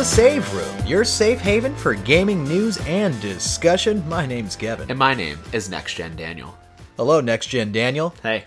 [0.00, 4.02] The Save Room, your safe haven for gaming news and discussion.
[4.08, 4.88] My name's Kevin.
[4.88, 6.56] And my name is Next Gen Daniel.
[6.96, 8.14] Hello, Next Gen Daniel.
[8.22, 8.46] Hey.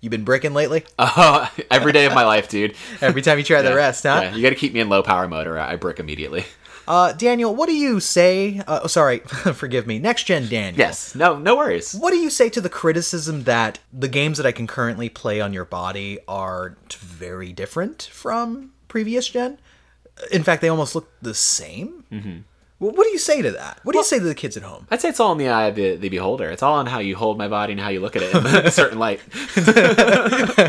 [0.00, 0.84] You been bricking lately?
[0.98, 2.74] Uh, every day of my life, dude.
[3.00, 4.18] Every time you try the rest, huh?
[4.20, 6.44] Yeah, you got to keep me in low power mode or I brick immediately.
[6.88, 8.58] Uh, Daniel, what do you say?
[8.66, 9.18] Uh, oh, sorry,
[9.54, 10.00] forgive me.
[10.00, 10.76] Next Gen Daniel.
[10.76, 11.14] Yes.
[11.14, 11.38] No.
[11.38, 11.94] No worries.
[11.94, 15.40] What do you say to the criticism that the games that I can currently play
[15.40, 19.60] on your body are very different from previous gen?
[20.30, 22.04] In fact, they almost look the same.
[22.12, 22.38] Mm-hmm.
[22.78, 23.78] Well, what do you say to that?
[23.82, 24.86] What do you say to the kids at home?
[24.90, 26.48] I'd say it's all in the eye of the, the beholder.
[26.50, 28.46] It's all on how you hold my body and how you look at it in
[28.46, 29.20] a certain light.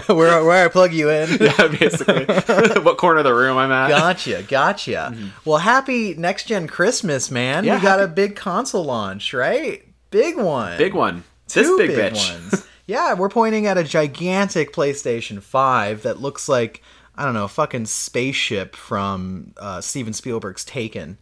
[0.10, 1.30] where, where I plug you in?
[1.42, 2.26] yeah, basically.
[2.82, 3.90] what corner of the room I'm at.
[3.90, 5.16] Gotcha, gotcha.
[5.46, 7.64] Well, happy next gen Christmas, man.
[7.64, 9.84] Yeah, we got happy- a big console launch, right?
[10.10, 10.78] Big one.
[10.78, 11.24] Big one.
[11.54, 12.34] This Two big, big bitch.
[12.34, 12.68] ones.
[12.88, 16.82] yeah, we're pointing at a gigantic PlayStation 5 that looks like
[17.22, 21.20] I don't know, fucking spaceship from uh, Steven Spielberg's Taken.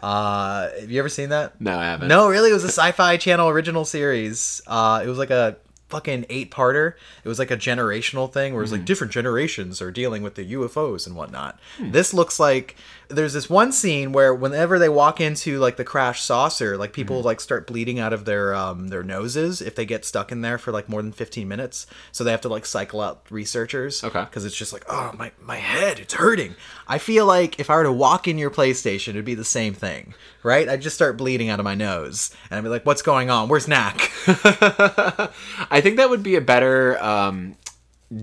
[0.00, 1.60] Uh, have you ever seen that?
[1.60, 2.06] No, I haven't.
[2.06, 4.62] No, really, it was a Sci-Fi Channel original series.
[4.68, 5.56] Uh, it was like a
[5.88, 6.92] fucking eight-parter.
[7.24, 10.52] It was like a generational thing where it's like different generations are dealing with the
[10.52, 11.58] UFOs and whatnot.
[11.80, 12.76] This looks like
[13.10, 17.22] there's this one scene where whenever they walk into like the crash saucer, like people
[17.22, 20.58] like start bleeding out of their um their noses if they get stuck in there
[20.58, 21.86] for like more than 15 minutes.
[22.12, 24.02] So they have to like cycle out researchers.
[24.02, 24.24] Okay.
[24.24, 26.54] Because it's just like, oh my my head, it's hurting.
[26.88, 29.74] I feel like if I were to walk in your PlayStation, it'd be the same
[29.74, 30.68] thing, right?
[30.68, 33.48] I'd just start bleeding out of my nose, and I'd be like, "What's going on?
[33.48, 37.56] Where's Knack?" I think that would be a better um,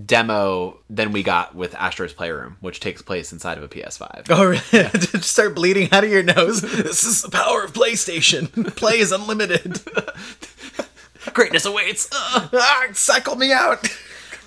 [0.04, 4.26] demo than we got with Astro's Playroom, which takes place inside of a PS5.
[4.30, 4.90] oh, really?
[4.98, 6.60] just start bleeding out of your nose.
[6.60, 8.74] This is the power of PlayStation.
[8.76, 9.80] Play is unlimited.
[11.32, 12.08] Greatness awaits.
[12.12, 13.88] ah, cycle me out.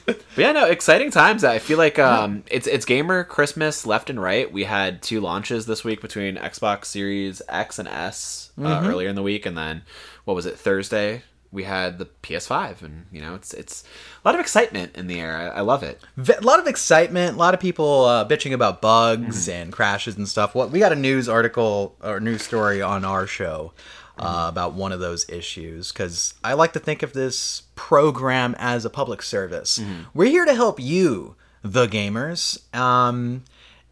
[0.06, 1.44] But yeah, no, exciting times.
[1.44, 4.52] I feel like um, it's it's gamer Christmas left and right.
[4.52, 9.16] We had two launches this week between Xbox Series X and S uh, earlier in
[9.16, 9.84] the week, and then
[10.26, 11.22] what was it Thursday?
[11.52, 13.84] We had the PS5, and you know, it's it's
[14.24, 15.36] a lot of excitement in the air.
[15.36, 16.00] I, I love it.
[16.16, 17.36] V- a lot of excitement.
[17.36, 20.56] A lot of people uh, bitching about bugs and crashes and stuff.
[20.56, 23.74] What we got a news article or news story on our show
[24.18, 28.86] uh, about one of those issues because I like to think of this program as
[28.86, 29.82] a public service.
[30.14, 32.74] We're here to help you, the gamers.
[32.74, 33.44] Um,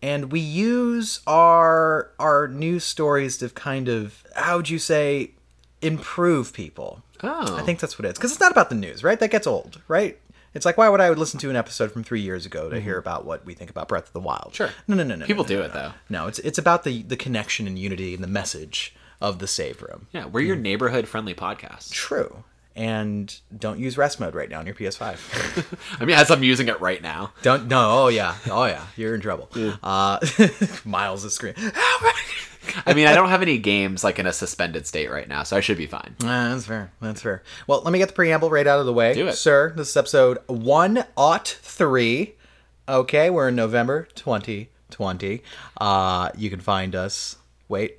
[0.02, 5.31] and we use our our news stories to kind of how would you say
[5.81, 8.18] improve people Oh, I think that's what it is.
[8.18, 9.19] Because it's not about the news, right?
[9.19, 10.19] That gets old, right?
[10.53, 12.80] It's like, why would I would listen to an episode from three years ago to
[12.81, 14.46] hear about what we think about Breath of the Wild?
[14.47, 14.53] Mm-hmm.
[14.53, 14.69] Sure.
[14.88, 15.25] No, no, no, no.
[15.25, 15.74] People no, do no, it, no.
[15.74, 15.91] though.
[16.09, 19.81] No, it's it's about the the connection and unity and the message of the save
[19.81, 20.08] room.
[20.12, 21.91] yeah, we're your neighborhood friendly podcast.
[21.91, 22.44] True.
[22.75, 25.75] And don't use rest mode right now on your PS5.
[26.02, 27.34] I mean, as I'm using it right now.
[27.41, 28.06] don't no.
[28.06, 28.35] Oh yeah.
[28.50, 28.85] Oh yeah.
[28.96, 29.50] You're in trouble.
[29.84, 30.19] Uh,
[30.85, 31.72] Miles is screaming.
[32.85, 35.57] I mean, I don't have any games like in a suspended state right now, so
[35.57, 36.16] I should be fine.
[36.24, 36.91] Ah, that's fair.
[37.02, 37.44] That's fair.
[37.68, 39.13] Well, let me get the preamble right out of the way.
[39.13, 39.34] Do it.
[39.34, 42.35] Sir, this is episode 103.
[42.88, 45.44] Okay, we're in November 2020.
[45.79, 47.38] Uh, you can find us.
[47.68, 47.97] Wait,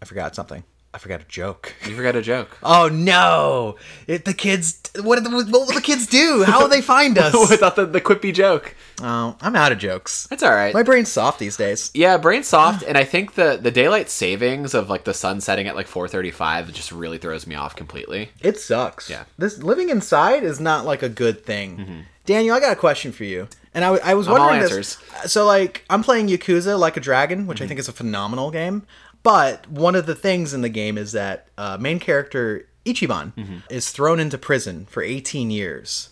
[0.00, 0.64] I forgot something.
[0.92, 1.74] I forgot a joke.
[1.86, 2.58] You forgot a joke.
[2.62, 3.76] Oh no!
[4.06, 4.80] It, the kids.
[5.02, 6.44] What, the, what will the kids do?
[6.44, 7.32] How will they find us?
[7.50, 8.74] Without the, the quippy joke.
[9.00, 10.26] oh, I'm out of jokes.
[10.28, 10.74] That's all right.
[10.74, 11.90] My brain's soft these days.
[11.94, 15.66] Yeah, brain soft, and I think the the daylight savings of like the sun setting
[15.68, 18.30] at like 4:35 just really throws me off completely.
[18.40, 19.08] It sucks.
[19.08, 19.24] Yeah.
[19.38, 21.76] This living inside is not like a good thing.
[21.78, 22.00] Mm-hmm.
[22.26, 23.48] Daniel, I got a question for you.
[23.72, 24.98] And I, was I'm all wondering answers.
[25.22, 25.32] this.
[25.32, 27.68] So like I'm playing Yakuza Like a Dragon, which I mm-hmm.
[27.68, 28.82] think is a phenomenal game.
[29.22, 33.90] But one of the things in the game is that uh, main character Ichiban is
[33.90, 36.10] thrown into prison for 18 years.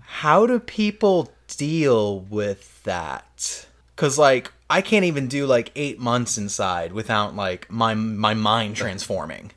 [0.00, 3.66] How do people deal with that?
[3.96, 8.76] Cuz like I can't even do like 8 months inside without like my my mind
[8.76, 9.50] transforming.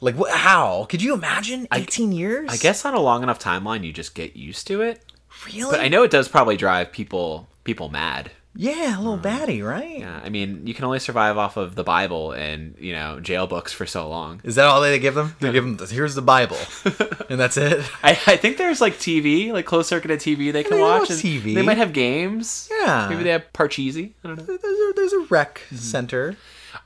[0.00, 0.86] Like wh- how?
[0.88, 2.50] Could you imagine 18 years?
[2.50, 5.02] I guess on a long enough timeline, you just get used to it.
[5.46, 5.70] really.
[5.70, 8.30] But I know it does probably drive people people mad.
[8.54, 9.46] Yeah, a little uh-huh.
[9.46, 10.00] baddie, right?
[10.00, 13.46] Yeah, I mean, you can only survive off of the Bible and you know jail
[13.46, 14.40] books for so long.
[14.44, 15.36] Is that all they give them?
[15.40, 15.88] They give them.
[15.88, 16.58] Here's the Bible,
[17.30, 17.84] and that's it.
[18.02, 21.10] I, I think there's like TV, like closed circuit TV they can they watch.
[21.10, 21.54] and TV.
[21.54, 22.68] They might have games.
[22.80, 23.06] Yeah.
[23.08, 24.12] Maybe they have Parcheesi.
[24.24, 24.44] I don't know.
[24.44, 25.76] There's a, there's a rec mm-hmm.
[25.76, 26.36] center.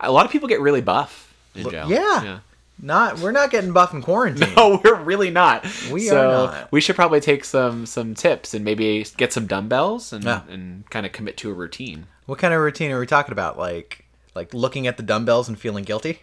[0.01, 1.91] A lot of people get really buff in jail.
[1.91, 2.41] Yeah.
[2.85, 4.53] Not we're not getting buff in quarantine.
[4.57, 5.65] No, we're really not.
[5.91, 6.73] We so are not.
[6.73, 10.43] We should probably take some some tips and maybe get some dumbbells and Yeah.
[10.51, 12.07] and kind of commit to a routine.
[12.27, 13.57] What kind of routine are we talking about?
[13.57, 16.19] Like like looking at the dumbbells and feeling guilty?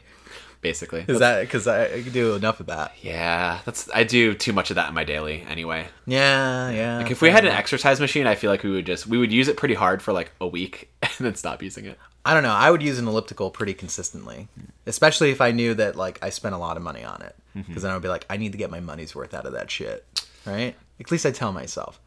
[0.62, 1.06] basically.
[1.08, 2.92] Is that because I, I do enough of that?
[3.02, 5.88] yeah, that's I do too much of that in my daily anyway.
[6.06, 6.98] Yeah, yeah.
[6.98, 9.32] Like if we had an exercise machine, I feel like we would just we would
[9.32, 11.98] use it pretty hard for like a week and then stop using it.
[12.30, 12.52] I don't know.
[12.54, 14.48] I would use an elliptical pretty consistently,
[14.86, 17.82] especially if I knew that like I spent a lot of money on it, because
[17.82, 19.72] then I would be like, I need to get my money's worth out of that
[19.72, 20.06] shit,
[20.46, 20.76] right?
[21.00, 22.00] At least I tell myself.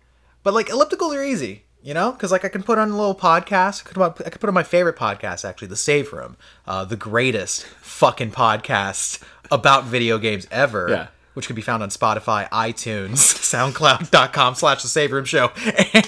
[0.44, 3.16] But like ellipticals are easy, you know, because like I can put on a little
[3.16, 3.84] podcast.
[3.84, 6.36] I could, I could put on my favorite podcast actually, the Save Room,
[6.68, 10.86] uh, the greatest fucking podcast about video games ever.
[10.88, 11.06] Yeah.
[11.34, 15.50] Which can be found on Spotify, iTunes, SoundCloud.com slash the Save Room Show,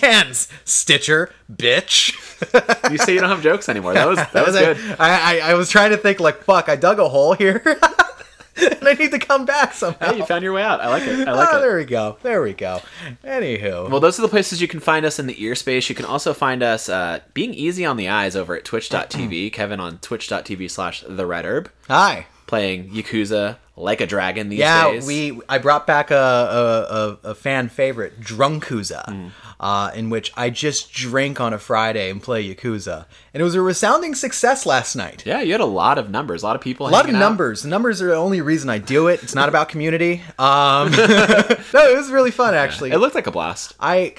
[0.03, 2.21] and Stitcher, bitch.
[2.91, 3.95] You say you don't have jokes anymore.
[3.95, 4.97] That was that was I, good.
[4.99, 7.63] I, I, I was trying to think like, fuck, I dug a hole here,
[8.57, 10.13] and I need to come back somehow.
[10.13, 10.81] Hey, you found your way out.
[10.81, 11.27] I like it.
[11.27, 11.61] I like oh, it.
[11.61, 12.19] there we go.
[12.23, 12.81] There we go.
[13.25, 15.89] Anywho, Well, those are the places you can find us in the ear space.
[15.89, 19.53] You can also find us uh, being easy on the eyes over at twitch.tv.
[19.53, 22.27] Kevin on twitch.tv slash the red herb, hi.
[22.47, 25.03] playing Yakuza like a dragon these Yeah, days.
[25.03, 29.27] Yeah, we I brought back a a, a, a fan favorite, Drunkuza, Hmm.
[29.59, 33.55] uh, in which I just drink on a Friday and play Yakuza, and it was
[33.55, 35.25] a resounding success last night.
[35.27, 36.87] Yeah, you had a lot of numbers, a lot of people.
[36.87, 37.19] A lot of out.
[37.19, 37.65] numbers.
[37.65, 39.23] Numbers are the only reason I do it.
[39.23, 40.23] It's not about community.
[40.39, 42.91] Um, no, it was really fun actually.
[42.91, 43.75] It looked like a blast.
[43.81, 44.15] I,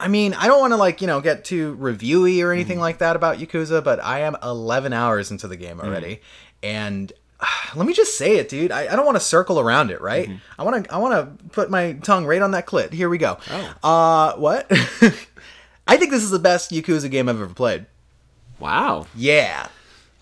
[0.00, 2.98] I mean, I don't want to like you know get too reviewy or anything like
[2.98, 6.66] that about Yakuza, but I am 11 hours into the game already, Mm-hmm.
[6.66, 7.12] and
[7.74, 8.72] let me just say it, dude.
[8.72, 10.28] I, I don't want to circle around it, right?
[10.28, 10.60] Mm-hmm.
[10.60, 12.92] I want to I want to put my tongue right on that clit.
[12.92, 13.38] Here we go.
[13.50, 13.74] Oh.
[13.82, 14.66] Uh, what?
[15.86, 17.86] I think this is the best Yakuza game I've ever played.
[18.58, 19.06] Wow.
[19.14, 19.68] Yeah.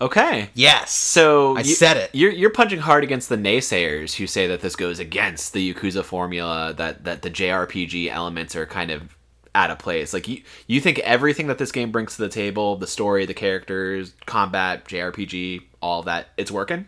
[0.01, 0.49] Okay.
[0.53, 0.91] Yes.
[0.91, 2.09] So I you- said it.
[2.13, 6.03] You're you're punching hard against the naysayers who say that this goes against the Yakuza
[6.03, 9.15] formula, that that the JRPG elements are kind of
[9.55, 10.13] out of place.
[10.13, 13.33] Like you you think everything that this game brings to the table, the story, the
[13.33, 16.87] characters, combat, JRPG, all that, it's working?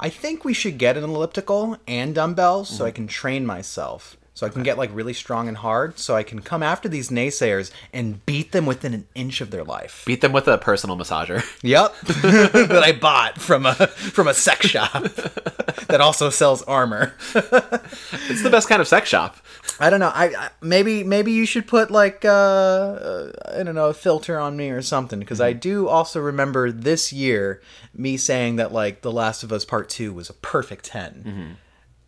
[0.00, 2.94] I think we should get an elliptical and dumbbells so I Mm-hmm.
[2.96, 4.16] can train myself.
[4.34, 7.10] So I can get like really strong and hard so I can come after these
[7.10, 10.04] naysayers and beat them within an inch of their life.
[10.06, 11.44] Beat them with a personal massager.
[11.62, 11.94] Yep.
[12.06, 15.02] that I bought from a from a sex shop
[15.88, 17.12] that also sells armor.
[17.34, 19.36] it's the best kind of sex shop.
[19.78, 20.12] I don't know.
[20.14, 24.38] I, I maybe maybe you should put like uh, uh I don't know a filter
[24.38, 27.60] on me or something because I do also remember this year
[27.94, 31.56] me saying that like The Last of Us Part Two was a perfect 10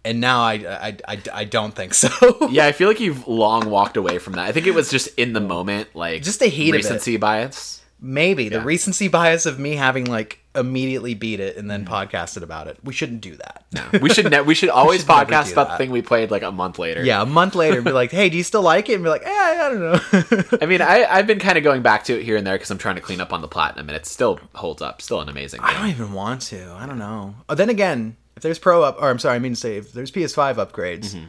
[0.05, 2.11] and now I, I I I don't think so.
[2.51, 4.47] Yeah, I feel like you've long walked away from that.
[4.47, 7.83] I think it was just in the moment, like Just the heat recency bias.
[8.01, 12.69] Maybe the recency bias of me having like immediately beat it and then podcasted about
[12.69, 12.79] it.
[12.85, 14.01] We shouldn't do that.
[14.01, 16.53] We should ne- we should always should podcast about the thing we played like a
[16.53, 17.03] month later.
[17.05, 19.11] Yeah, a month later, and be like, "Hey, do you still like it?" And be
[19.11, 22.19] like, "Eh, I don't know." I mean, I, I've been kind of going back to
[22.19, 24.07] it here and there because I'm trying to clean up on the platinum, and it
[24.07, 25.03] still holds up.
[25.03, 26.73] Still an amazing I don't even want to.
[26.79, 27.35] I don't know.
[27.49, 29.93] Oh, then again, if there's pro up, or I'm sorry, I mean to say, if
[29.93, 31.25] there's PS5 upgrades, Mm-hmm.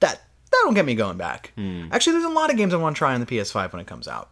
[0.00, 0.20] that
[0.50, 1.52] that don't get me going back.
[1.56, 1.88] Hmm.
[1.92, 3.86] Actually, there's a lot of games I want to try on the PS5 when it
[3.86, 4.30] comes out.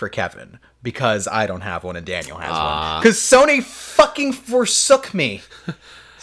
[0.00, 2.94] For Kevin, because I don't have one and Daniel has Ah.
[2.94, 3.02] one.
[3.02, 5.42] Because Sony fucking forsook me,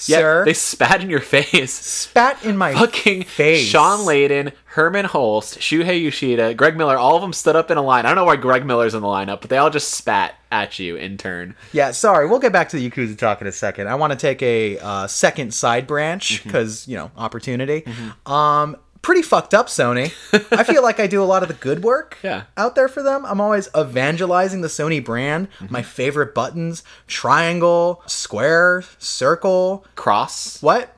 [0.06, 0.45] Yeah, sir.
[0.45, 1.74] they spat in your face.
[1.74, 3.65] spat in my Fucking face.
[3.68, 7.81] Shawn Layden, Hermen Hulst, Shuhei Yoshida, Greg Miller, all of them stood up in a
[7.83, 8.06] line.
[8.06, 10.77] I don't know why Greg Miller's in the lineup, but they all just spat at
[10.79, 11.56] you in turn.
[11.71, 12.27] Yeah, sorry.
[12.27, 13.89] We'll get back to the Yakuza talk in a second.
[13.89, 16.50] I want to take a uh, second side branch Mm-hmm.
[16.50, 17.84] because you know opportunity.
[18.25, 20.11] Um, pretty fucked up, Sony.
[20.51, 22.43] I feel like I do a lot of the good work Yeah.
[22.57, 23.25] out there for them.
[23.25, 25.47] I'm always evangelizing the Sony brand.
[25.59, 25.67] Mm-hmm.
[25.71, 29.85] My favorite buttons: triangle, square, circle.
[29.95, 30.61] Cross?
[30.61, 30.93] What?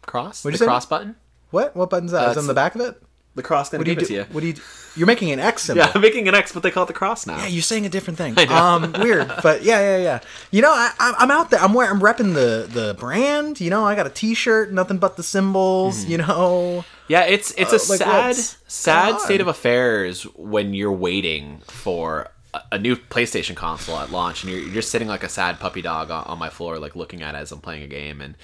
[0.00, 0.44] Cross?
[0.44, 0.66] What'd the you say?
[0.66, 1.14] cross button?
[1.50, 1.76] What?
[1.76, 2.30] What button's that?
[2.30, 3.00] Is it on the back of it?
[3.34, 4.14] The cross didn't What do you it do?
[4.14, 4.40] you.
[4.40, 4.54] Do you?
[4.94, 5.82] You're making an X symbol.
[5.84, 7.38] Yeah, I'm making an X, but they call it the cross now.
[7.38, 8.36] Yeah, you're saying a different thing.
[8.50, 10.20] Um, weird, but yeah, yeah, yeah.
[10.50, 11.60] You know, I, I'm out there.
[11.60, 13.60] I'm wearing, I'm repping the the brand.
[13.60, 16.04] You know, I got a T-shirt, nothing but the symbols.
[16.04, 20.92] You know, Yeah, it's it's a Uh, like, sad sad state of affairs when you're
[20.92, 25.24] waiting for a, a new PlayStation console at launch, and you're, you're just sitting like
[25.24, 27.82] a sad puppy dog on, on my floor, like looking at it as I'm playing
[27.82, 28.34] a game, and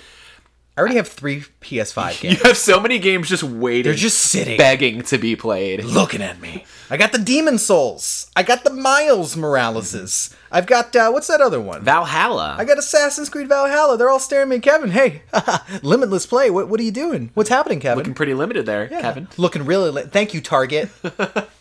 [0.78, 2.38] I already have three PS5 games.
[2.38, 5.82] you have so many games just waiting, They're just sitting, begging to be played.
[5.82, 6.64] looking at me.
[6.88, 8.30] I got the Demon's Souls.
[8.36, 10.32] I got the Miles Moraleses.
[10.52, 11.82] I've got uh, what's that other one?
[11.82, 12.54] Valhalla.
[12.56, 13.96] I got Assassin's Creed Valhalla.
[13.96, 14.60] They're all staring at me.
[14.60, 15.22] Kevin, hey,
[15.82, 16.48] limitless play.
[16.48, 17.30] What what are you doing?
[17.34, 17.98] What's happening, Kevin?
[17.98, 19.00] looking pretty limited there, Yeah.
[19.00, 19.26] Kevin.
[19.36, 19.90] Looking really.
[19.90, 20.88] Li- Thank you, Target.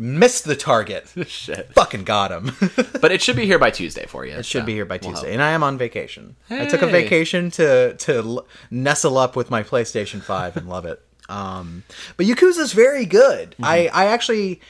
[0.00, 1.12] Missed the target.
[1.26, 1.74] Shit.
[1.74, 2.52] Fucking got him.
[3.00, 4.32] But it should be here by Tuesday for you.
[4.32, 5.34] It should be here by we'll Tuesday, hope.
[5.34, 6.36] and I am on vacation.
[6.50, 10.84] I took a vacation to to l- nestle up with my PlayStation Five and love
[10.86, 11.02] it.
[11.30, 11.84] Um,
[12.16, 13.52] but Yakuza's very good.
[13.52, 13.64] Mm-hmm.
[13.64, 14.60] I I actually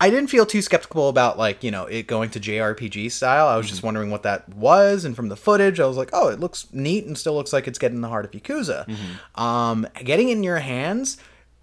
[0.00, 3.48] I didn't feel too skeptical about like you know it going to JRPG style.
[3.48, 6.28] I was just wondering what that was, and from the footage, I was like, oh,
[6.28, 8.86] it looks neat and still looks like it's getting the heart of Yakuza.
[9.36, 11.16] Um, getting in your hands,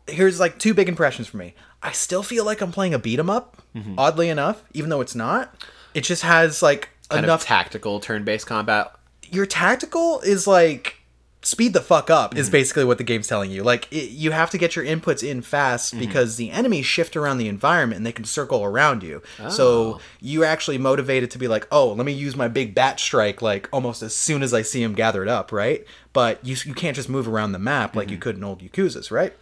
[0.07, 1.53] here's like two big impressions for me.
[1.83, 3.95] I still feel like I'm playing a beat 'em up, mm-hmm.
[3.97, 5.55] oddly enough, even though it's not.
[5.93, 8.93] It just has like Kind enough of tactical turn-based combat.
[9.29, 11.01] your tactical is like
[11.43, 12.51] speed the fuck up is mm-hmm.
[12.51, 13.63] basically what the game's telling you.
[13.63, 16.00] Like it, you have to get your inputs in fast mm-hmm.
[16.00, 19.23] because the enemies shift around the environment and they can circle around you.
[19.50, 20.01] So oh.
[20.19, 23.67] you're actually motivated to be like oh let me use my big bat strike like
[23.71, 25.85] almost as soon as i see them gathered up right?
[26.13, 29.11] But you, you can't just move around the map like you could in old yakuzas
[29.11, 29.33] right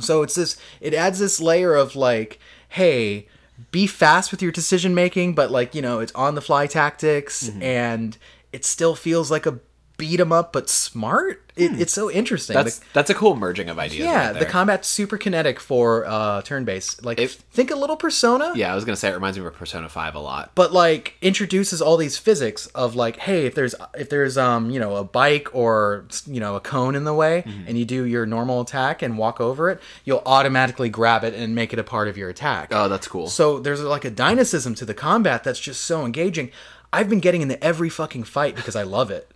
[0.00, 2.38] so it's this it adds this layer of like
[2.70, 3.26] hey
[3.70, 7.48] be fast with your decision making but like you know it's on the fly tactics
[7.48, 7.62] mm-hmm.
[7.62, 8.18] and
[8.52, 9.58] it still feels like a
[10.00, 13.68] beat 'em up but smart it, it's so interesting That's The- that's a cool merging
[13.68, 14.00] of ideas.
[14.04, 17.96] yeah right the combat's super kinetic for uh turn based like If- think a little
[17.96, 20.52] persona Yeah, I was gonna say it reminds me of Persona Five a lot.
[20.54, 24.80] but like introduces all these physics of like hey if there's if there's um you
[24.80, 27.68] know a bike or you know a cone in the way Mm-hmm.
[27.68, 31.54] and you do your normal attack and walk over it you'll automatically grab it and
[31.54, 33.28] make it a part of your attack Oh, that's cool.
[33.28, 36.50] so there's like a dynamism to the combat that's just so engaging
[36.92, 39.28] i've been getting into every fucking fight because i love it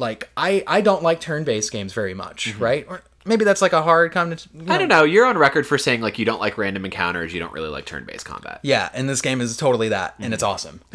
[0.00, 3.82] like i i don't like turn-based games very much right or maybe that's like a
[3.82, 5.04] hard comment I don't know.
[5.04, 7.34] You're on record for saying like you don't like random encounters.
[7.34, 8.60] You don't really like turn-based combat.
[8.62, 10.32] Yeah, and this game is totally that, and Mm-hmm.
[10.32, 10.80] it's awesome.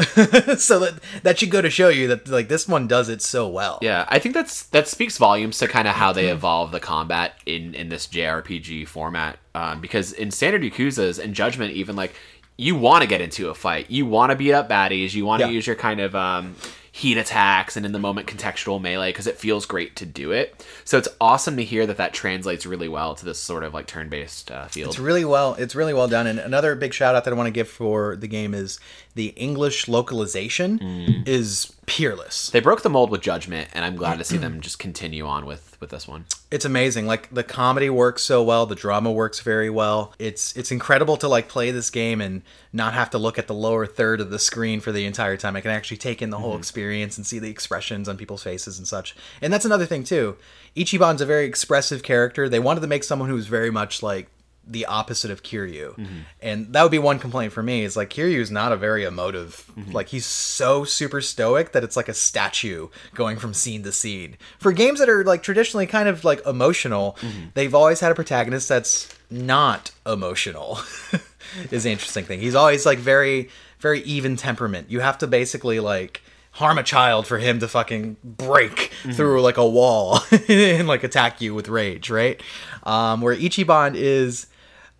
[0.58, 3.48] so that that should go to show you that like this one does it so
[3.48, 3.78] well.
[3.84, 7.36] Yeah, I think that's that speaks volumes to kind of how they evolve the combat
[7.46, 9.38] in in this JRPG format.
[9.54, 12.14] Um, because in standard Yakuza's and Judgment, even like
[12.58, 15.42] you want to get into a fight, you want to beat up baddies, you want
[15.44, 15.54] to Yeah.
[15.54, 16.56] use your kind of um,
[16.96, 20.66] heat attacks and in the moment contextual melee because it feels great to do it.
[20.86, 23.86] So it's awesome to hear that that translates really well to this sort of like
[23.86, 24.92] turn based uh, field.
[24.92, 25.56] It's really well.
[25.56, 26.25] It's really well done.
[26.25, 28.80] And another big shout out that I want to give for the game is
[29.16, 31.28] the English localization Mm.
[31.28, 32.50] is peerless.
[32.50, 35.46] they broke the mold with Judgment, and I'm glad to see them just continue on
[35.46, 36.26] with with this one.
[36.52, 37.06] It's amazing.
[37.06, 40.14] Like the comedy works so well, the drama works very well.
[40.20, 42.42] It's it's incredible to like play this game and
[42.74, 45.56] not have to look at the lower third of the screen for the entire time.
[45.56, 48.78] I can actually take in the whole experience and see the expressions on people's faces
[48.78, 49.16] and such.
[49.42, 50.38] And that's another thing too.
[50.76, 52.50] Ichiban's a very expressive character.
[52.50, 54.28] They wanted to make someone who's very much like
[54.68, 55.96] the opposite of Kiryu.
[55.96, 56.20] Mm-hmm.
[56.42, 59.72] And that would be one complaint for me is like Kiryu's not a very emotive.
[59.78, 59.92] Mm-hmm.
[59.92, 64.38] Like he's so super stoic that it's like a statue going from scene to scene.
[64.60, 67.48] For games that are like traditionally kind of like emotional, mm-hmm.
[67.54, 70.80] they've always had a protagonist that's not emotional.
[71.72, 72.40] is the interesting thing.
[72.40, 74.90] He's always like very very even temperament.
[74.90, 79.58] You have to basically like harm a child for him to fucking break through like
[79.58, 82.42] a wall and like attack you with rage, right?
[82.84, 84.48] Um, where Ichiban is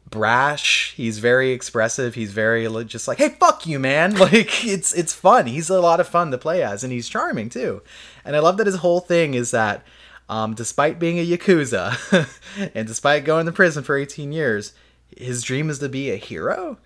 [0.10, 0.94] brash.
[0.96, 2.16] He's very expressive.
[2.16, 4.16] He's very li- just like, hey, fuck you, man.
[4.26, 5.46] Like it's it's fun.
[5.46, 7.82] He's a lot of fun to play as, and he's charming too.
[8.24, 9.86] And I love that his whole thing is that,
[10.30, 12.28] um, despite being a yakuza,
[12.74, 14.74] and despite going to prison for 18 years,
[15.16, 16.78] his dream is to be a hero.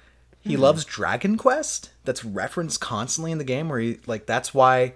[0.41, 1.91] He loves Dragon Quest.
[2.05, 3.69] That's referenced constantly in the game.
[3.69, 4.93] Where he like that's why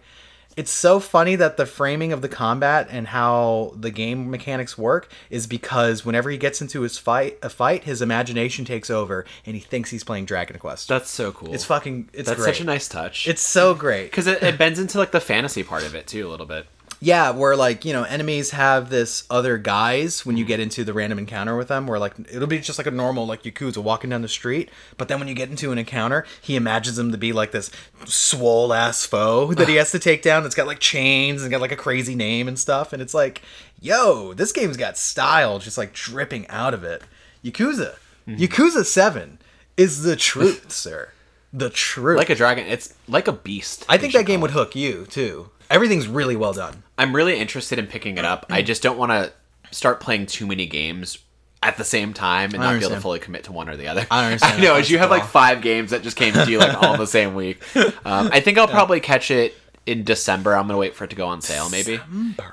[0.55, 5.10] it's so funny that the framing of the combat and how the game mechanics work
[5.29, 9.55] is because whenever he gets into his fight a fight his imagination takes over and
[9.55, 11.53] he thinks he's playing dragon quest That's so cool.
[11.53, 13.27] it's fucking it's That's great such a nice touch.
[13.27, 16.27] it's so great because it, it bends into like the fantasy part of it too
[16.27, 16.67] a little bit.
[17.03, 20.48] Yeah where like you know enemies have this other guise when you mm.
[20.48, 23.27] get into the random encounter with them where like it'll be just like a normal
[23.27, 26.55] like yakuza walking down the street but then when you get into an encounter he
[26.55, 27.69] imagines them to be like this
[28.05, 31.60] swole ass foe that he has to take down that's got like chains and got
[31.60, 33.41] like a crazy name and stuff and it's like
[33.81, 37.03] yo this game's got style just like dripping out of it.
[37.43, 37.95] Yakuza
[38.27, 38.36] mm-hmm.
[38.36, 39.39] yakuza 7
[39.75, 41.10] is the truth sir.
[41.51, 42.17] The truth.
[42.17, 43.86] Like a dragon, it's like a beast.
[43.88, 45.50] i think that game would hook you too.
[45.69, 48.45] Everything's really well done I'm really interested in picking it up.
[48.50, 49.31] I just don't want to
[49.71, 51.17] start playing too many games
[51.63, 53.88] at the same time and not be able to fully commit to one or the
[53.88, 54.05] other.
[54.12, 56.59] I understand I know, as you have like five games that just came to you
[56.59, 57.62] like all the same week.
[58.05, 60.55] Um, I think I'll probably catch it in December.
[60.55, 62.00] I'm gonna wait for it to go on sale, maybe.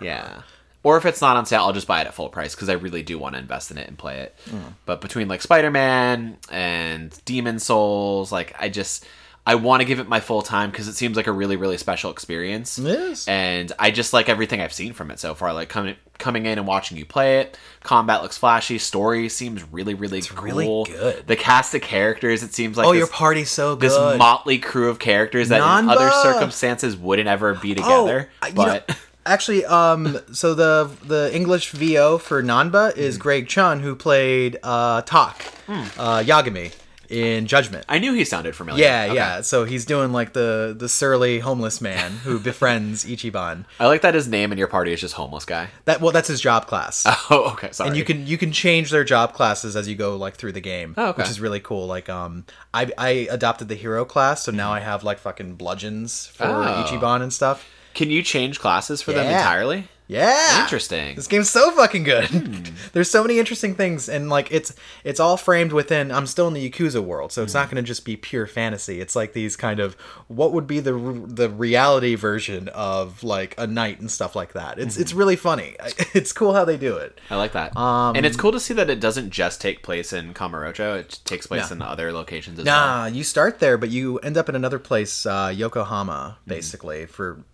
[0.01, 0.43] Yeah.
[0.83, 2.75] Or if it's not on sale, I'll just buy it at full price because I
[2.75, 4.35] really do want to invest in it and play it.
[4.49, 4.75] Mm.
[4.87, 9.05] But between like Spider Man and Demon's Souls, like I just
[9.51, 11.77] I want to give it my full time because it seems like a really really
[11.77, 12.79] special experience.
[12.79, 13.27] It is.
[13.27, 15.53] And I just like everything I've seen from it so far.
[15.53, 19.95] Like coming coming in and watching you play it, combat looks flashy, story seems really
[19.95, 20.85] really cool.
[20.85, 21.27] really good.
[21.27, 24.59] The cast of characters, it seems like oh this, your party's so good this motley
[24.59, 28.31] crew of characters that in other circumstances wouldn't ever be together.
[28.43, 33.23] Oh, you know, but actually, um, so the the English VO for Nanba is Hmm.
[33.23, 36.73] Greg Chun, who played uh, Tak, uh, Yagami
[37.11, 37.85] in Judgment.
[37.89, 38.85] I knew he sounded familiar.
[38.85, 39.15] Yeah, Okay.
[39.15, 39.41] yeah.
[39.41, 43.65] So he's doing like the the surly homeless man who befriends Ichiban.
[43.81, 45.71] I like that his name in your party is just homeless guy.
[45.87, 47.07] That well, that's his job class.
[47.33, 47.71] Oh, okay.
[47.73, 47.89] Sorry.
[47.89, 50.61] and you can you can change their job classes as you go like through the
[50.61, 51.23] game, Oh, okay.
[51.23, 51.87] which is really cool.
[51.87, 56.27] Like um, I I adopted the hero class, so now I have like fucking bludgeons
[56.29, 56.85] for Oh.
[56.87, 57.69] Ichiban and stuff.
[57.95, 59.89] Can you change classes for them entirely?
[60.11, 61.15] Yeah, Interesting.
[61.15, 62.25] This game's so fucking good.
[62.25, 62.63] Hmm.
[62.93, 64.75] There's so many interesting things, and like it's
[65.05, 66.11] it's all framed within.
[66.11, 67.59] I'm still in the Yakuza world, so it's Hmm.
[67.61, 69.01] not going to just be pure fantasy.
[69.01, 69.95] It's like these kind of
[70.27, 70.93] what would be the
[71.29, 74.81] the reality version of like a knight and stuff like that.
[74.81, 75.03] It's Hmm.
[75.03, 75.77] it's really funny.
[76.13, 77.21] It's cool how they do it.
[77.31, 77.77] I like that.
[77.77, 80.99] Um, and it's cool to see that it doesn't just take place in Kamurocho.
[80.99, 82.87] It takes place in other locations as well.
[82.87, 86.49] Nah, you start there, but you end up in another place, uh, Yokohama, Hmm.
[86.51, 87.45] basically for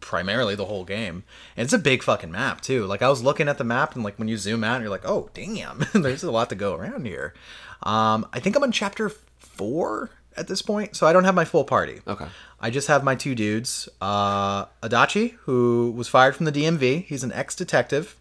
[0.00, 1.24] primarily the whole game.
[1.56, 2.86] And it's a big fucking map too.
[2.86, 5.04] Like I was looking at the map, and like when you zoom out, you're like,
[5.04, 7.34] oh damn, there's a lot to go around here.
[7.82, 11.44] Um, I think I'm on chapter four at this point, so I don't have my
[11.44, 12.00] full party.
[12.06, 12.26] Okay.
[12.60, 17.04] I just have my two dudes, uh, Adachi, who was fired from the DMV.
[17.04, 18.16] He's an ex-detective,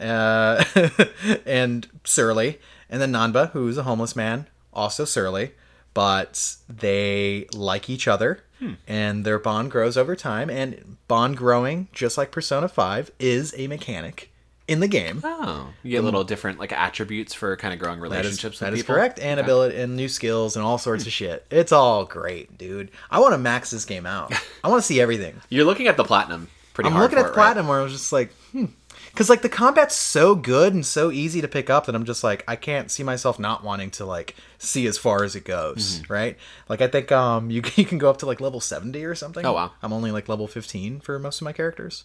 [0.00, 0.64] uh,
[1.46, 2.58] and surly,
[2.90, 5.52] and then Nanba, who's a homeless man, also surly,
[5.94, 8.42] but they like each other,
[8.86, 10.50] and their bond grows over time.
[10.50, 14.30] And bond growing, just like Persona Five, is a mechanic
[14.66, 15.20] in the game.
[15.22, 18.72] Oh, you get little different like attributes for kind of growing That is, relationships that
[18.72, 21.46] is correct, and ability and new skills and all sorts of shit.
[21.50, 22.90] It's all great, dude.
[23.10, 24.32] I want to max this game out.
[24.64, 25.40] I want to see everything.
[25.48, 26.96] You're looking at the platinum pretty much.
[26.96, 28.66] I'm looking at it, platinum where I was just like, hmm,
[29.14, 32.24] because like the combat's so good and so easy to pick up that I'm just
[32.24, 36.00] like, I can't see myself not wanting to like see as far as it goes,
[36.00, 36.12] Mm-hmm.
[36.12, 36.36] right?
[36.68, 39.46] Like I think um you you can go up to like level 70 or something.
[39.46, 39.70] Oh, wow.
[39.82, 42.04] I'm only like level 15 for most of my characters.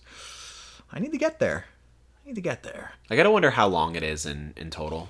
[0.94, 1.66] I need to get there.
[2.24, 2.92] I need to get there.
[3.10, 5.10] I gotta wonder how long it is in in total.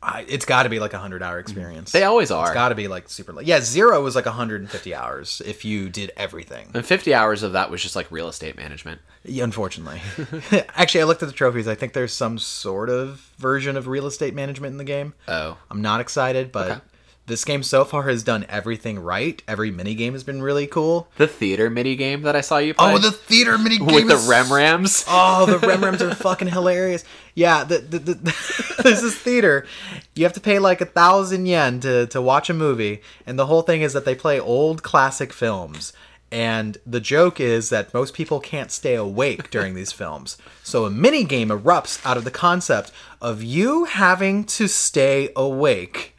[0.00, 1.90] I, it's got to be like a hundred hour experience.
[1.90, 2.46] They always are.
[2.46, 3.32] It's got to be like super.
[3.32, 6.70] Like, yeah, zero was like 150 hours if you did everything.
[6.72, 9.00] and 50 hours of that was just like real estate management.
[9.24, 10.00] Yeah, Unfortunately,
[10.76, 11.66] actually, I looked at the trophies.
[11.66, 15.14] I think there's some sort of version of real estate management in the game.
[15.26, 16.80] Oh, I'm not excited, but Okay.
[17.28, 19.40] This game so far has done everything right.
[19.46, 21.08] Every mini game has been really cool.
[21.16, 22.92] the theater mini game that I saw you play.
[22.94, 25.04] Oh, the theater mini game with the is- Rem Rams.
[25.08, 27.04] Oh, the Rem Rems are fucking hilarious.
[27.34, 28.14] Yeah, the, the, the,
[28.82, 29.66] this theater.
[30.14, 33.46] You have to pay like a thousand yen to, to watch a movie, and the
[33.46, 35.92] whole thing is that they play old classic films.
[36.30, 40.36] And the joke is that most people can't stay awake during these films.
[40.62, 46.14] So a mini game erupts out of the concept of you having to stay awake.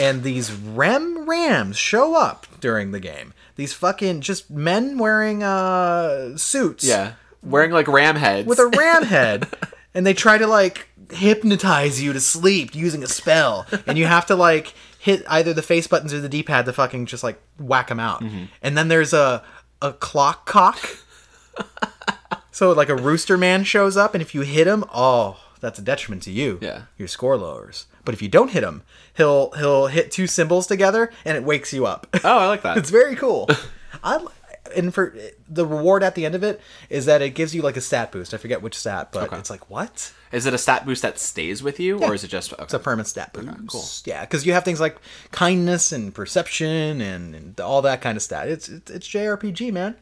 [0.00, 3.34] And these Rem Rams show up during the game.
[3.56, 8.46] These fucking just men wearing uh suits Yeah, wearing like ram heads.
[8.48, 9.46] with a ram head
[9.94, 14.24] and they try to like hypnotize you to sleep using a spell and you have
[14.26, 17.88] to like hit either the face buttons or the d-pad to fucking just like whack
[17.88, 18.44] them out Mm-hmm.
[18.62, 19.42] and then there's a
[19.82, 20.78] a clock cock
[22.50, 25.82] so like a rooster man shows up and if you hit him oh that's a
[25.82, 26.82] detriment to you Yeah.
[26.96, 28.82] your score lowers but if you don't hit him
[29.16, 32.76] he'll he'll hit two cymbals together and it wakes you up oh, I like that.
[32.78, 33.48] it's very cool.
[34.04, 34.24] I
[34.76, 35.14] and for
[35.48, 38.12] the reward at the end of it is that it gives you like a stat
[38.12, 38.32] boost.
[38.32, 39.36] I forget which stat, but Okay.
[39.38, 40.12] it's like what?
[40.30, 42.62] Is it a stat boost that stays with you, or is it just okay.
[42.62, 43.66] It's a permanent stat boost.
[43.66, 43.84] cool.
[44.06, 44.96] Yeah, because you have things like
[45.30, 48.48] kindness and perception and, and all that kind of stat.
[48.48, 49.96] It's, it's it's JRPG, man,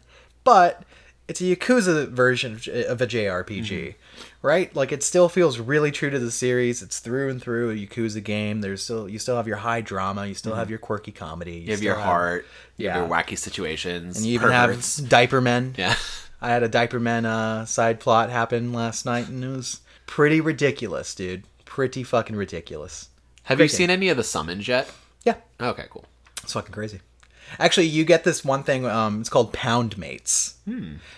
[0.45, 0.85] but
[1.31, 2.55] it's a Yakuza version
[2.89, 4.47] of a JRPG, Mm-hmm.
[4.47, 4.75] right?
[4.75, 6.83] Like it still feels really true to the series.
[6.83, 8.61] It's through and through a Yakuza game.
[8.61, 10.27] There's still you still have your high drama.
[10.27, 11.59] You still have your quirky comedy.
[11.61, 11.67] Mm-hmm.
[11.67, 13.01] you have your still heart, you have Yeah.
[13.03, 14.99] your wacky situations, and you even perverts.
[14.99, 15.75] have diaper men.
[15.79, 15.95] yeah.
[16.43, 20.41] I had a diaper man uh, side plot happen last night, and it was pretty
[20.41, 21.45] ridiculous, dude.
[21.67, 23.11] Pretty fucking ridiculous.
[23.45, 23.77] Have Great you game.
[23.87, 24.91] seen any of the summons yet?
[25.25, 26.05] Yeah, Okay, cool.
[26.43, 27.01] it's fucking crazy.
[27.59, 28.87] Actually, you get this one thing.
[28.87, 30.55] Um, it's called pound mates.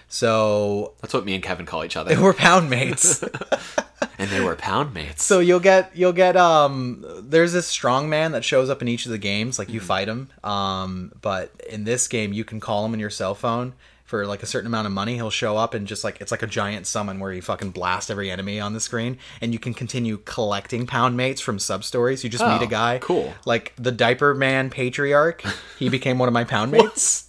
[0.09, 3.23] So That's what me and Kevin call each other, we're pound mates.
[4.19, 5.25] and they were pound mates.
[5.25, 7.05] so you'll get you'll get um.
[7.23, 9.59] There's this strong man that shows up in each of the games.
[9.59, 10.31] Like you fight him.
[10.43, 13.75] Um, but in this game, you can call him on your cell phone.
[14.13, 16.43] For like a certain amount of money, he'll show up and just like it's like
[16.43, 19.73] a giant summon where you fucking blast every enemy on the screen, and you can
[19.73, 22.23] continue collecting pound mates from sub stories.
[22.23, 23.33] You just meet Oh, a guy, cool.
[23.47, 25.43] like the diaper man patriarch.
[25.79, 27.27] He became one of my pound mates.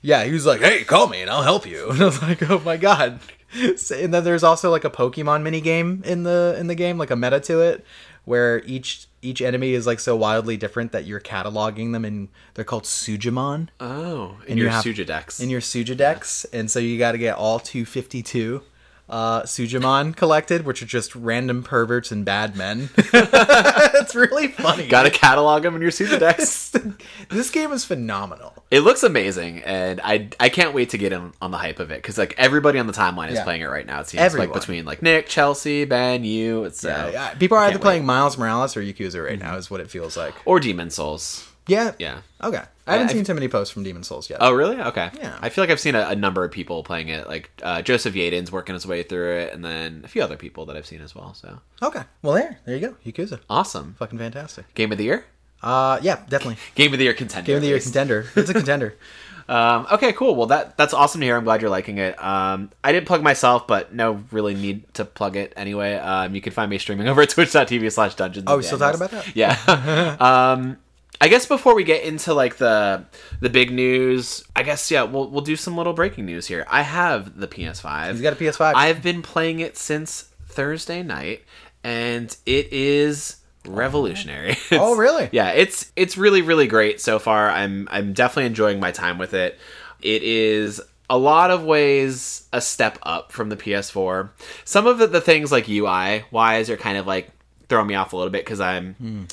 [0.00, 2.48] Yeah, he was like, "Hey, call me and I'll help you." And I was like,
[2.48, 3.20] "Oh my god!"
[3.54, 7.10] And then there's also like a Pokemon mini game in the in the game, like
[7.10, 7.84] a meta to it,
[8.24, 12.64] where each each enemy is like so wildly different that you're cataloging them, and they're
[12.64, 13.68] called Sujimon.
[13.80, 15.40] Oh, in And you your have- Sujidex.
[15.40, 18.62] in your Sujidex, and so you got to get all 252
[19.08, 22.88] uh, Sujimon collected, which are just random perverts and bad men.
[22.96, 24.88] it's really funny.
[24.88, 26.96] Got to catalog them in your Sujidex.
[27.28, 28.64] this game is phenomenal.
[28.70, 31.90] It looks amazing, and I I can't wait to get in on the hype of
[31.90, 33.44] it because like everybody on the timeline is Yeah.
[33.44, 34.00] playing it right now.
[34.00, 34.48] It seems Everyone.
[34.50, 36.64] like between like Nick, Chelsea, Ben, you.
[36.64, 37.34] It's Yeah, uh, yeah.
[37.34, 39.42] People are either can't playing Miles Morales or Yakuza right Mm-hmm.
[39.48, 40.34] now, is what it feels like.
[40.46, 41.48] or Demon's Souls.
[41.66, 41.92] Yeah.
[41.98, 42.20] Yeah.
[42.42, 42.62] Okay.
[42.86, 44.38] I haven't I- seen too many posts from Demon's Souls yet.
[44.40, 44.76] Oh, really?
[44.80, 45.10] Okay.
[45.16, 45.38] Yeah.
[45.40, 47.28] I feel like I've seen a, a number of people playing it.
[47.28, 50.66] Like uh, Joseph Yaden's working his way through it, and then a few other people
[50.66, 51.34] that I've seen as well.
[51.34, 52.02] So Okay.
[52.22, 52.58] Well, there.
[52.66, 52.96] There you go.
[53.06, 53.40] Yakuza.
[53.48, 53.94] awesome.
[53.98, 54.72] Fucking fantastic.
[54.74, 55.24] Game of the year.
[55.62, 56.56] Uh, yeah, definitely.
[56.74, 57.46] Game of the year contender.
[57.46, 58.26] Game of the year contender.
[58.34, 58.96] It's a contender.
[59.48, 60.36] Um, okay, cool.
[60.36, 61.36] Well, that that's awesome to hear.
[61.36, 62.16] I'm glad you're liking it.
[62.22, 65.96] Um, I didn't plug myself, but no really need to plug it anyway.
[65.96, 68.44] Um, you can find me streaming over at twitch.tv slash dungeons.
[68.46, 69.34] Oh, we still talking about that?
[69.36, 70.16] Yeah.
[70.20, 70.78] um,
[71.20, 73.04] I guess before we get into like the
[73.40, 76.66] the big news, I guess yeah, we'll we'll do some little breaking news here.
[76.68, 78.10] I have the PS5.
[78.12, 78.74] He's got a PS5.
[78.74, 81.42] I've been playing it since Thursday night,
[81.84, 84.56] and it is revolutionary.
[84.72, 85.28] Oh, really?
[85.32, 87.50] Yeah, it's it's really really great so far.
[87.50, 89.58] I'm I'm definitely enjoying my time with it.
[90.00, 94.30] It is a lot of ways a step up from the PS4.
[94.64, 97.30] Some of the, the things like UI wise are kind of like
[97.68, 98.94] throwing me off a little bit because I'm.
[98.94, 99.24] Hmm.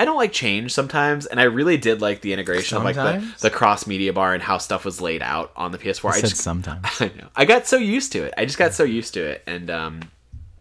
[0.00, 3.22] I don't like change sometimes, and I really did like the integration of like the,
[3.40, 6.12] the cross media bar and how stuff was laid out on the PS4.
[6.12, 6.86] I just sometimes.
[7.00, 7.28] I know.
[7.36, 8.32] I got so used to it.
[8.38, 10.00] I just got so used to it, and um,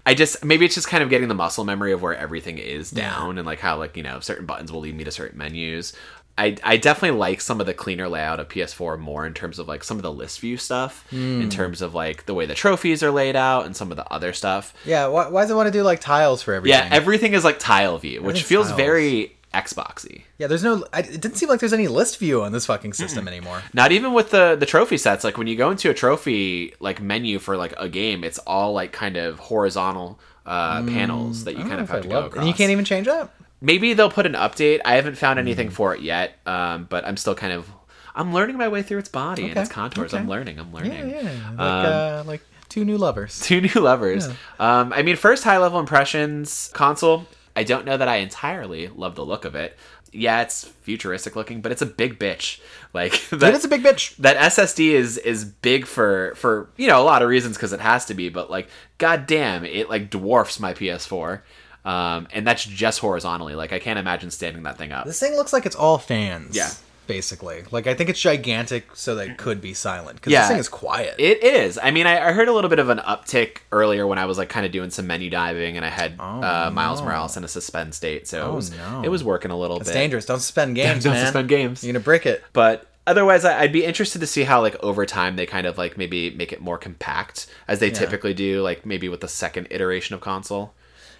[0.05, 2.91] I just maybe it's just kind of getting the muscle memory of where everything is
[2.91, 5.93] down and like how like you know certain buttons will lead me to certain menus.
[6.39, 9.67] I, I definitely like some of the cleaner layout of PS4 more in terms of
[9.67, 11.41] like some of the list view stuff, Hmm.
[11.41, 14.07] in terms of like the way the trophies are laid out and some of the
[14.11, 14.73] other stuff.
[14.85, 16.79] Yeah, why, why does it want to do like tiles for everything?
[16.79, 18.77] Yeah, everything is like tile view, which feels tiles.
[18.77, 20.21] very Xboxy.
[20.37, 20.45] yeah.
[20.47, 20.85] There's no.
[20.93, 23.63] I, it didn't seem like there's any list view on this fucking system anymore.
[23.73, 25.23] Not even with the the trophy sets.
[25.23, 28.73] Like when you go into a trophy like menu for like a game, it's all
[28.73, 32.25] like kind of horizontal uh, panels that you Mm, kind of have if to go
[32.25, 32.37] across.
[32.39, 33.31] And you can't even change that.
[33.61, 34.79] Maybe they'll put an update.
[34.85, 35.41] I haven't found Mm.
[35.41, 37.69] anything for it yet, um, but I'm still kind of
[38.15, 40.13] I'm learning my way through its body and its contours.
[40.13, 40.21] okay.
[40.21, 40.59] I'm learning.
[40.59, 41.09] I'm learning.
[41.09, 41.21] yeah.
[41.21, 43.39] Like Um, uh, like two new lovers.
[43.43, 44.27] Two new levers.
[44.59, 47.27] Um, I mean, first high level impressions console.
[47.55, 49.77] I don't know that I entirely love the look of it.
[50.11, 52.59] Yeah, it's futuristic looking, but it's a big bitch.
[52.91, 54.15] Like that, is a big bitch.
[54.17, 57.79] that SSD is is big for for you know a lot of reasons because it
[57.79, 58.67] has to be, but like
[58.97, 61.41] goddamn, it like dwarfs my PS4,
[61.85, 63.55] um, and that's just horizontally.
[63.55, 65.05] Like I can't imagine standing that thing up.
[65.05, 66.55] This thing looks like it's all fans.
[66.55, 66.69] Yeah.
[67.07, 70.41] Basically, like I think it's gigantic so that it could be silent because Yeah.
[70.41, 71.15] this thing is quiet.
[71.17, 71.79] It is.
[71.81, 74.37] I mean, I, I heard a little bit of an uptick earlier when I was
[74.37, 77.07] like kind of doing some menu diving, and I had uh, Miles no.
[77.07, 79.01] Morales in a suspend state, so Oh, it was no.
[79.03, 79.95] it was working a little it's bit.
[79.95, 80.27] dangerous.
[80.27, 81.25] Don't suspend games, Don't man.
[81.25, 81.83] suspend games.
[81.83, 82.43] You're gonna break it.
[82.53, 85.97] But otherwise, I'd be interested to see how like over time they kind of like
[85.97, 90.13] maybe make it more compact as they typically do, like maybe with the second iteration
[90.13, 90.75] of console.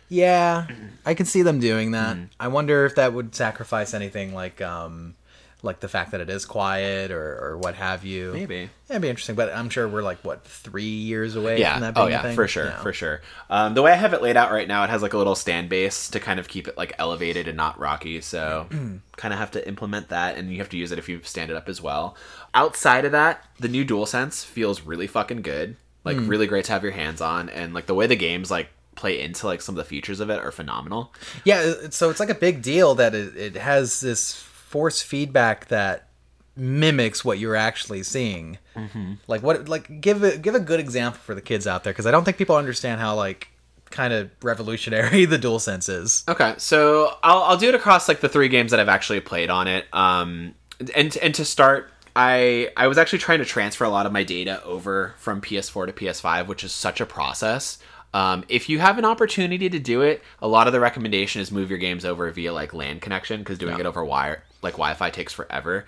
[0.10, 0.67] Yeah,
[1.06, 2.15] I can see them doing that.
[2.15, 2.26] Mm-hmm.
[2.39, 5.15] I wonder if that would sacrifice anything like um
[5.62, 8.32] like the fact that it is quiet or, or what have you.
[8.32, 8.56] Maybe.
[8.56, 11.80] Yeah, it'd be interesting, but I'm sure we're like what three years away from Yeah.
[11.82, 12.34] that Oh yeah, thing?
[12.36, 13.22] for sure, for sure.
[13.50, 15.36] Um, the way I have it laid out right now, it has like a little
[15.36, 18.22] stand base to kind of keep it like elevated and not rocky.
[18.22, 18.67] So
[19.17, 21.52] kind of have to implement that, and you have to use it if you stand
[21.52, 22.15] it up as well.
[22.54, 25.76] Outside of that, the new DualSense feels really fucking good.
[26.06, 26.30] Like Hmm.
[26.30, 29.21] really great to have your hands on, and like the way the games like play
[29.21, 31.13] into like some of the features of it are phenomenal.
[31.45, 36.09] Yeah, so it's like a big deal that it, it has this force feedback that
[36.57, 38.57] mimics what you're actually seeing.
[38.75, 39.13] Mm-hmm.
[39.27, 39.69] Like what?
[39.69, 42.25] Like give a give a good example for the kids out there because I don't
[42.25, 43.47] think people understand how like
[43.89, 46.25] kind of revolutionary the DualSense is.
[46.27, 49.49] Okay, so I'll, I'll do it across like the three games that I've actually played
[49.49, 49.85] on it.
[49.93, 50.55] Um,
[50.93, 54.23] and and to start, I I was actually trying to transfer a lot of my
[54.23, 57.79] data over from PS4 to PS5, which is such a process.
[58.13, 61.52] Um, if you have an opportunity to do it, a lot of the recommendation is
[61.52, 65.10] move your games over via like LAN connection because doing it over wire like Wi-Fi
[65.10, 65.86] takes forever.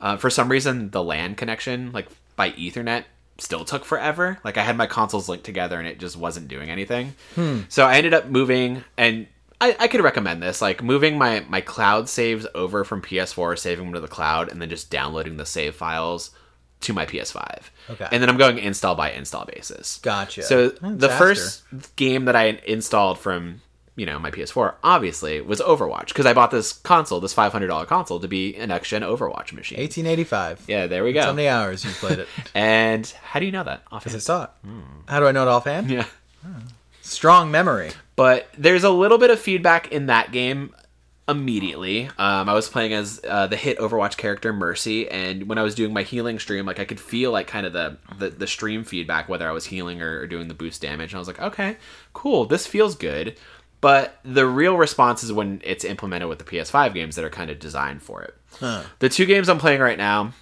[0.00, 3.04] Uh, for some reason, the LAN connection like by Ethernet
[3.38, 4.38] still took forever.
[4.44, 7.14] Like I had my consoles linked together and it just wasn't doing anything.
[7.68, 9.26] So I ended up moving and
[9.60, 13.86] I, I could recommend this, like moving my, my cloud saves over from PS4, saving
[13.86, 16.30] them to the cloud, and then just downloading the save files
[16.84, 17.58] to my PS5.
[17.90, 18.08] Okay.
[18.10, 19.98] And then I'm going install by install basis.
[20.02, 20.42] Gotcha.
[20.42, 21.24] So That's the faster.
[21.24, 23.60] first game that I installed from
[23.96, 28.18] you know my PS4 obviously was Overwatch because I bought this console, this $500 console,
[28.20, 29.78] to be an next gen Overwatch machine.
[29.78, 30.64] 1885.
[30.66, 31.22] Yeah, there we go.
[31.22, 32.28] How many hours you played it?
[32.54, 33.82] And how do you know that?
[33.92, 34.12] I Offhand?
[34.14, 34.50] just saw it.
[35.06, 35.90] How do I know it offhand?
[35.90, 36.06] Yeah.
[37.02, 37.90] Strong memory.
[38.16, 40.74] But there's a little bit of feedback in that game
[41.28, 42.06] immediately.
[42.18, 45.74] Um, I was playing as uh, the hit Overwatch character Mercy, and when I was
[45.74, 48.84] doing my healing stream, like I could feel like kind of the the, the stream
[48.84, 51.12] feedback whether I was healing or, or doing the boost damage.
[51.12, 51.76] And I was like, okay,
[52.12, 53.38] cool, this feels good.
[53.80, 57.50] But the real response is when it's implemented with the PS5 games that are kind
[57.50, 58.34] of designed for it.
[58.98, 60.32] The two games I'm playing right now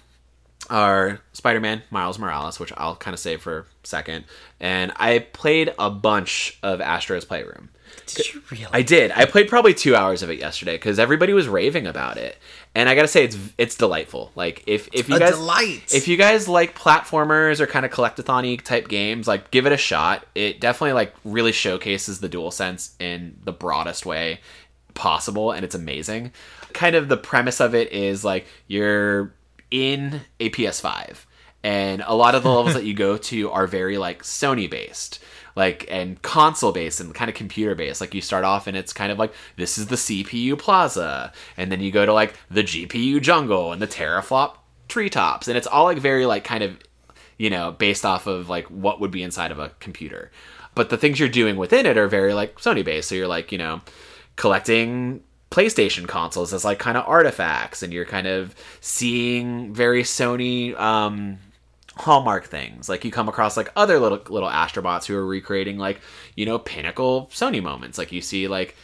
[0.69, 4.23] are Spider-Man Miles Morales, which I'll kind of save for a second,
[4.61, 7.69] and I played a bunch of Astro's Playroom.
[8.05, 8.67] Did you really?
[8.71, 9.11] I did.
[9.11, 12.37] I played probably two hours of it yesterday because everybody was raving about it,
[12.75, 14.31] and I gotta say it's it's delightful.
[14.35, 15.93] Like if if you A guys delight.
[15.93, 19.77] if you guys like platformers or kind of collectathon type games, like give it a
[19.77, 20.25] shot.
[20.35, 24.41] It definitely like really showcases the dual sense in the broadest way
[24.93, 26.31] possible, and it's amazing.
[26.73, 29.33] Kind of the premise of it is like you're
[29.71, 31.25] in a PS5,
[31.63, 35.23] and a lot of the levels that you go to are very like Sony based
[35.55, 38.01] like and console based and kind of computer based.
[38.01, 41.31] Like you start off and it's kind of like this is the cpu plaza.
[41.57, 44.55] And then you go to like the gpu jungle and the teraflop
[44.87, 45.47] treetops.
[45.47, 46.77] And it's all like very like kind of
[47.37, 50.31] you know based off of like what would be inside of a computer.
[50.75, 53.09] But the things you're doing within it are very like sony based.
[53.09, 53.81] So you're like you know
[54.35, 55.21] collecting
[55.53, 61.37] PlayStation consoles as like kind of artifacts, and you're kind of seeing very Sony um,
[61.95, 62.89] hallmark things.
[62.89, 66.01] Like you come across like other little little astrobots who are recreating like
[66.35, 67.97] you know pinnacle Sony moments.
[67.97, 68.75] Like you see like.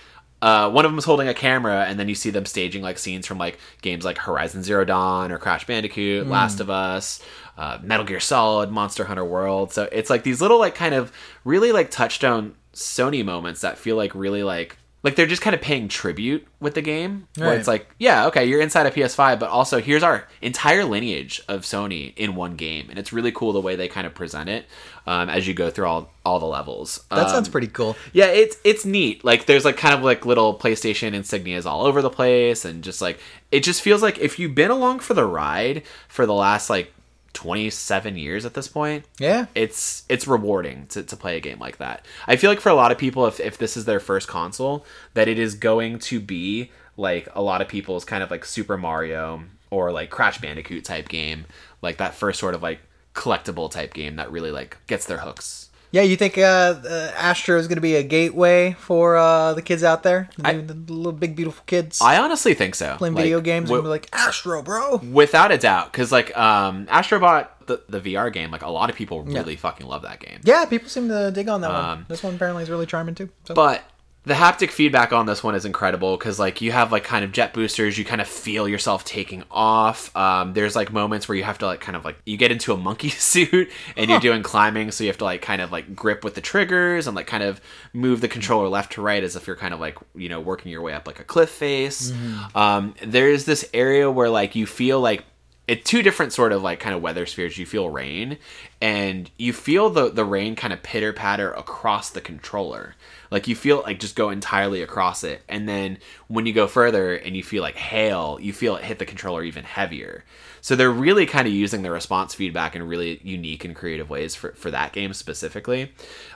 [0.41, 2.97] Uh, one of them is holding a camera, and then you see them staging like
[2.97, 7.21] scenes from like games like Horizon Zero Dawn or Crash Bandicoot, Last of Us,
[7.57, 9.73] uh, Metal Gear Solid, Monster Hunter World.
[9.73, 11.11] So it's like these little like kind of
[11.43, 15.61] really like touchstone Sony moments that feel like really like like they're just kind of
[15.61, 17.57] paying tribute with the game where Right.
[17.59, 21.61] it's like yeah okay you're inside a ps5 but also here's our entire lineage of
[21.61, 24.65] sony in one game and it's really cool the way they kind of present it
[25.07, 27.95] um, as you go through all all the levels That Um, sounds pretty cool.
[28.13, 32.01] yeah it's it's neat like there's like kind of like little playstation insignias all over
[32.01, 33.19] the place and just like
[33.51, 36.93] it just feels like if you've been along for the ride for the last like
[37.39, 39.45] 27 years at this point Yeah.
[39.55, 42.05] it's it's rewarding to, to play a game like that.
[42.27, 44.85] I feel like for a lot of people, if, if this is their first console,
[45.13, 48.75] that it is going to be like a lot of people's kind of like Super
[48.77, 51.45] Mario or like Crash Bandicoot type game,
[51.81, 52.79] like that first sort of like
[53.15, 55.68] collectible type game that really like gets their hooks.
[55.91, 59.61] Yeah, you think uh, uh, Astro is going to be a gateway for uh, the
[59.63, 60.29] kids out there?
[60.37, 62.95] The, I- the little big beautiful kids I honestly think so.
[62.97, 64.97] playing Like, video games wi- and be like Astro, bro.
[64.97, 68.95] without a doubt, because like um, Astrobot, the, the VR game, like a lot of
[68.95, 70.39] people really fucking love that game.
[70.43, 72.05] Yeah, people seem to dig on that Um, one.
[72.07, 73.29] This one apparently is really charming too.
[73.45, 73.53] So.
[73.55, 73.83] but
[74.23, 77.31] the haptic feedback on this one is incredible because like you have like kind of
[77.31, 80.13] jet boosters you kind of feel yourself taking off.
[80.15, 82.73] Um, there's like moments where you have to like kind of like you get into
[82.73, 85.95] a monkey suit and you're doing climbing so you have to like kind of like
[85.95, 87.61] grip with the triggers and like kind of
[87.93, 90.69] move the controller left to right as if you're kind of like you know working
[90.69, 92.11] your way up like a cliff face.
[92.55, 95.23] Um, there's this area where like you feel like
[95.69, 97.59] it two different sort of like kind of weather spheres.
[97.59, 98.39] You feel rain,
[98.81, 102.95] and you feel the the rain kind of pitter patter across the controller.
[103.29, 107.13] Like you feel like just go entirely across it, and then when you go further
[107.13, 110.25] and you feel like hail, you feel it hit the controller even heavier.
[110.61, 114.33] So they're really kind of using the response feedback in really unique and creative ways
[114.33, 115.91] for for that game specifically.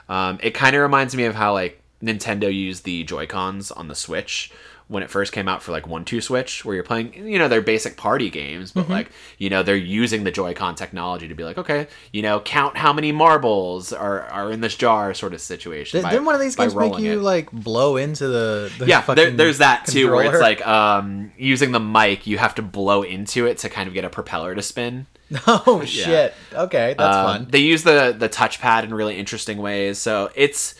[0.08, 3.88] Um, it kind of reminds me of how like Nintendo used the Joy Cons on
[3.88, 4.52] the Switch
[4.88, 7.48] when it first came out for like one two switch where you're playing you know
[7.48, 11.42] their basic party games but like you know they're using the joy-con technology to be
[11.42, 15.40] like okay you know count how many marbles are, are in this jar sort of
[15.40, 17.22] situation Did, by- didn't one of these games make you it.
[17.22, 21.72] like blow into the, the yeah there, there's that too where it's like um using
[21.72, 24.62] the mic you have to blow into it to kind of get a propeller to
[24.62, 25.06] spin.
[25.46, 26.34] Oh shit.
[26.52, 27.46] Okay that's Um, fun.
[27.50, 29.98] They use the the touchpad in really interesting ways.
[29.98, 30.74] So it's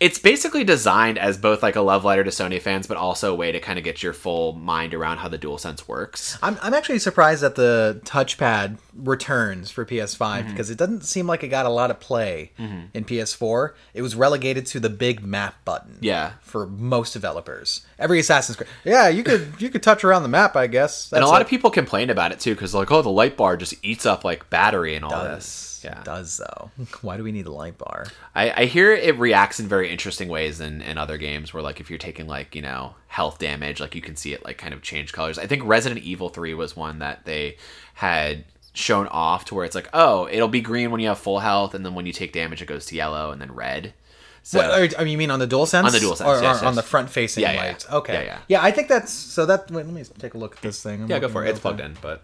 [0.00, 3.34] it's basically designed as both like a love letter to Sony fans, but also a
[3.34, 6.38] way to kind of get your full mind around how the DualSense works.
[6.42, 10.50] I'm, I'm actually surprised that the touchpad returns for PS5 Mm-hmm.
[10.50, 13.72] because it doesn't seem like it got a lot of play in PS4.
[13.94, 15.98] It was relegated to the big map button.
[16.00, 16.32] Yeah.
[16.42, 20.56] For most developers, every Assassin's Creed, yeah, you could you could touch around the map,
[20.56, 21.12] I guess.
[21.12, 21.44] and a lot it.
[21.44, 24.24] of people complained about it too, because like, oh, the light bar just eats up
[24.24, 25.75] like battery and all this.
[25.86, 26.70] Does Yeah, does though.
[27.02, 28.06] Why do we need a light bar?
[28.34, 31.80] I, I hear it reacts in very interesting ways in, in other games where like
[31.80, 34.74] if you're taking like you know health damage like you can see it like kind
[34.74, 37.56] of change colors i think resident evil 3 was one that they
[37.94, 38.44] had
[38.74, 41.72] shown off to where it's like oh it'll be green when you have full health
[41.74, 43.94] and then when you take damage it goes to yellow and then red
[44.42, 45.86] so What, are, are you mean on the dual sense?
[45.88, 47.86] On the DualSense, or, or yes, on the front facing Yeah, yeah, light?
[47.90, 47.96] yeah.
[47.96, 48.62] Okay, Yeah, yeah.
[48.62, 49.44] I think that's so.
[49.44, 51.02] That wait, let me take a look at this thing.
[51.02, 52.22] I'm yeah go for it it's plugged in but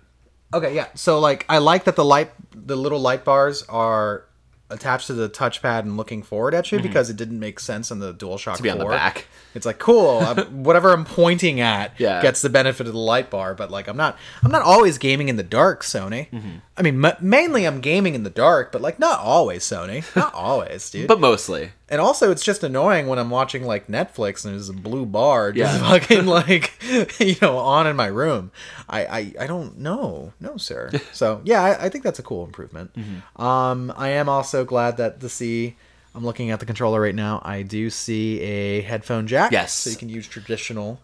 [0.54, 0.88] Okay, yeah.
[0.94, 4.24] So like I like that the light the little light bars are
[4.70, 7.98] attached to the touchpad and looking forward at you because it didn't make sense on
[7.98, 8.56] the DualShock Mm-hmm.
[8.56, 9.26] to be on the back.
[9.54, 12.22] It's like cool, I'm- whatever I'm pointing at Yeah.
[12.22, 15.28] gets the benefit of the light bar, but like I'm not I'm not always gaming
[15.28, 16.30] in the dark, Sony.
[16.30, 16.50] Mm-hmm.
[16.78, 20.04] I mean, m- mainly I'm gaming in the dark, but like not always, Sony.
[20.16, 21.06] Not always, dude.
[21.08, 21.72] But mostly.
[21.92, 25.52] And also, it's just annoying when I'm watching like Netflix and there's a blue bar
[25.52, 25.88] just Yeah.
[26.00, 26.72] fucking like
[27.20, 28.50] you know on in my room.
[28.88, 30.90] I I, I don't know, no sir.
[31.12, 32.92] So yeah, I, I think that's a cool improvement.
[32.94, 33.42] Mm-hmm.
[33.42, 35.76] Um, I am also glad that the see.
[36.14, 37.40] I'm looking at the controller right now.
[37.42, 39.50] I do see a headphone jack.
[39.52, 39.72] Yes.
[39.72, 41.00] so you can use traditional.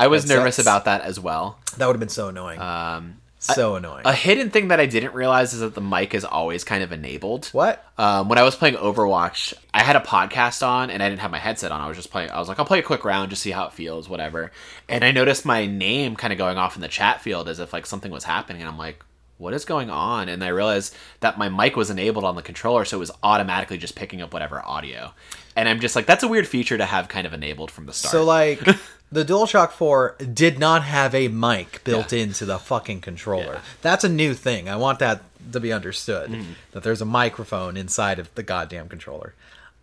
[0.00, 1.58] I was nervous about that as well.
[1.76, 2.60] That would have been so annoying.
[2.60, 3.18] Um,
[3.54, 4.02] so annoying.
[4.04, 6.92] a hidden thing that I didn't realize is that the mic is always kind of
[6.92, 7.46] enabled.
[7.48, 7.84] what?
[7.96, 11.30] Um, when I was playing Overwatch, I had a podcast on and I didn't have
[11.30, 11.80] my headset on.
[11.80, 12.30] I was just playing.
[12.30, 14.52] I was like, I'll play a quick round, just see how it feels, whatever.
[14.88, 17.72] And I noticed my name kind of going off in the chat field as if
[17.72, 19.04] like something was happening, and I'm like,
[19.38, 20.28] what is going on?
[20.28, 23.78] And I realized that my mic was enabled on the controller, so it was automatically
[23.78, 25.12] just picking up whatever audio.
[25.56, 27.92] And I'm just like, that's a weird feature to have kind of enabled from the
[27.92, 28.12] start.
[28.12, 28.60] So like
[29.10, 33.54] the DualShock 4 did not have a mic built into the fucking controller.
[33.54, 33.60] Yeah.
[33.82, 34.68] That's a new thing.
[34.68, 36.52] I want that to be understood Mm-hmm.
[36.72, 39.34] that there's a microphone inside of the goddamn controller.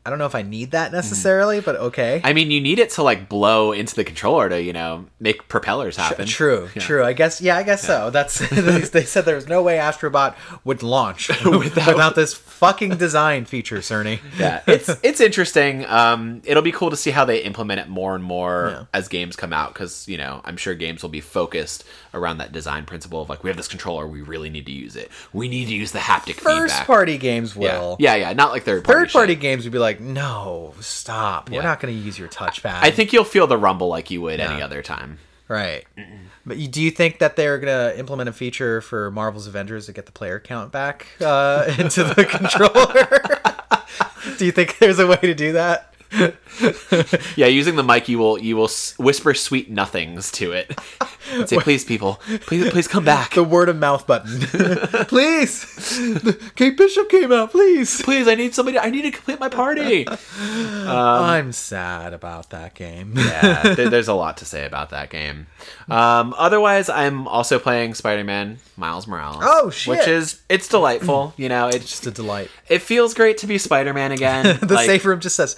[0.05, 0.95] I don't know if I need that Mm-hmm.
[0.97, 2.21] necessarily, but okay.
[2.23, 5.47] I mean, you need it to like blow into the controller to you know make
[5.47, 6.27] propellers happen.
[6.27, 6.81] True, Yeah.
[6.81, 7.03] true.
[7.03, 8.11] I guess, yeah, I guess so.
[8.11, 8.37] That's
[8.91, 14.19] they said there was no way Astrobot would launch without, this fucking design feature, Cerny.
[14.37, 15.85] yeah, it's it's interesting.
[15.87, 18.83] Um, it'll be cool to see how they implement it more and more Yeah.
[18.93, 21.83] as games come out because you know I'm sure games will be focused
[22.15, 24.95] around that design principle of like we have this controller, we really need to use
[24.95, 25.11] it.
[25.33, 26.87] We need to use the haptic First feedback.
[26.87, 27.97] party games will.
[27.99, 28.99] yeah, yeah, not like third party.
[28.99, 29.41] Third party shit.
[29.41, 31.49] games would be like, no, stop.
[31.49, 32.79] We're not going to use your touchpad.
[32.81, 35.19] I think you'll feel the rumble like you would any other time.
[35.47, 35.85] Right.
[36.45, 39.87] But you, do you think that they're going to implement a feature for Marvel's Avengers
[39.87, 44.35] to get the player count back uh, into the controller?
[44.37, 45.93] do you think there's a way to do that?
[47.35, 50.77] Yeah, using the mic, you will you will whisper sweet nothings to it.
[51.33, 53.33] And say, please, people, please, please come back.
[53.33, 54.39] The word of mouth button.
[55.07, 55.65] please.
[56.55, 58.01] Kate Bishop came out, please.
[58.03, 58.79] Please, I need somebody.
[58.79, 60.07] I need to complete my party.
[60.39, 63.13] I'm um, sad about that game.
[63.15, 65.47] yeah, there- there's a lot to say about that game.
[65.89, 69.37] Um, otherwise, I'm also playing Spider-Man Miles Morales.
[69.41, 69.91] Oh, shit.
[69.97, 71.33] Which is it's delightful.
[71.37, 72.49] You know, it's Just a delight.
[72.69, 74.57] it feels great to be Spider-Man again.
[74.65, 75.55] The Like, safe room just says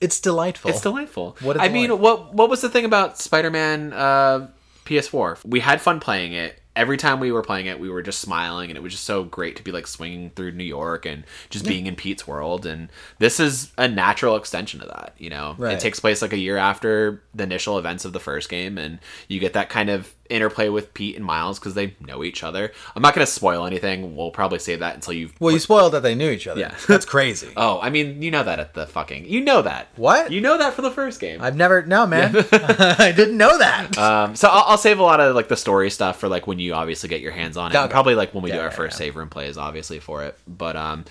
[0.00, 0.70] it's delightful.
[0.70, 1.36] It's delightful.
[1.40, 4.48] What I mean, what what was the thing about Spider-Man uh,
[4.84, 5.44] PS4?
[5.44, 6.60] We had fun playing it.
[6.78, 9.24] Every time we were playing it, we were just smiling, and it was just so
[9.24, 12.64] great to be like swinging through New York and just being in Pete's world.
[12.66, 12.88] And
[13.18, 15.12] this is a natural extension of that.
[15.18, 15.74] You know, Right.
[15.74, 19.00] it takes place like a year after the initial events of the first game, and
[19.26, 22.72] you get that kind of interplay with Pete and Miles because they know each other.
[22.94, 24.16] I'm not going to spoil anything.
[24.16, 25.38] We'll probably save that until you've.
[25.40, 26.60] well, you spoiled that they knew each other.
[26.60, 26.74] Yeah.
[26.88, 27.48] That's crazy.
[27.58, 29.26] Oh, I mean, you know that at the fucking.
[29.26, 29.88] You know that.
[29.96, 30.30] What?
[30.30, 31.42] You know that for the first game.
[31.42, 31.84] I've never.
[31.84, 32.36] No, man.
[32.52, 33.98] I didn't know that.
[33.98, 36.60] Um, so I'll, I'll save a lot of like the story stuff for like when
[36.60, 37.76] you obviously get your hands on it.
[37.76, 37.90] Okay.
[37.90, 39.06] Probably like when we do our yeah, first yeah.
[39.06, 40.38] save room plays, obviously for it.
[40.46, 41.04] But um,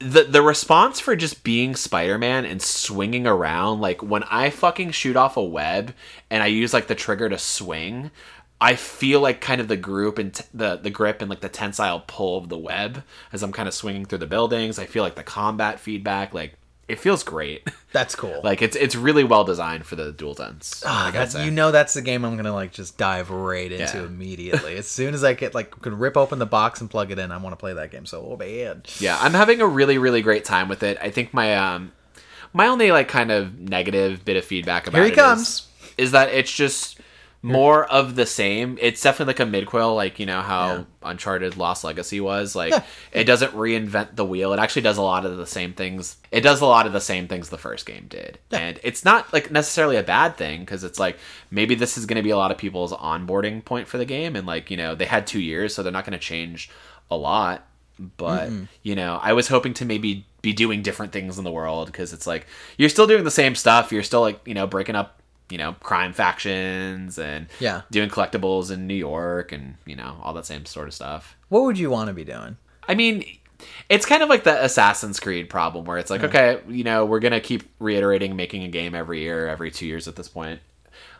[0.00, 4.92] the the response for just being Spider Man and swinging around, like when I fucking
[4.92, 5.94] shoot off a web
[6.30, 8.10] and I use like the trigger to swing.
[8.60, 11.48] I feel like kind of the group and t- the the grip and like the
[11.48, 14.78] tensile pull of the web as I'm kind of swinging through the buildings.
[14.78, 16.54] I feel like the combat feedback, like
[16.88, 17.68] it feels great.
[17.92, 18.40] That's cool.
[18.44, 20.82] like it's it's really well designed for the dual sense.
[20.86, 21.44] Ah, gotta that's, say.
[21.44, 24.04] you know that's the game I'm gonna like just dive right into Yeah.
[24.06, 24.76] immediately.
[24.76, 27.32] as soon as I get like could rip open the box and plug it in,
[27.32, 28.88] I want to play that game so bad.
[29.00, 31.92] yeah i'm having a really really great time with it i think my um
[32.52, 35.40] my only like kind of negative bit of feedback about Here he it comes.
[35.40, 36.98] is, is that it's just
[37.40, 38.76] more of the same.
[38.80, 40.84] It's definitely like a midquel like you know how Yeah.
[41.04, 42.82] uncharted lost legacy was like Yeah.
[43.12, 44.52] it doesn't reinvent the wheel.
[44.52, 47.00] It actually does a lot of the same things it does a lot of the
[47.00, 48.38] same things the first game did.
[48.50, 51.16] And it's not like necessarily a bad thing because it's like
[51.50, 54.34] maybe this is going to be a lot of people's onboarding point for the game
[54.34, 56.70] and like you know they had two years so they're not going to change
[57.10, 57.64] a lot.
[58.16, 58.50] But
[58.84, 62.12] you know i was hoping to maybe be doing different things in the world because
[62.12, 62.46] it's like
[62.76, 65.17] you're still doing the same stuff you're still like you know breaking up
[65.50, 67.82] you know crime factions and Yeah.
[67.90, 71.62] doing collectibles in new york and you know all that same sort of stuff What
[71.64, 72.56] would you want to be doing?
[72.86, 73.24] i mean
[73.88, 77.20] it's kind of like the assassin's creed problem where it's like okay you know we're
[77.20, 80.60] gonna keep reiterating making a game every year every two years at this point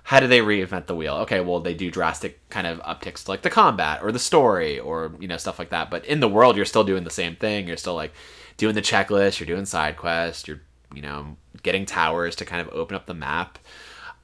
[0.05, 1.17] how do they reinvent the wheel?
[1.17, 4.79] Okay, well they do drastic kind of upticks to like the combat or the story
[4.79, 5.91] or you know stuff like that.
[5.91, 7.69] But in the world, you're still doing the same thing.
[7.69, 8.15] You're still like
[8.57, 9.39] doing the checklist.
[9.39, 10.49] You're doing side quests.
[10.49, 10.63] You're
[10.95, 13.59] you know getting towers to kind of open up the map.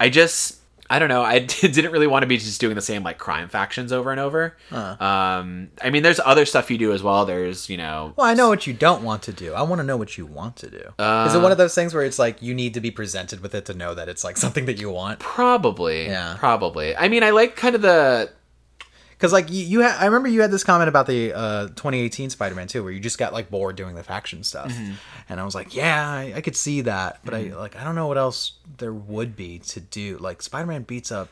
[0.00, 0.58] I just
[0.90, 1.22] I don't know.
[1.22, 4.20] I didn't really want to be just doing the same like crime factions over and
[4.20, 4.54] over.
[4.70, 7.24] Um, I mean, there's other stuff you do as well.
[7.24, 9.54] There's you know, Well, I know what you don't want to do.
[9.54, 10.82] I want to know what you want to do.
[10.98, 13.40] Uh, Is it one of those things where it's like you need to be presented
[13.40, 15.20] with it to know that it's like something that you want?
[15.20, 16.36] probably, Yeah.
[16.38, 16.94] probably.
[16.96, 18.30] I mean, I like kind of the
[19.16, 22.30] Because like you, you ha- I remember you had this comment about the uh, 2018
[22.30, 24.92] Spider-Man 2, where you just got like bored doing the faction stuff, Mm-hmm.
[25.28, 27.94] and I was like, yeah, I, I could see that, but I like I don't
[27.94, 30.18] know what else there would be to do.
[30.18, 31.28] Like Spider-Man beats up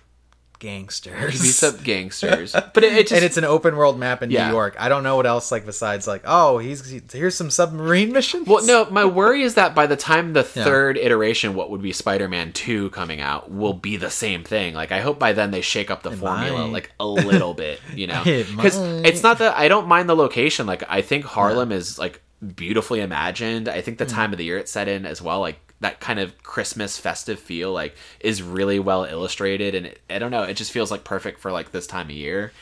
[0.63, 4.31] gangsters, beats up gangsters, but it, it just and it's an open world map in
[4.31, 4.47] Yeah.
[4.47, 4.77] New York.
[4.79, 8.47] I don't know what else like besides like oh he's he- here's some submarine missions.
[8.47, 11.93] Well, no, my worry is that by the time the third iteration, what would be
[11.93, 14.73] Spider-Man Two coming out, will be the same thing.
[14.75, 16.73] Like, I hope by then they shake up the formula might.
[16.73, 18.23] like a little bit, you know?
[18.53, 19.07] Because might.
[19.07, 20.67] it's not that I don't mind the location.
[20.67, 22.23] Like, I think Harlem is like
[22.55, 23.69] beautifully imagined.
[23.69, 24.11] I think the Mm.
[24.15, 27.39] time of the year it's set in as well, like that kind of Christmas festive
[27.39, 31.05] feel, like is really well illustrated, and it, I don't know, it just feels like
[31.05, 32.53] perfect for like this time of year.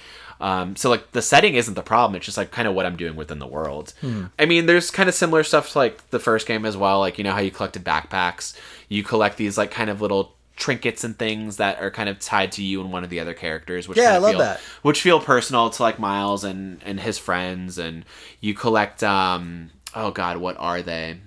[0.40, 2.16] Um, so like the setting isn't the problem.
[2.16, 3.92] It's just like kind of what I'm doing within the world.
[4.38, 7.00] I mean, there's kind of similar stuff to like the first game as well.
[7.00, 8.56] Like you know how you collected backpacks,
[8.88, 12.52] you collect these like kind of little trinkets and things that are kind of tied
[12.52, 13.86] to you and one of the other characters.
[13.86, 14.60] Which Yeah, I love feel, that.
[14.82, 17.76] Which feel personal to like Miles and and his friends.
[17.76, 18.06] And
[18.40, 21.18] you collect um oh god, what are they?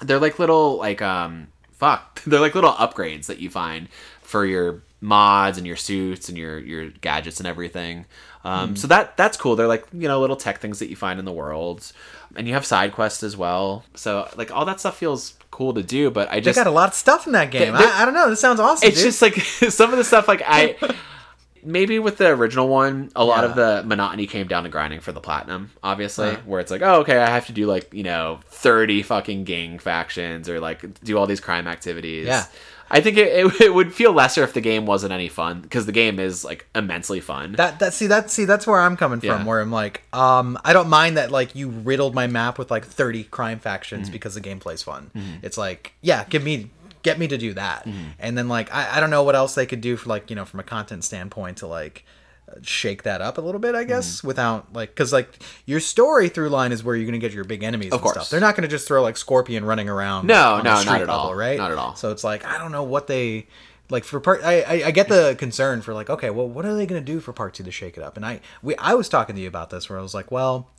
[0.00, 2.22] They're like little like um fuck.
[2.26, 3.88] They're like little upgrades that you find
[4.22, 8.06] for your mods and your suits and your your gadgets and everything.
[8.44, 8.74] Um, Hmm.
[8.76, 9.56] So that that's cool.
[9.56, 11.90] They're like you know little tech things that you find in the world,
[12.36, 13.84] and you have side quests as well.
[13.94, 16.10] So like all that stuff feels cool to do.
[16.10, 17.72] But I they just got a lot of stuff in that game.
[17.72, 18.28] They- I, I don't know.
[18.28, 18.88] This sounds awesome.
[18.88, 19.04] it's dude.
[19.06, 19.34] just like
[19.72, 20.76] some of the stuff like I
[21.64, 25.12] maybe with the original one a lot of the monotony came down to grinding for
[25.12, 26.36] the platinum obviously Uh.
[26.46, 29.78] where it's like oh okay I have to do like you know 30 fucking gang
[29.78, 32.44] factions or like do all these crime activities Yeah.
[32.90, 35.86] I think it, it, it would feel lesser if the game wasn't any fun because
[35.86, 39.20] the game is like immensely fun That that see that see that's where I'm coming
[39.20, 39.28] from.
[39.40, 39.44] Yeah.
[39.44, 42.84] Where I'm like, um, I don't mind that like you riddled my map with like
[42.84, 43.62] 30 crime Mm-hmm.
[43.62, 45.10] factions because the gameplay's fun.
[45.42, 46.70] It's like, yeah, give me
[47.04, 48.08] get me to do that, Mm-hmm.
[48.18, 50.34] and then like I, I don't know what else they could do for like you
[50.36, 52.04] know from a content standpoint to like
[52.62, 53.74] shake that up a little bit.
[53.74, 54.26] I guess Mm-hmm.
[54.28, 57.62] without like because like your story through line is where you're gonna get your big
[57.62, 57.88] enemies.
[57.88, 58.14] Of and course.
[58.14, 58.30] stuff.
[58.30, 60.26] they're not gonna just throw like Scorpion running around.
[60.26, 61.24] No, no, not at all.
[61.26, 61.58] level, right?
[61.58, 61.94] Not at all.
[61.96, 63.46] So it's like I don't know what they
[63.90, 64.42] like for part.
[64.42, 67.20] I, I I get the concern for like okay, well, what are they gonna do
[67.20, 68.16] for part two to shake it up?
[68.16, 70.70] And I we I was talking to you about this where I was like, well,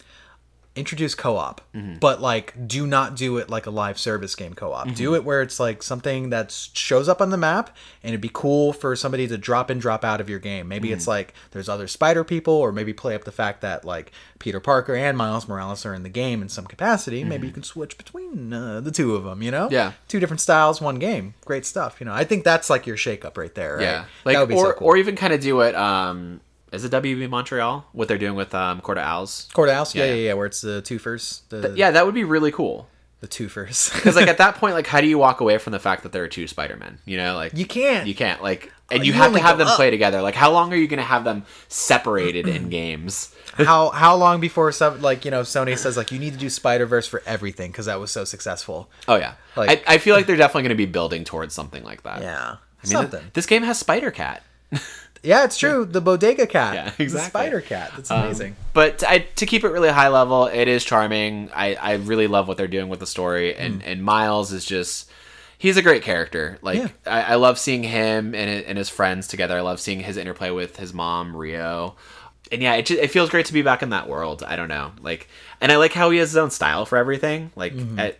[0.75, 1.95] introduce co-op, Mm-hmm.
[1.99, 4.85] but like do not do it like a live service game co-op.
[4.87, 4.95] Mm-hmm.
[4.95, 8.29] Do it where it's like something that shows up on the map and it'd be
[8.33, 10.67] cool for somebody to drop in, drop out of your game.
[10.67, 10.97] Maybe Mm-hmm.
[10.97, 14.59] it's like there's other spider people, or maybe play up the fact that like Peter
[14.59, 17.23] Parker and Miles Morales are in the game in some capacity.
[17.23, 19.41] Maybe you can switch between uh, the two of them.
[19.41, 19.73] You know, Mm-hmm.
[19.73, 19.91] Yeah.
[20.07, 21.33] two different styles, one game.
[21.45, 21.97] Great stuff.
[21.99, 23.75] You know, I think that's like your shakeup right there.
[23.77, 23.81] Right?
[23.83, 24.87] yeah like that would be or, so cool.
[24.89, 26.41] or even kind of do it um
[26.75, 30.09] is it WB Montreal what they're doing with um Court of Owls Courthouse, yeah, Yeah,
[30.09, 30.27] yeah, yeah.
[30.27, 32.87] yeah, where it's the two first, the yeah that would be really cool
[33.21, 33.93] the two first.
[33.93, 36.11] Because like at that point, like how do you walk away from the fact that
[36.11, 36.99] there are two Spider Men?
[37.05, 38.05] You know, like you can't.
[38.07, 39.77] you can't like, and Oh, you, you have to have them up.
[39.77, 40.21] play together.
[40.21, 43.33] Like how long are you going to have them separated in games?
[43.55, 46.49] how how long before some like you know Sony says like you need to do
[46.49, 48.89] Spider Verse for everything because that was so successful.
[49.07, 51.83] Oh yeah, Like- I, I feel like they're definitely going to be building towards something
[51.83, 52.21] like that.
[52.21, 53.21] Yeah, I mean, something.
[53.21, 54.43] th- this game has Spider Cat.
[55.23, 55.85] yeah, it's true.
[55.85, 56.73] The Bodega Cat.
[56.75, 57.29] Yeah, The exactly.
[57.29, 57.91] Spider Cat.
[57.95, 58.55] That's um, amazing.
[58.73, 61.49] but I, to keep it really high level, it is charming.
[61.53, 63.61] I, I really love what they're doing with the story, hmm.
[63.61, 65.09] and and Miles is just
[65.57, 66.57] he's a great character.
[66.61, 66.87] Like Yeah.
[67.05, 69.57] I, I love seeing him and and his friends together.
[69.57, 71.95] I love seeing his interplay with his mom Rio.
[72.51, 74.43] And yeah, it, just, it feels great to be back in that world.
[74.43, 75.27] I don't know, like,
[75.59, 77.51] and I like how he has his own style for everything.
[77.55, 77.97] Like, mm-hmm.
[77.97, 78.19] at,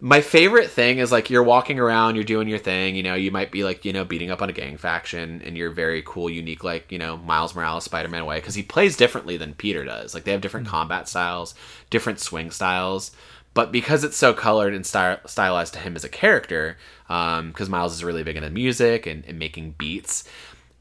[0.00, 2.94] my favorite thing is like you're walking around, you're doing your thing.
[2.94, 5.56] You know, you might be like you know beating up on a gang faction, and
[5.56, 9.36] you're very cool, unique, like you know Miles Morales, Spider-Man way, because he plays differently
[9.36, 10.14] than Peter does.
[10.14, 10.72] Like they have different hmm.
[10.72, 11.54] combat styles,
[11.90, 13.10] different swing styles,
[13.54, 16.76] but because it's so colored and sty- stylized to him as a character,
[17.08, 20.24] um, because Miles is really big into music and, and making beats.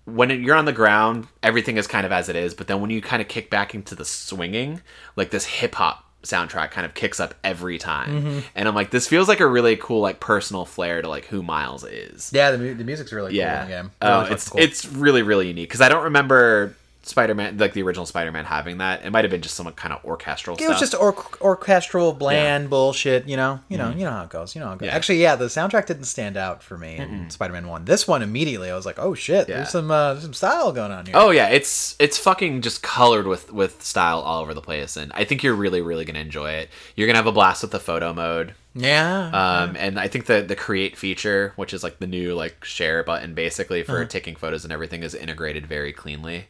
[0.05, 2.91] When you're on the ground, everything is kind of as it is, but then when
[2.91, 4.81] you kind of kick back into the swinging,
[5.15, 8.09] like this hip hop soundtrack kind of kicks up every time.
[8.23, 8.39] Mm-hmm.
[8.55, 11.41] And I'm like, this feels like a really cool, like personal flair to like who
[11.41, 12.31] Miles is.
[12.33, 13.63] Yeah, the, mu- the music's really cool Yeah.
[13.63, 13.91] in the game.
[14.01, 14.61] Oh, Really it's cool.
[14.61, 16.75] it's really really unique because I don't remember
[17.07, 19.05] Spider-Man, like the original Spider-Man, having that.
[19.05, 20.55] It might have been just some kind of orchestral.
[20.55, 20.69] It stuff.
[20.69, 23.27] was just or- orchestral, bland bullshit.
[23.27, 24.55] You know, you know, you know how it goes.
[24.55, 24.87] You know how it goes.
[24.87, 24.95] Yeah.
[24.95, 27.85] Actually, yeah, the soundtrack didn't stand out for me in Spider-Man One.
[27.85, 29.57] This one immediately, I was like, oh shit, Yeah.
[29.57, 31.15] there's some uh, there's some style going on here.
[31.17, 35.11] Oh yeah, it's it's fucking just colored with with style all over the place, and
[35.13, 36.69] I think you're really really gonna enjoy it.
[36.95, 39.29] You're gonna have a blast with the photo mode, yeah.
[39.33, 43.03] um, and I think the the create feature, which is like the new like share
[43.03, 46.47] button, basically for taking photos and everything, is integrated very cleanly.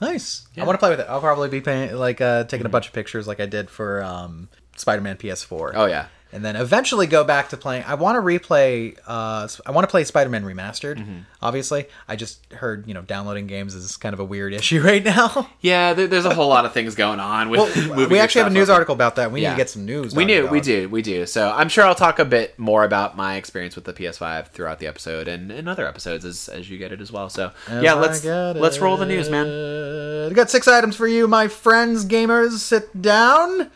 [0.00, 0.46] Nice.
[0.56, 1.06] I want to play with it.
[1.08, 4.02] I'll probably be paying, like uh, taking a bunch of pictures like I did for
[4.02, 5.72] um, Spider-Man PS4.
[5.74, 7.84] Oh yeah, and then eventually go back to playing.
[7.86, 8.98] I want to replay.
[9.06, 10.96] Uh, I want to play Spider-Man Remastered.
[10.98, 11.18] Mm-hmm.
[11.40, 15.04] Obviously, I just heard you know downloading games is kind of a weird issue right
[15.04, 15.50] now.
[15.60, 15.94] yeah.
[15.94, 17.88] There, there's a whole lot of things going on with.
[17.88, 18.74] well, we actually have a news over.
[18.74, 19.32] article about that.
[19.32, 20.14] We need to get some news.
[20.14, 21.24] We do, we do, we do.
[21.26, 24.78] So I'm sure I'll talk a bit more about my experience with the PS5 throughout
[24.78, 27.30] the episode and in other episodes as, as you get it as well.
[27.30, 30.28] So yeah, let's let's roll the news, man.
[30.30, 32.58] I got six items for you, my friends, gamers.
[32.58, 33.70] Sit down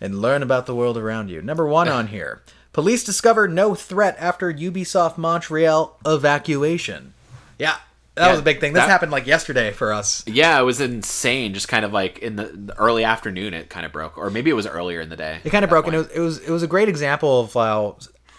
[0.00, 1.42] and learn about the world around you.
[1.42, 2.42] Number one on here:
[2.72, 7.14] police discover no threat after Ubisoft Montreal evacuation.
[7.58, 7.76] Yeah,
[8.14, 8.72] that Yeah, was a big thing.
[8.72, 10.22] This that- happened like yesterday for us.
[10.26, 11.54] Yeah, it was insane.
[11.54, 14.50] Just kind of like in the, the early afternoon, it kind of broke, or maybe
[14.50, 15.40] it was earlier in the day.
[15.44, 17.52] It kind of broke, and it was, it was it was a great example of
[17.54, 17.98] how.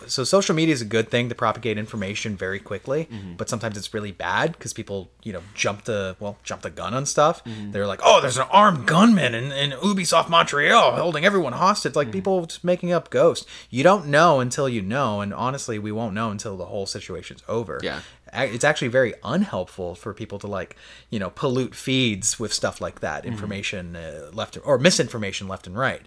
[0.10, 3.34] So social media is a good thing to propagate information very quickly, Mm-hmm.
[3.38, 6.94] but sometimes it's really bad because people, you know, jump the well, jump the gun
[6.94, 7.44] on stuff.
[7.46, 7.72] Mm-hmm.
[7.72, 11.98] They're like, "Oh, there's an armed gunman in, in Ubisoft Montreal holding everyone hostage." Mm-hmm.
[12.00, 13.46] Like people just making up ghosts.
[13.70, 17.44] You don't know until you know, and honestly, we won't know until the whole situation's
[17.48, 17.80] over.
[17.84, 18.02] Yeah.
[18.32, 20.76] It's actually very unhelpful for people to like
[21.10, 23.32] you know pollute feeds with stuff like that Mm-hmm.
[23.32, 26.02] information uh, left or misinformation left and right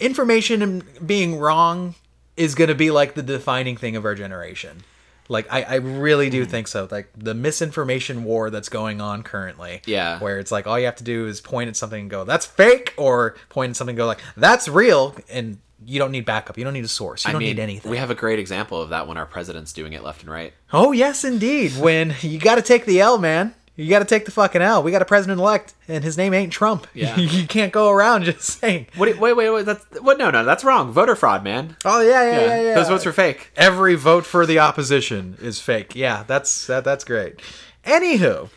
[0.00, 1.94] information being wrong
[2.36, 4.82] is going to be like the defining thing of our generation
[5.28, 6.50] like I, I really do hmm.
[6.50, 10.18] think so like the misinformation war that's going on currently Yeah.
[10.18, 12.46] where it's like all you have to do is point at something and go that's
[12.46, 16.56] fake or point at something and go like that's real and you don't need backup
[16.58, 18.38] you don't need a source you I don't mean, need anything We have a great
[18.38, 20.52] example of that when our president's doing it left and right.
[20.72, 21.72] Oh yes, indeed.
[21.72, 23.54] When you got to take the L, man.
[23.74, 24.82] You got to take the fucking L.
[24.82, 26.86] We got a president elect, and his name ain't Trump.
[26.94, 27.16] Yeah.
[27.16, 29.16] you can't go around just saying, What?
[29.18, 29.64] Wait, wait, wait.
[29.64, 30.18] That's what?
[30.18, 30.92] No, no, that's wrong.
[30.92, 31.76] Voter fraud, man.
[31.84, 33.50] "Oh yeah, yeah, yeah, yeah." Those votes are fake.
[33.56, 35.94] Every vote for the opposition is fake.
[35.96, 37.40] Yeah, that's that, that's great.
[37.84, 38.50] Anywho,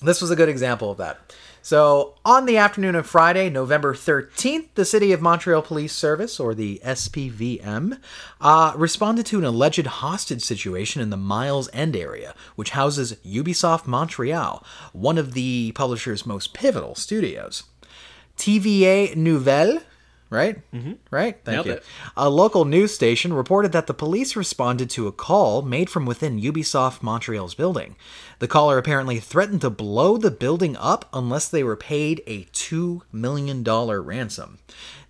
[0.00, 1.18] this was a good example of that.
[1.66, 6.54] So, on the afternoon of Friday, November 13th, the City of Montreal Police Service, or
[6.54, 7.98] the SPVM,
[8.40, 13.88] uh, responded to an alleged hostage situation in the Miles End area, which houses Ubisoft
[13.88, 17.64] Montreal, one of the publisher's most pivotal studios.
[18.36, 19.82] TVA Nouvelles,
[20.30, 20.58] right?
[20.72, 20.92] Mm-hmm.
[21.10, 21.40] Right?
[21.44, 21.72] Thank Nailed you.
[21.72, 21.84] it.
[22.16, 26.40] A local news station reported that the police responded to a call made from within
[26.40, 27.96] Ubisoft Montreal's building.
[28.38, 33.00] The caller apparently threatened to blow the building up unless they were paid a $2
[33.10, 34.58] million ransom.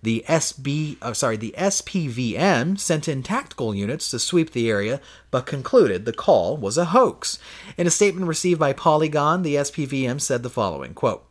[0.01, 5.01] The SB, uh, sorry, the SPVM sent in tactical units to sweep the area,
[5.31, 7.39] but concluded the call was a hoax.
[7.77, 11.27] In a statement received by Polygon, the SPVM said the following quote,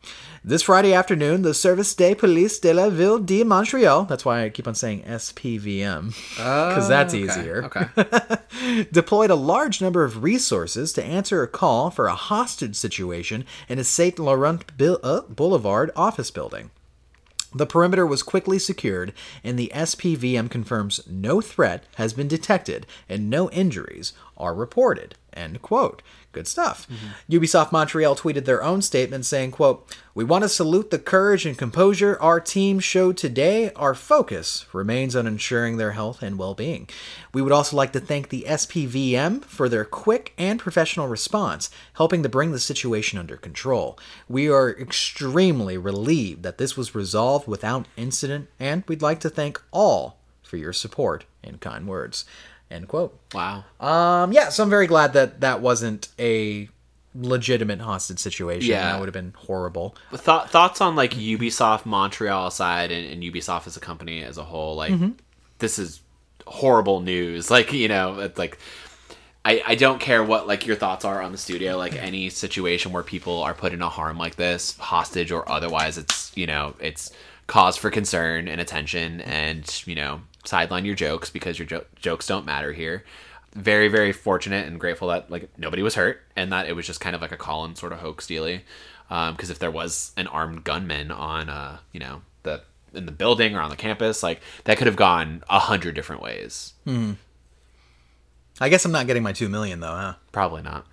[0.47, 4.49] this Friday afternoon, the Service des Police de la Ville de Montreal, that's why I
[4.49, 8.85] keep on saying SPVM, because that's easier, Okay.
[8.91, 13.77] deployed a large number of resources to answer a call for a hostage situation in
[13.77, 14.17] a St.
[14.17, 16.71] Laurent uh, Boulevard office building.
[17.53, 23.29] The perimeter was quickly secured, and the SPVM confirms no threat has been detected and
[23.29, 25.15] no injuries are reported.
[25.33, 26.01] End quote.
[26.31, 26.87] Good stuff.
[27.29, 31.57] Ubisoft Montreal tweeted their own statement saying, quote, We want to salute the courage and
[31.57, 33.71] composure our team showed today.
[33.75, 36.89] Our focus remains on ensuring their health and well-being.
[37.33, 42.23] We would also like to thank the SPVM for their quick and professional response, helping
[42.23, 43.97] to bring the situation under control.
[44.27, 49.61] We are extremely relieved that this was resolved without incident, and we'd like to thank
[49.71, 52.25] all for your support and kind words.
[52.69, 53.17] End quote.
[53.33, 53.63] Wow.
[53.79, 56.67] Um, yeah, so I'm very glad that that wasn't a
[57.15, 58.69] legitimate hostage situation.
[58.71, 58.91] Yeah.
[58.91, 59.95] That would have been horrible.
[60.13, 64.43] Thought thoughts on like Ubisoft Montreal side and, and Ubisoft as a company as a
[64.43, 64.75] whole.
[64.75, 65.11] Like Mm-hmm.
[65.59, 66.01] this is
[66.45, 67.49] horrible news.
[67.57, 68.59] Like you know, it's like
[69.45, 71.77] I I don't care what like your thoughts are on the studio.
[71.77, 75.97] Like any situation where people are put in a harm like this, hostage or otherwise,
[75.97, 77.11] it's you know it's
[77.47, 82.25] cause for concern and attention, and you know sideline your jokes because your jo- jokes
[82.27, 83.03] don't matter here.
[83.53, 86.99] Very very fortunate and grateful that like nobody was hurt and that it was just
[86.99, 88.61] kind of like a call sort of hoax dealy.
[89.09, 92.61] Because if there was an armed gunman on uh you know the
[92.93, 96.21] in the building or on the campus like that could have gone a hundred different
[96.21, 96.73] ways
[98.59, 100.13] I guess I'm not getting my two million though, huh?
[100.31, 100.85] probably not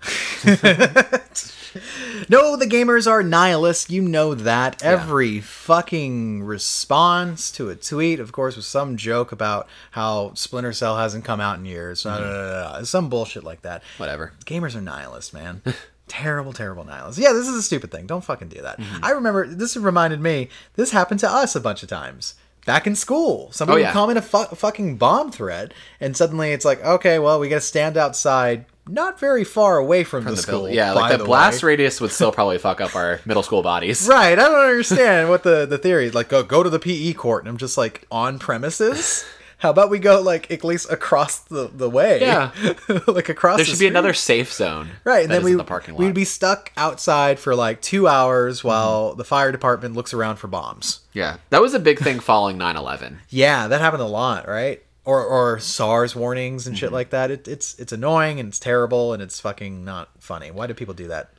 [2.29, 3.89] No, the gamers are nihilists.
[3.89, 4.83] You know that.
[4.83, 10.97] Every fucking response to a tweet, of course, was some joke about how Splinter Cell
[10.97, 12.03] hasn't come out in years.
[12.03, 12.83] Mm-hmm.
[12.83, 13.83] Some bullshit like that.
[13.97, 14.33] Whatever.
[14.45, 15.61] Gamers are nihilists, man.
[16.07, 17.19] terrible, terrible nihilists.
[17.19, 18.07] Yeah, this is a stupid thing.
[18.07, 18.79] Don't fucking do that.
[18.79, 19.05] Mm-hmm.
[19.05, 20.49] I remember this reminded me.
[20.75, 22.35] This happened to us a bunch of times.
[22.65, 23.93] Back in school, somebody Oh, would yeah.
[23.93, 27.61] comment a fu- fucking bomb threat, and suddenly it's like, okay, well, we got to
[27.61, 30.53] stand outside, not very far away from, the, The school.
[30.61, 30.73] building.
[30.75, 31.67] Yeah, like the, blast way.
[31.67, 34.07] radius would still probably fuck up our middle school bodies.
[34.09, 36.15] Right, I don't understand what the the theory is.
[36.15, 39.23] Like, go go to the PE court, and I'm just like on premises.
[39.57, 42.19] How about we go like at least across the the way?
[42.21, 42.51] Yeah.
[43.07, 43.57] like across.
[43.57, 44.89] There the should be another safe zone.
[45.03, 45.99] Right, and then we the parking lot.
[45.99, 48.67] we'd be stuck outside for like two hours Mm-hmm.
[48.67, 50.99] while the fire department looks around for bombs.
[51.13, 53.17] yeah, that was a big thing following 9/11.
[53.29, 54.81] Yeah, that happened a lot, right?
[55.05, 56.95] Or or SARS warnings and shit Mm-hmm.
[56.95, 57.31] like that.
[57.31, 60.51] It, it's it's annoying and it's terrible and it's fucking not funny.
[60.51, 61.29] Why do people do that?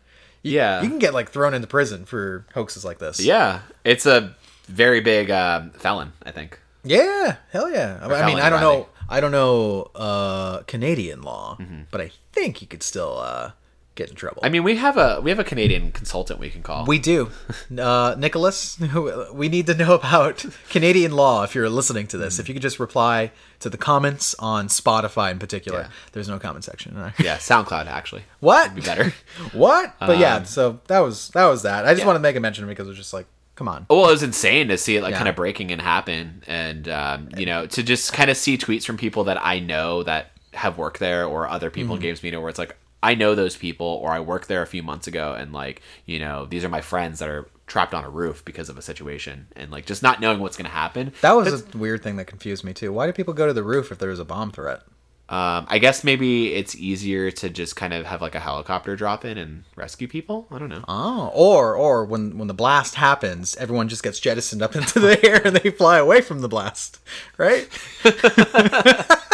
[0.42, 3.18] Yeah, You can get like thrown into prison for hoaxes like this.
[3.20, 4.34] yeah, it's a
[4.68, 6.12] very big um, felon.
[6.24, 6.60] I think.
[6.86, 7.98] Yeah, hell yeah.
[8.02, 8.88] I mean, I don't know.
[9.08, 11.82] I don't know uh, Canadian law, Mm-hmm.
[11.90, 13.52] but I think you could still uh,
[13.94, 14.40] get in trouble.
[14.42, 16.86] I mean, we have a we have a Canadian consultant we can call.
[16.86, 17.30] we do,
[17.78, 18.78] uh, Nicholas.
[19.32, 21.44] We need to know about Canadian law.
[21.44, 23.30] If you're listening to this, if you could just reply
[23.60, 25.82] to the comments on Spotify in particular.
[25.82, 25.88] Yeah.
[26.12, 26.94] There's no comment section.
[27.18, 28.24] yeah, SoundCloud actually.
[28.40, 28.74] What?
[28.74, 29.12] Be better.
[29.52, 29.94] What?
[30.00, 31.84] But yeah, Um, so that was that was that.
[31.86, 32.06] I just yeah.
[32.06, 33.26] wanted to make a mention because it was just like,
[33.56, 33.86] come on.
[33.90, 35.16] Well, it was insane to see it like Yeah.
[35.18, 38.84] kind of breaking and happen, and um, you know, to just kind of see tweets
[38.84, 42.02] from people that I know that have worked there, or other people Mm-hmm.
[42.04, 44.66] in Games Media, where it's like I know those people, or I worked there a
[44.66, 48.04] few months ago, and like you know, these are my friends that are trapped on
[48.04, 51.12] a roof because of a situation, and like just not knowing what's going to happen.
[51.20, 52.92] That was a weird thing that confused me too.
[52.92, 54.82] Why do people go to the roof if there was a bomb threat?
[55.28, 59.24] Um, I guess maybe it's easier to just kind of have like a helicopter drop
[59.24, 60.46] in and rescue people.
[60.52, 60.84] I don't know.
[60.86, 65.24] Oh, or or when when the blast happens, everyone just gets jettisoned up into the
[65.26, 67.00] air and they fly away from the blast,
[67.38, 67.68] right?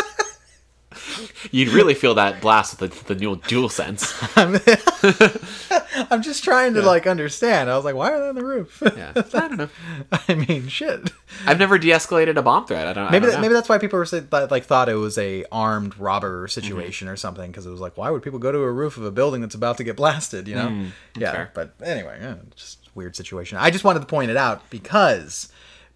[1.51, 4.13] You'd really feel that blast with the, the new dual sense.
[4.37, 4.57] I'm,
[6.11, 7.71] I'm just trying to like understand.
[7.71, 8.83] I was like, why are they on the roof?
[8.97, 9.69] Yeah, I don't know.
[10.29, 11.11] I mean, shit.
[11.47, 12.87] I've never de-escalated a bomb threat.
[12.87, 13.07] I don't.
[13.07, 13.43] I Maybe don't that, know.
[13.43, 14.07] maybe that's why people were
[14.51, 17.13] like thought it was a armed robber situation Mm-hmm.
[17.13, 19.11] or something because it was like, why would people go to a roof of a
[19.11, 20.47] building that's about to get blasted?
[20.49, 20.89] You know?
[21.17, 21.31] yeah.
[21.31, 21.51] Mm, fair.
[21.55, 23.59] But anyway, yeah, just weird situation.
[23.59, 25.51] I just wanted to point it out because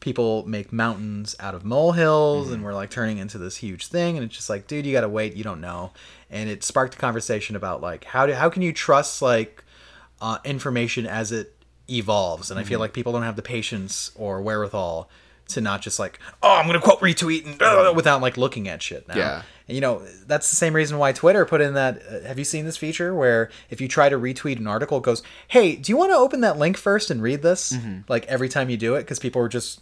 [0.07, 2.55] people make mountains out of molehills Mm-hmm.
[2.55, 5.09] and we're like turning into this huge thing and it's just like, dude, you gotta
[5.09, 5.35] wait.
[5.35, 5.91] You don't know.
[6.31, 9.65] And it sparked a conversation about like how do how can you trust like
[10.21, 11.53] uh, information as it
[11.89, 12.69] evolves and i Mm-hmm.
[12.69, 15.09] feel like people don't have the patience or wherewithal
[15.49, 18.83] to not just like oh i'm gonna quote retweet and uh, without like looking at
[18.83, 19.43] shit now Yeah.
[19.69, 22.45] and you know that's the same reason why twitter put in that uh, have you
[22.45, 25.93] seen this feature where if you try to retweet an article it goes hey do
[25.93, 28.01] you want to open that link first and read this Mm-hmm.
[28.09, 29.81] like every time you do it because people were just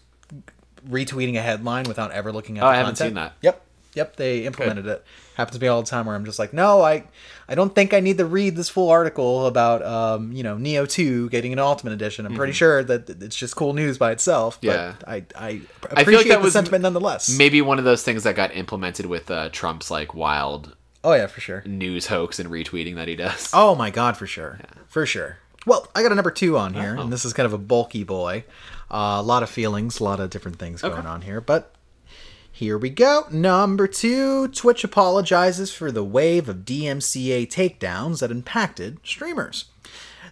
[0.89, 3.09] retweeting a headline without ever looking at Oh, the I haven't content.
[3.09, 3.33] seen that.
[3.43, 3.61] Yep.
[3.95, 5.05] Yep, they implemented it.
[5.37, 7.05] Happens to me all the time where I'm just like, no, I
[7.49, 10.89] I don't think I need to read this full article about um, you know, Nioh
[10.91, 12.27] 2 getting an Ultimate Edition.
[12.27, 15.01] I'm pretty sure that it's just cool news by itself, but Mm-hmm.
[15.01, 15.13] Yeah.
[15.13, 15.61] I I I
[16.01, 17.37] appreciate feel like that the sentiment nonetheless.
[17.39, 20.75] maybe one of those things that got implemented with uh, Trump's like wild
[21.05, 21.63] oh yeah, for sure.
[21.65, 23.51] news hoax and retweeting that he does.
[23.55, 24.59] Oh my god, for sure.
[24.89, 25.39] For sure.
[25.67, 26.81] Well, I got a number two on Oh.
[26.81, 28.45] here, and this is kind of a bulky boy.
[28.91, 31.75] Uh, a lot of feelings, a lot of different things going on here, but
[32.53, 33.27] here we go.
[33.33, 39.65] Number two Twitch apologizes for the wave of DMCA takedowns that impacted streamers.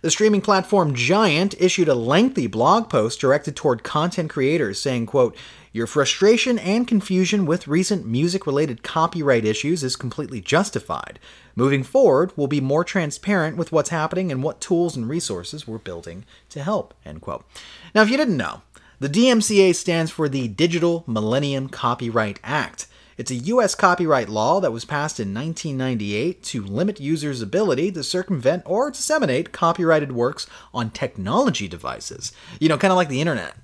[0.03, 5.37] The streaming platform Giant issued a lengthy blog post directed toward content creators saying, quote,
[5.75, 11.19] your frustration and confusion with recent music related copyright issues is completely justified.
[11.57, 15.79] Moving forward, we'll be more transparent with what's happening and what tools and resources we're
[15.79, 16.93] building to help.
[17.07, 17.47] End quote.
[17.95, 18.61] Now, if you didn't know,
[19.01, 22.87] the DMCA stands for the Digital Millennium Copyright Act.
[23.17, 23.75] It's a U.S.
[23.75, 29.53] copyright law that was passed in 1998 to limit users' ability to circumvent or disseminate
[29.53, 32.33] copyrighted works on technology devices.
[32.59, 33.55] You know, kind of like the internet.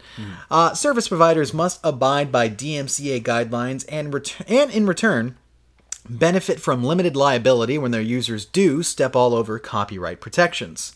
[0.51, 5.37] Uh, service providers must abide by DMCA guidelines and, ret- and in return,
[6.09, 10.95] benefit from limited liability when their users do step all over copyright protections.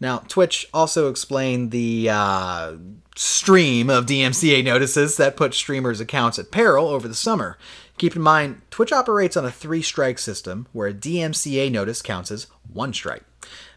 [0.00, 2.76] Now, Twitch also explained the uh,
[3.16, 7.58] stream of DMCA notices that put streamers' accounts at peril over the summer.
[7.98, 12.30] Keep in mind, Twitch operates on a three strike system where a DMCA notice counts
[12.30, 13.24] as one strike.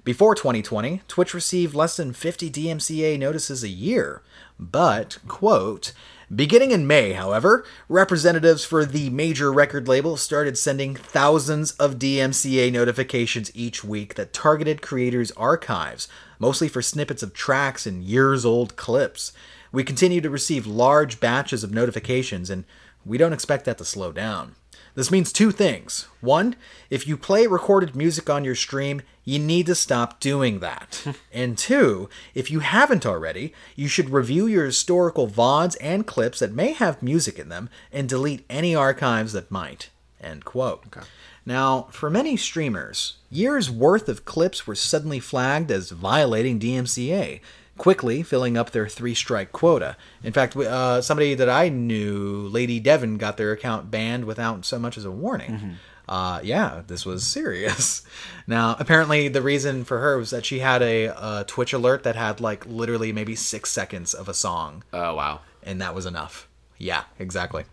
[0.06, 4.22] Before 2020, Twitch received less than 50 DMCA notices a year,
[4.58, 5.92] but, quote,
[6.34, 12.72] Beginning in May, however, representatives for the major record label started sending thousands of DMCA
[12.72, 16.08] notifications each week that targeted creators' archives,
[16.40, 19.34] mostly for snippets of tracks and years old clips.
[19.72, 22.64] We continue to receive large batches of notifications, and
[23.06, 24.56] we don't expect that to slow down.
[24.96, 26.08] This means two things.
[26.22, 26.56] One,
[26.90, 31.04] if you play recorded music on your stream, you need to stop doing that.
[31.34, 36.54] and two, if you haven't already, you should review your historical VODs and clips that
[36.54, 39.90] may have music in them and delete any archives that might.
[40.22, 40.86] End quote.
[40.88, 41.06] Okay.
[41.46, 47.42] Now, for many streamers, years worth of clips were suddenly flagged as violating DMCA,
[47.78, 49.98] quickly filling up their three strike quota.
[50.24, 54.78] In fact, uh, somebody that I knew, Lady Devon, got their account banned without so
[54.80, 55.52] much as a warning.
[55.52, 55.72] Mm-hmm.
[56.08, 58.04] Uh, yeah, this was serious.
[58.46, 62.18] Now, apparently, the reason for her was that she had a, a Twitch alert that
[62.18, 64.84] had like literally maybe six seconds of a song.
[64.92, 65.40] Oh, wow.
[65.64, 66.50] And that was enough.
[66.78, 67.64] Yeah, exactly.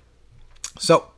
[0.79, 1.09] So,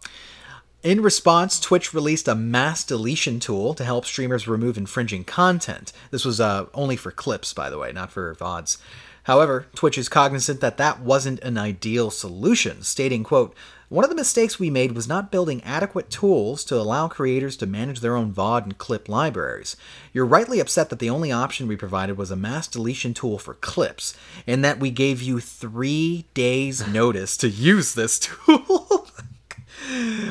[0.82, 5.92] in response, Twitch released a mass deletion tool to help streamers remove infringing content.
[6.10, 8.78] This was uh, only for clips, by the way, not for VODs.
[9.24, 13.54] However, Twitch is cognizant that that wasn't an ideal solution, stating, quote,
[13.88, 17.66] one of the mistakes we made was not building adequate tools to allow creators to
[17.66, 19.76] manage their own VOD and clip libraries.
[20.14, 23.52] You're rightly upset that the only option we provided was a mass deletion tool for
[23.52, 24.16] clips,
[24.46, 29.08] and that we gave you three days' notice to use this tool.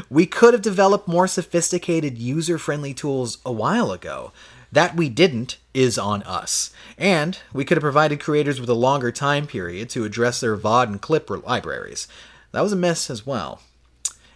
[0.09, 4.31] We could have developed more sophisticated user friendly tools a while ago.
[4.71, 6.71] That we didn't is on us.
[6.97, 10.87] And we could have provided creators with a longer time period to address their VOD
[10.87, 12.07] and clip libraries.
[12.51, 13.61] That was a miss as well.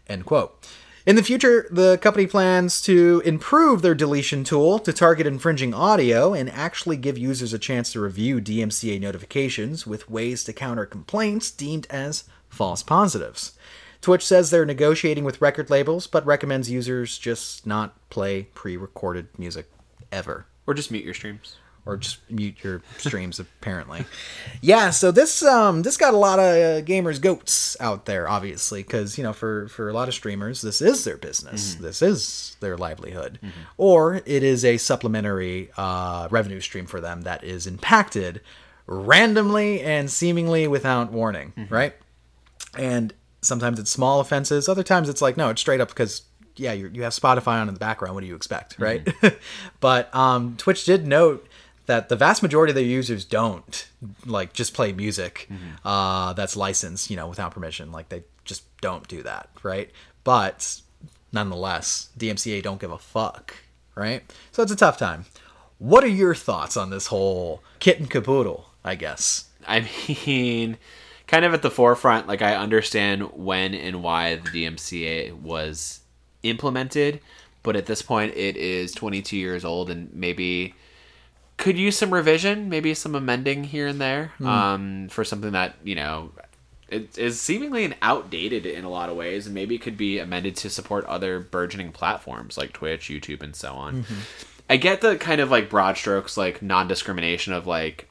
[0.07, 0.67] End quote.
[1.05, 6.33] In the future, the company plans to improve their deletion tool to target infringing audio
[6.33, 11.51] and actually give users a chance to review DMCA notifications with ways to counter complaints
[11.51, 13.54] deemed as false positives.
[14.05, 19.29] Twitch says they're negotiating with record labels, but recommends users just not play pre recorded
[19.35, 19.67] music
[20.11, 20.45] ever.
[20.67, 21.55] Or just mute your streams.
[21.87, 24.05] Or just mute your streams, apparently.
[24.61, 28.83] Yeah, so this um this got a lot of uh, gamers goats out there, obviously,
[28.83, 31.85] because you know for for a lot of streamers, this is their business, mm-hmm.
[31.85, 33.61] this is their livelihood, mm-hmm.
[33.77, 38.41] or it is a supplementary uh, revenue stream for them that is impacted
[38.85, 41.73] randomly and seemingly without warning, mm-hmm.
[41.73, 41.95] right?
[42.77, 43.11] And
[43.45, 44.67] sometimes it's small offenses.
[44.67, 46.23] Other times it's like, no, it's straight up because
[46.55, 48.15] yeah, you you have Spotify on in the background.
[48.15, 49.03] What do you expect, right?
[49.03, 49.37] Mm-hmm.
[49.79, 51.47] but um, Twitch did note
[51.85, 53.87] that the vast majority of their users don't
[54.25, 55.87] like just play music mm-hmm.
[55.87, 57.91] uh, that's licensed, you know, without permission.
[57.91, 59.91] Like they just don't do that, right?
[60.23, 60.81] But
[61.31, 63.55] nonetheless, DMCA don't give a fuck,
[63.93, 64.23] right?
[64.51, 65.25] So it's a tough time.
[65.77, 68.69] What are your thoughts on this whole kit and caboodle?
[68.83, 69.45] I guess.
[69.67, 69.89] I
[70.25, 70.77] mean,
[71.27, 72.27] kind of at the forefront.
[72.27, 76.01] Like I understand when and why the DMCA was
[76.43, 77.21] implemented,
[77.63, 80.75] but at this point it is 22 years old and maybe
[81.57, 84.45] could use some revision, maybe some amending here and there mm.
[84.45, 86.31] um, for something that you know
[86.89, 90.55] it is seemingly an outdated in a lot of ways, and maybe could be amended
[90.57, 94.03] to support other burgeoning platforms like Twitch, YouTube, and so on.
[94.03, 94.15] Mm-hmm.
[94.69, 98.09] I get the kind of like broad strokes, like non discrimination of like,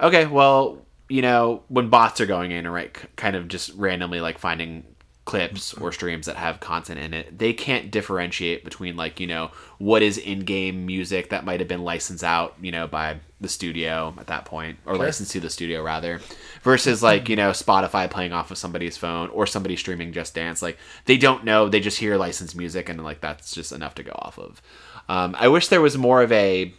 [0.00, 0.78] okay, well,
[1.10, 4.84] you know, when bots are going in and right, kind of just randomly like finding
[5.26, 9.50] clips or streams that have content in it, they can't differentiate between like, you know,
[9.78, 14.12] what is in-game music that might have been licensed out, you know, by the studio
[14.18, 15.04] at that point or sure.
[15.04, 16.20] licensed to the studio rather
[16.62, 20.62] versus like, you know, Spotify playing off of somebody's phone or somebody streaming Just Dance.
[20.62, 24.02] Like they don't know, they just hear licensed music and like that's just enough to
[24.02, 24.60] go off of.
[25.08, 26.74] Um, I wish there was more of a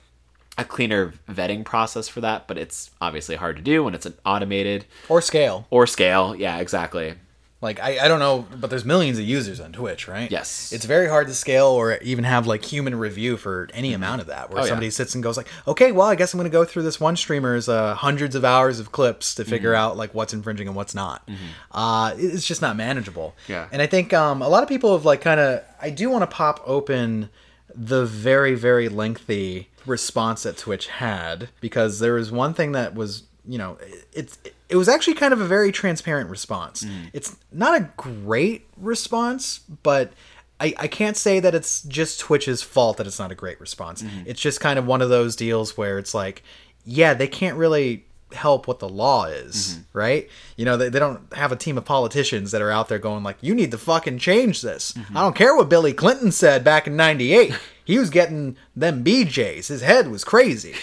[0.61, 4.13] a cleaner vetting process for that, but it's obviously hard to do when it's an
[4.25, 6.35] automated or scale or scale.
[6.35, 7.15] Yeah, exactly.
[7.61, 10.31] Like I, I don't know, but there's millions of users on Twitch, right?
[10.31, 10.73] Yes.
[10.73, 13.97] It's very hard to scale or even have like human review for any mm-hmm.
[13.97, 14.91] amount of that, where oh, somebody yeah.
[14.91, 17.15] sits and goes like, okay, well, I guess I'm going to go through this one
[17.15, 19.91] streamer's uh, hundreds of hours of clips to figure mm-hmm.
[19.91, 21.27] out like what's infringing and what's not.
[21.27, 21.45] Mm-hmm.
[21.71, 23.35] Uh, it's just not manageable.
[23.47, 23.67] Yeah.
[23.71, 25.63] And I think um, a lot of people have like kind of.
[25.79, 27.29] I do want to pop open
[27.73, 33.23] the very very lengthy response that Twitch had because there was one thing that was
[33.47, 33.77] you know
[34.13, 36.83] it's it, it was actually kind of a very transparent response.
[36.83, 37.09] Mm.
[37.13, 40.13] It's not a great response, but
[40.61, 44.03] I, I can't say that it's just Twitch's fault that it's not a great response.
[44.03, 44.23] Mm-hmm.
[44.27, 46.43] It's just kind of one of those deals where it's like,
[46.85, 49.97] yeah, they can't really help what the law is, mm-hmm.
[49.97, 50.29] right?
[50.55, 53.23] You know, they, they don't have a team of politicians that are out there going
[53.23, 54.93] like, you need to fucking change this.
[54.93, 55.17] Mm-hmm.
[55.17, 57.53] I don't care what Billy Clinton said back in 98.
[57.85, 59.67] he was getting them BJs.
[59.67, 60.75] His head was crazy.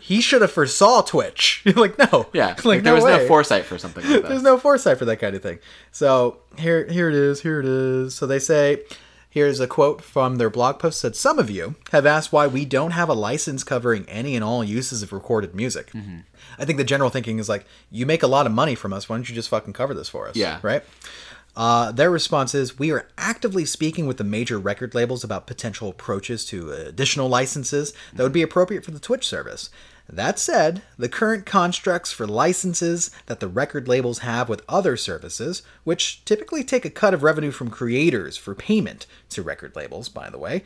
[0.00, 1.62] he should have foresaw Twitch.
[1.64, 3.18] You're like, no, Yeah, like, like, there no was way.
[3.18, 4.28] no foresight for something like that.
[4.28, 5.58] There's no foresight for that kind of thing.
[5.92, 7.42] So here, here it is.
[7.42, 8.14] Here it is.
[8.14, 8.82] So they say,
[9.36, 12.64] here's a quote from their blog post that some of you have asked why we
[12.64, 15.90] don't have a license covering any and all uses of recorded music.
[15.90, 16.20] Mm-hmm.
[16.58, 19.08] I think the general thinking is like, you make a lot of money from us.
[19.08, 20.36] Why don't you just fucking cover this for us?
[20.36, 20.58] Yeah.
[20.62, 20.82] Right.
[21.56, 25.88] Uh, their response is We are actively speaking with the major record labels about potential
[25.88, 29.70] approaches to additional licenses that would be appropriate for the Twitch service.
[30.08, 35.62] That said, the current constructs for licenses that the record labels have with other services,
[35.82, 40.30] which typically take a cut of revenue from creators for payment to record labels, by
[40.30, 40.62] the way,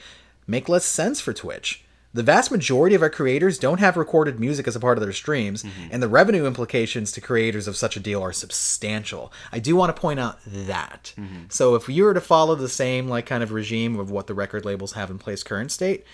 [0.46, 1.82] make less sense for Twitch.
[2.12, 5.12] The vast majority of our creators don't have recorded music as a part of their
[5.12, 5.88] streams, mm-hmm.
[5.92, 9.32] and the revenue implications to creators of such a deal are substantial.
[9.52, 11.14] I do want to point out that.
[11.16, 11.44] Mm-hmm.
[11.50, 14.34] So if you were to follow the same like kind of regime of what the
[14.34, 16.04] record labels have in place current state,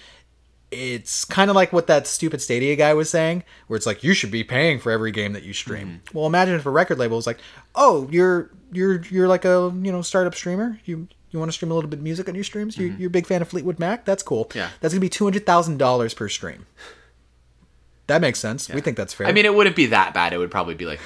[0.70, 4.12] it's kind of like what that stupid Stadia guy was saying, where it's like you
[4.12, 6.02] should be paying for every game that you stream.
[6.04, 6.18] Mm-hmm.
[6.18, 7.38] Well, imagine if a record label was like,
[7.74, 10.80] "Oh, you're you're you're like a you know startup streamer.
[10.84, 12.76] You you want to stream a little bit of music on your streams?
[12.76, 13.00] You, mm-hmm.
[13.00, 14.04] You're a big fan of Fleetwood Mac.
[14.04, 14.50] That's cool.
[14.54, 14.70] Yeah.
[14.80, 16.66] that's gonna be two hundred thousand dollars per stream.
[18.08, 18.68] That makes sense.
[18.68, 19.26] We think that's fair.
[19.26, 20.32] I mean, it wouldn't be that bad.
[20.32, 21.00] It would probably be like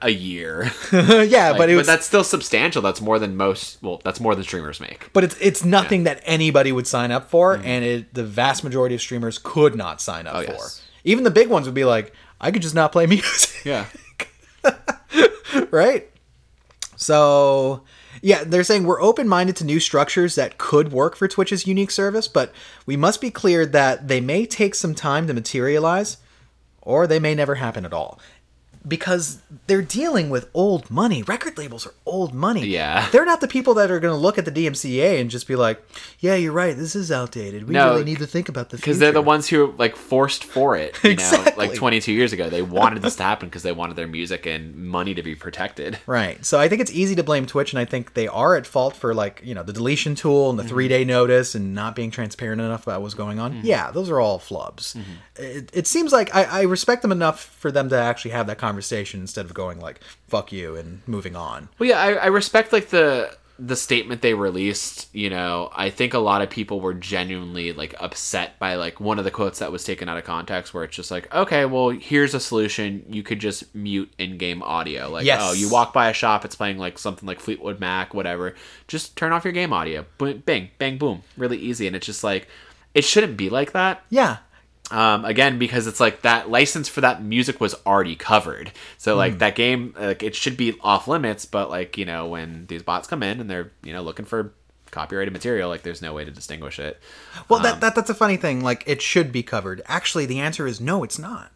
[0.00, 0.70] a year.
[0.92, 2.82] yeah, Like, but it was, that's still substantial.
[2.82, 3.82] That's more than most.
[3.82, 5.12] Well, that's more than streamers make.
[5.12, 7.66] but it's it's nothing that anybody would sign up for, mm-hmm.
[7.66, 10.52] and it, the vast majority of streamers could not sign up Oh, for.
[10.52, 10.82] yes.
[11.02, 13.64] Even the big ones would be like, I could just not play music.
[13.64, 13.86] Yeah.
[15.70, 16.08] right?
[16.96, 17.82] So,
[18.22, 21.90] yeah, they're saying we're open minded to new structures that could work for Twitch's unique
[21.90, 22.52] service, but
[22.86, 26.18] we must be clear that they may take some time to materialize
[26.82, 28.20] or they may never happen at all.
[28.86, 31.22] Because they're dealing with old money.
[31.22, 32.66] Record labels are old money.
[32.66, 33.08] Yeah.
[33.10, 35.54] They're not the people that are going to look at the DMCA and just be
[35.54, 35.82] like,
[36.18, 36.76] yeah, you're right.
[36.76, 37.68] This is outdated.
[37.68, 38.86] We No, really need to think about the future.
[38.86, 40.96] Because they're the ones who like forced for it.
[41.02, 41.66] You know, Exactly.
[41.68, 44.74] like 22 years ago, they wanted this to happen because they wanted their music and
[44.74, 45.98] money to be protected.
[46.06, 46.42] Right.
[46.44, 48.96] So I think it's easy to blame Twitch, and I think they are at fault
[48.96, 50.70] for like you know the deletion tool and the mm-hmm.
[50.70, 53.52] three day notice and not being transparent enough about what's going on.
[53.52, 53.66] Mm-hmm.
[53.66, 54.96] Yeah, those are all flubs.
[54.96, 55.42] Mm-hmm.
[55.42, 58.56] It, it seems like I, I respect them enough for them to actually have that
[58.56, 61.68] conversation instead of going like "fuck you" and moving on.
[61.78, 65.14] Well, yeah, I, I respect like the the statement they released.
[65.14, 69.18] You know, I think a lot of people were genuinely like upset by like one
[69.18, 71.90] of the quotes that was taken out of context, where it's just like, okay, well,
[71.90, 73.04] here's a solution.
[73.10, 75.10] You could just mute in-game audio.
[75.10, 75.40] Like, Yes.
[75.42, 78.54] oh, you walk by a shop, it's playing like something like Fleetwood Mac, whatever.
[78.88, 80.06] Just turn off your game audio.
[80.18, 81.22] Bing, bang, boom.
[81.36, 82.48] Really easy, and it's just like.
[82.92, 84.02] It shouldn't be like that.
[84.10, 84.38] Yeah.
[84.90, 89.38] Um, again because it's like that license for that music was already covered so like
[89.38, 93.06] that game like it should be off limits but like you know when these bots
[93.06, 94.52] come in and they're you know looking for
[94.90, 97.00] copyrighted material like there's no way to distinguish it
[97.48, 98.60] Well, that, that that's a funny thing.
[98.62, 99.82] Like it should be covered.
[99.86, 101.04] Actually, the answer is no.
[101.04, 101.52] It's not.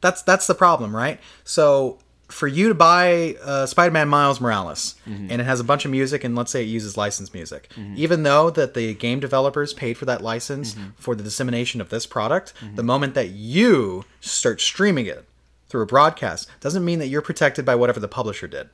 [0.00, 1.18] That's that's the problem, right?
[1.44, 1.98] So
[2.28, 5.30] for you to buy uh, Spider-Man Miles Morales mm-hmm.
[5.30, 7.94] and it has a bunch of music and let's say it uses licensed music, mm-hmm.
[7.96, 10.90] even though that the game developers paid for that license mm-hmm.
[10.96, 15.24] for the dissemination of this product, the moment that you start streaming it
[15.68, 18.68] through a broadcast doesn't mean that you're protected by whatever the publisher did.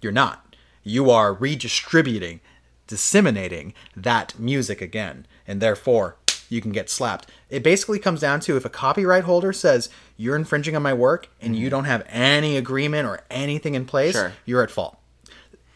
[0.00, 0.56] You're not.
[0.82, 2.40] You are redistributing,
[2.86, 6.16] disseminating that music again, and therefore
[6.48, 7.28] you can get slapped.
[7.48, 11.28] It basically comes down to if a copyright holder says you're infringing on my work
[11.40, 11.70] and you mm-hmm.
[11.70, 14.32] don't have any agreement or anything in place, Sure.
[14.44, 14.98] you're at fault.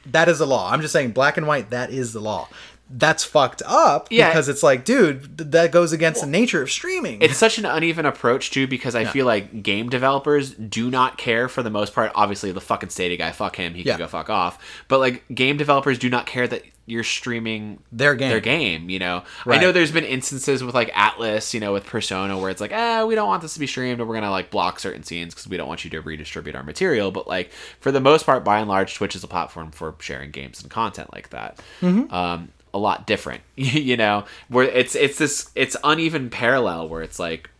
[0.06, 0.70] That is the law.
[0.72, 2.48] I'm just saying, black and white, that is the law.
[2.90, 4.28] That's fucked up Yeah.
[4.28, 7.20] because it's like, dude, that goes against the nature of streaming.
[7.20, 11.48] it's such an uneven approach too because i feel like game developers do not care
[11.48, 13.92] for the most part obviously the fucking stadia guy fuck him he Yeah.
[13.92, 14.58] can go fuck off
[14.88, 18.30] but like game developers do not care that you're streaming Their game.
[18.30, 21.84] their game you know i know there's been instances with like Atlus you know with
[21.84, 24.30] persona where it's like ah we don't want this to be streamed and we're gonna
[24.30, 27.50] like block certain scenes because we don't want you to redistribute our material but like
[27.80, 30.70] for the most part by and large twitch is a platform for sharing games and
[30.70, 32.12] content like that Mm-hmm.
[32.12, 34.24] um a lot different you know?
[34.48, 37.50] Where it's it's this it's uneven parallel where it's like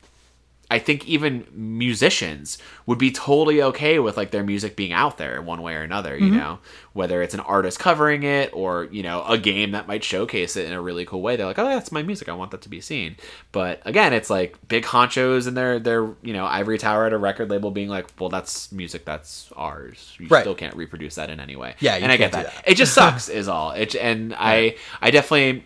[0.71, 5.41] I think even musicians would be totally okay with like their music being out there
[5.41, 6.59] one way or another, you know,
[6.93, 10.67] whether it's an artist covering it or, you know, a game that might showcase it
[10.67, 11.37] in a really cool way.
[11.37, 12.29] They're like, "Oh, that's my music.
[12.29, 13.17] I want that to be seen."
[13.51, 17.19] But again, it's like big honchos and their their, you know, ivory tower at a
[17.19, 20.15] record label being like, "Well, that's music that's ours.
[20.19, 20.43] You Right.
[20.43, 22.47] still can't reproduce that in any way." Yeah, and I get that.
[22.53, 22.69] that.
[22.71, 23.71] It just sucks is all.
[23.71, 25.65] It and I I definitely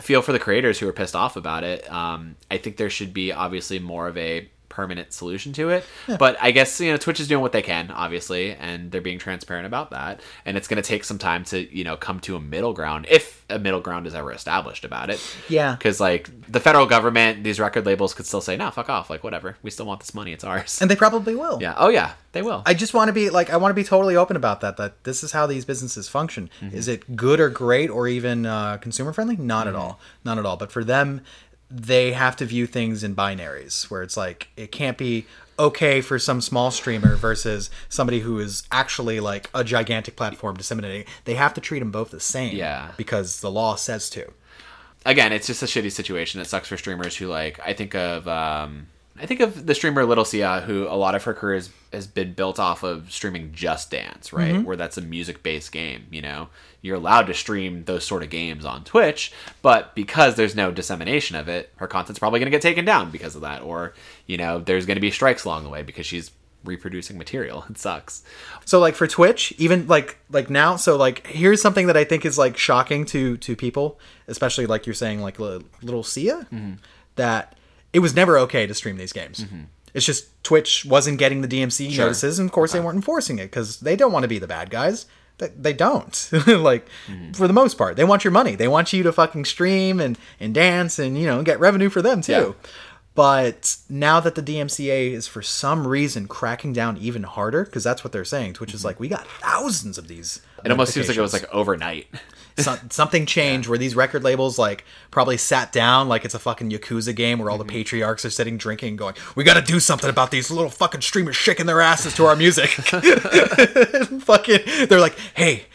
[0.00, 1.90] feel for the creators who are pissed off about it.
[1.90, 5.84] Um, I think there should be obviously more of a permanent solution to it.
[6.18, 9.18] But I guess you know Twitch is doing what they can, obviously, and they're being
[9.18, 10.20] transparent about that.
[10.44, 13.06] And it's going to take some time to you know come to a middle ground
[13.10, 15.20] if a middle ground is ever established about it.
[15.48, 15.74] Yeah.
[15.76, 19.24] because like the federal government, these record labels could still say, "No, fuck off, like
[19.24, 21.58] whatever, we still want this money, it's ours." And they probably will.
[21.62, 21.74] yeah.
[21.78, 22.62] Oh yeah, they will.
[22.66, 24.76] I just want to be like I want to be totally open about that.
[24.76, 26.50] That this is how these businesses function.
[26.60, 26.76] Mm-hmm.
[26.76, 29.36] Is it good or great or even uh, consumer friendly?
[29.36, 29.76] Not Mm-hmm.
[29.76, 30.00] at all.
[30.24, 30.56] Not at all.
[30.58, 31.22] But for them,
[31.70, 35.26] they have to view things in binaries where it's like it can't be
[35.58, 41.06] okay for some small streamer versus somebody who is actually like a gigantic platform disseminating.
[41.24, 42.56] They have to treat them both the same.
[42.56, 42.92] Yeah.
[42.96, 44.32] Because the law says to.
[45.04, 46.40] again, it's just a shitty situation.
[46.40, 47.58] It sucks for streamers who like.
[47.64, 48.86] I think of um,
[49.20, 52.06] I think of the streamer Little Sia, who a lot of her career has, has
[52.06, 54.54] been built off of streaming Just Dance, right?
[54.54, 54.64] Mm-hmm.
[54.64, 56.06] Where that's a music based game.
[56.10, 56.48] You know,
[56.82, 61.36] you're allowed to stream those sort of games on Twitch, but because there's no dissemination
[61.36, 63.94] of it, her content's probably going to get taken down because of that, or
[64.26, 66.30] you know, there's going to be strikes along the way because she's
[66.64, 67.64] reproducing material.
[67.70, 68.22] It sucks.
[68.64, 72.24] So like for Twitch, even like like now, so like here's something that I think
[72.24, 73.98] is like shocking to to people,
[74.28, 76.74] especially like you're saying like little Sia, mm-hmm.
[77.16, 77.56] that
[77.96, 79.42] it was never okay to stream these games.
[79.42, 79.62] Mm-hmm.
[79.94, 83.46] It's just Twitch wasn't getting the DMC notices, and of course they weren't enforcing it
[83.46, 85.06] because they don't want to be the bad guys.
[85.38, 87.32] They, they don't like mm-hmm.
[87.32, 87.96] for the most part.
[87.96, 88.54] They want your money.
[88.54, 92.02] They want you to fucking stream and and dance and you know get revenue for
[92.02, 92.32] them too.
[92.32, 92.68] Yeah.
[93.14, 98.04] But now that the DMCA is for some reason cracking down even harder, because that's
[98.04, 98.88] what they're saying, Twitch is mm-hmm.
[98.88, 100.42] like, we got thousands of these.
[100.62, 102.08] It almost seems like it was like overnight.
[102.58, 106.70] So- something changed where these record labels like probably sat down like it's a fucking
[106.70, 107.72] yakuza game where all the mm-hmm.
[107.72, 111.02] patriarchs are sitting drinking, and going, "We got to do something about these little fucking
[111.02, 112.70] streamers shaking their asses to our music."
[114.20, 115.66] fucking, they're like, "Hey."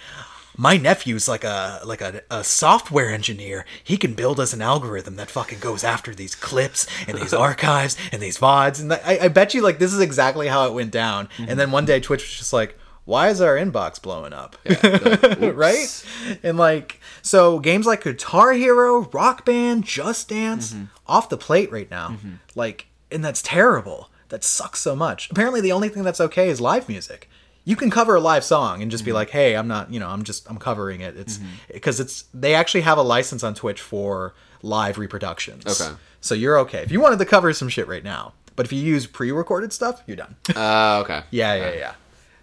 [0.57, 3.65] My nephew's like a like a, a software engineer.
[3.83, 7.97] He can build us an algorithm that fucking goes after these clips and these archives
[8.11, 8.81] and these vods.
[8.81, 11.29] And I, I bet you like this is exactly how it went down.
[11.37, 11.57] And mm-hmm.
[11.57, 14.55] then one day Twitch was just like, "Why is our inbox blowing up?"
[15.55, 16.05] right?
[16.43, 20.75] And like, so games like Guitar Hero, Rock Band, Just Dance,
[21.07, 22.17] off the plate right now.
[22.55, 24.09] Like, and that's terrible.
[24.29, 25.29] That sucks so much.
[25.29, 27.29] Apparently, the only thing that's okay is live music.
[27.65, 30.07] You can cover a live song and just be like, "Hey, I'm not, you know,
[30.07, 31.39] I'm just, I'm covering it." It's
[31.71, 34.33] because it's they actually have a license on Twitch for
[34.63, 35.65] live reproductions.
[35.65, 35.95] Okay.
[36.21, 38.33] so you're okay if you wanted to cover some shit right now.
[38.55, 40.35] But if you use pre-recorded stuff, you're done.
[40.55, 41.21] Uh, okay.
[41.31, 41.93] yeah, yeah, yeah.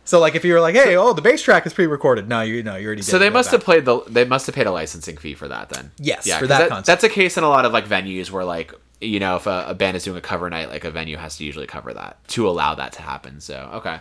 [0.08, 2.62] So like if you were like, "Hey, oh, the bass track is pre-recorded," no, you
[2.62, 3.02] know, you already.
[3.02, 3.58] Did So they must back.
[3.58, 4.00] have played the.
[4.08, 5.90] They must have paid a licensing fee for that then.
[5.98, 6.86] Yes, yeah, for that concept.
[6.86, 9.66] That's a case in a lot of like venues where like you know if a,
[9.68, 12.16] a band is doing a cover night, like a venue has to usually cover that
[12.28, 13.40] to allow that to happen.
[13.42, 14.00] So okay,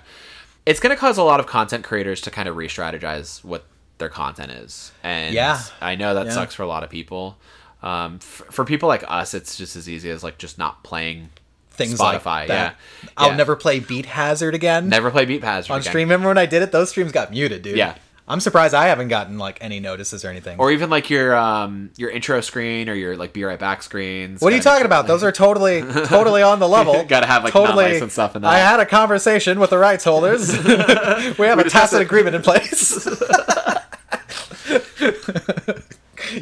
[0.66, 3.66] it's going to cause a lot of content creators to kind of re-strategize what
[3.98, 5.60] their content is, and Yeah.
[5.82, 6.32] I know that Yeah.
[6.32, 7.38] sucks for a lot of people.
[7.84, 11.32] Um, f- for people like us, it's just as easy as like just not playing
[11.78, 12.26] things Spotify.
[12.26, 12.72] like yeah.
[13.16, 13.36] I'll Yeah.
[13.38, 14.90] never play Beat Hazard again.
[14.90, 15.90] never play Beat Hazard on again.
[15.92, 16.08] stream.
[16.10, 16.72] Remember when I did it?
[16.72, 17.78] Those streams got muted, dude.
[17.78, 17.96] Yeah.
[18.30, 20.60] I'm surprised I haven't gotten like any notices or anything.
[20.60, 24.42] or even like your um your intro screen or your like be right back screens.
[24.42, 25.08] what are you talking about?
[25.08, 27.06] Those are totally, totally on the level.
[27.08, 28.06] Gotta have, like, totally.
[28.10, 28.50] stuff in that.
[28.50, 30.50] I had a conversation with the rights holders.
[30.58, 33.08] we have a just have tacit to- agreement in place.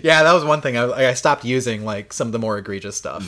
[0.03, 0.77] yeah, that was one thing.
[0.77, 3.23] I, I stopped using like some of the more egregious stuff.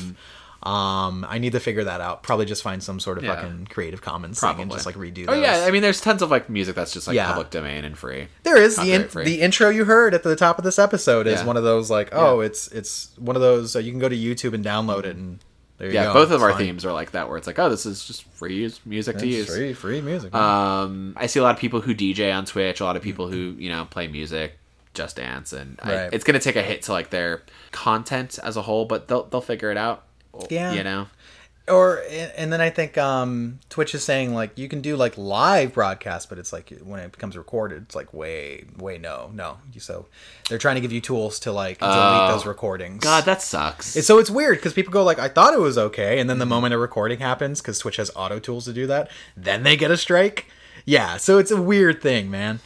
[0.68, 2.24] Um, I need to figure that out.
[2.24, 3.34] Probably just find some sort of Mm-hmm.
[3.34, 3.42] Yeah.
[3.42, 5.26] fucking Creative Commons thing and just like redo.
[5.30, 7.28] Oh yeah, I mean, there's tons of like music that's just like Yeah.
[7.28, 8.28] public domain and free.
[8.44, 9.24] There is the in, free.
[9.24, 11.46] the intro you heard at the top of this episode is Yeah.
[11.46, 14.16] one of those like oh it's it's one of those uh, you can go to
[14.16, 15.40] YouTube and download it and
[15.78, 16.00] there you go.
[16.02, 16.14] Yeah, go.
[16.14, 16.58] both of It's our fine.
[16.60, 19.48] themes are like that, where it's like, oh, this is just free music to use.
[19.48, 20.34] free free music.
[20.34, 23.28] Um, I see a lot of people who DJ on Twitch, a lot of people
[23.30, 24.58] who you know play music,
[24.96, 28.64] just dance, and I, it's gonna take a hit to like their content as a
[28.64, 30.04] whole, but they'll they'll figure it out.
[30.50, 30.74] Yeah.
[30.74, 31.08] you know.
[31.68, 32.02] or
[32.38, 36.30] and then I think um, Twitch is saying like you can do like live broadcast,
[36.30, 39.58] but it's like when it becomes recorded, it's like way way no no.
[39.80, 40.06] So
[40.48, 42.32] they're trying to give you tools to like delete Oh.
[42.32, 43.04] those recordings.
[43.04, 43.96] God, that sucks.
[43.98, 46.40] It's- so it's weird because people go like, I thought it was okay, and then
[46.40, 49.76] the moment a recording happens, because Twitch has auto tools to do that, then they
[49.76, 50.46] get a strike.
[50.86, 52.62] Yeah, so it's a weird thing, man.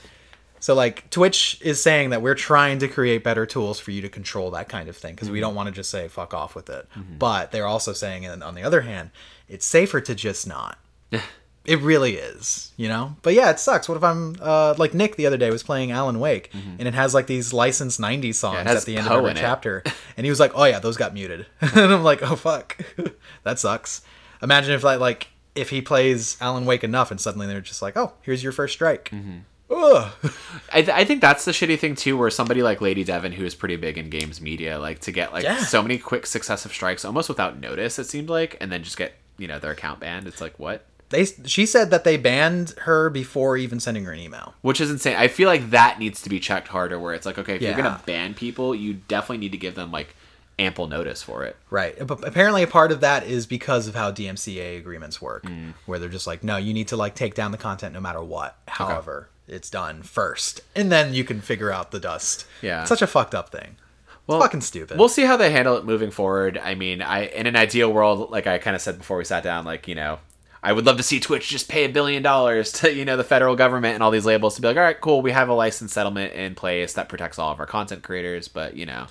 [0.61, 4.09] So like Twitch is saying that we're trying to create better tools for you to
[4.09, 6.69] control that kind of thing because we don't want to just say fuck off with
[6.69, 6.87] it.
[7.19, 9.09] But they're also saying, and on the other hand,
[9.49, 10.77] it's safer to just not.
[11.63, 13.15] It really is, you know.
[13.21, 13.87] But yeah, it sucks.
[13.87, 16.49] What if I'm uh, like Nick the other day was playing Alan Wake,
[16.79, 19.83] and it has like these licensed '90s songs has at the end of every chapter,
[20.17, 22.83] and he was like, "Oh yeah, those got muted," and I'm like, "Oh fuck,
[23.43, 24.01] that sucks."
[24.41, 27.95] Imagine if like like if he plays Alan Wake enough, and suddenly they're just like,
[27.95, 29.11] "Oh, here's your first strike."
[29.71, 30.11] Ugh.
[30.73, 33.55] I, th- I think that's the shitty thing too, where somebody like LadyDevann, who is
[33.55, 35.59] pretty big in games media, like to get like Yeah.
[35.59, 39.13] so many quick successive strikes almost without notice, it seemed like, and then just get
[39.37, 40.27] you know their account banned.
[40.27, 40.85] It's like what?
[41.09, 44.55] They she said that they banned her before even sending her an email.
[44.61, 45.15] Which is insane.
[45.17, 46.99] I feel like that needs to be checked harder.
[46.99, 49.91] Where it's like, okay, if you're gonna ban people, you definitely need to give them
[49.91, 50.15] like
[50.59, 51.57] ample notice for it.
[51.69, 51.95] Right.
[52.05, 55.73] But apparently a part of that is because of how DMCA agreements work, mm.
[55.85, 58.23] where they're just like, no, you need to like take down the content no matter
[58.23, 58.57] what.
[58.67, 62.45] However, it's done first, and then you can figure out the dust.
[62.61, 62.85] Yeah.
[62.85, 63.75] Such a fucked up thing.
[64.27, 64.97] Well, it's fucking stupid.
[64.97, 66.57] We'll see how they handle it moving forward.
[66.57, 69.43] I mean, I in an ideal world, like I kind of said before we sat
[69.43, 70.19] down, like you know,
[70.63, 73.23] I would love to see Twitch just pay a billion dollars to you know the
[73.23, 75.53] federal government and all these labels to be like, all right, cool, we have a
[75.53, 79.07] license settlement in place that protects all of our content creators, but you know.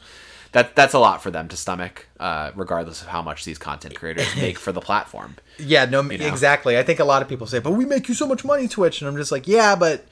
[0.52, 3.94] That, that's a lot for them to stomach, uh, regardless of how much these content
[3.94, 5.36] creators make for the platform.
[5.60, 6.10] yeah, no, know?
[6.10, 6.76] exactly.
[6.76, 9.00] I think a lot of people say, but we make you so much money, Twitch,
[9.00, 10.04] and I'm just like, yeah, but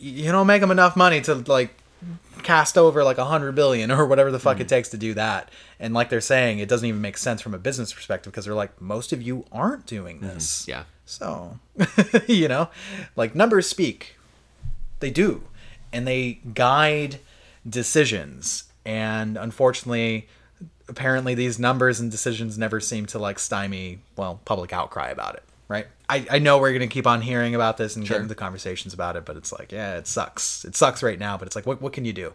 [0.00, 1.74] you don't make them enough money to like
[2.42, 4.60] cast over like a hundred billion or whatever the fuck Mm.
[4.62, 5.50] it takes to do that.
[5.78, 8.54] And like they're saying, it doesn't even make sense from a business perspective because they're
[8.54, 10.62] like, most of you aren't doing this.
[10.62, 10.70] Mm-hmm.
[10.70, 10.84] Yeah.
[11.04, 11.58] So,
[12.26, 12.70] you know,
[13.14, 14.16] like numbers speak.
[15.00, 15.42] They do.
[15.92, 17.18] And they guide
[17.68, 18.64] decisions.
[18.84, 20.28] And unfortunately,
[20.88, 25.42] apparently these numbers and decisions never seem to like stymie, well, public outcry about it.
[25.68, 25.86] Right.
[26.10, 28.16] I, I know we're going to keep on hearing about this and Sure.
[28.16, 30.64] getting the conversations about it, but it's like, yeah, it sucks.
[30.64, 32.34] It sucks right now, but it's like, what, what can you do?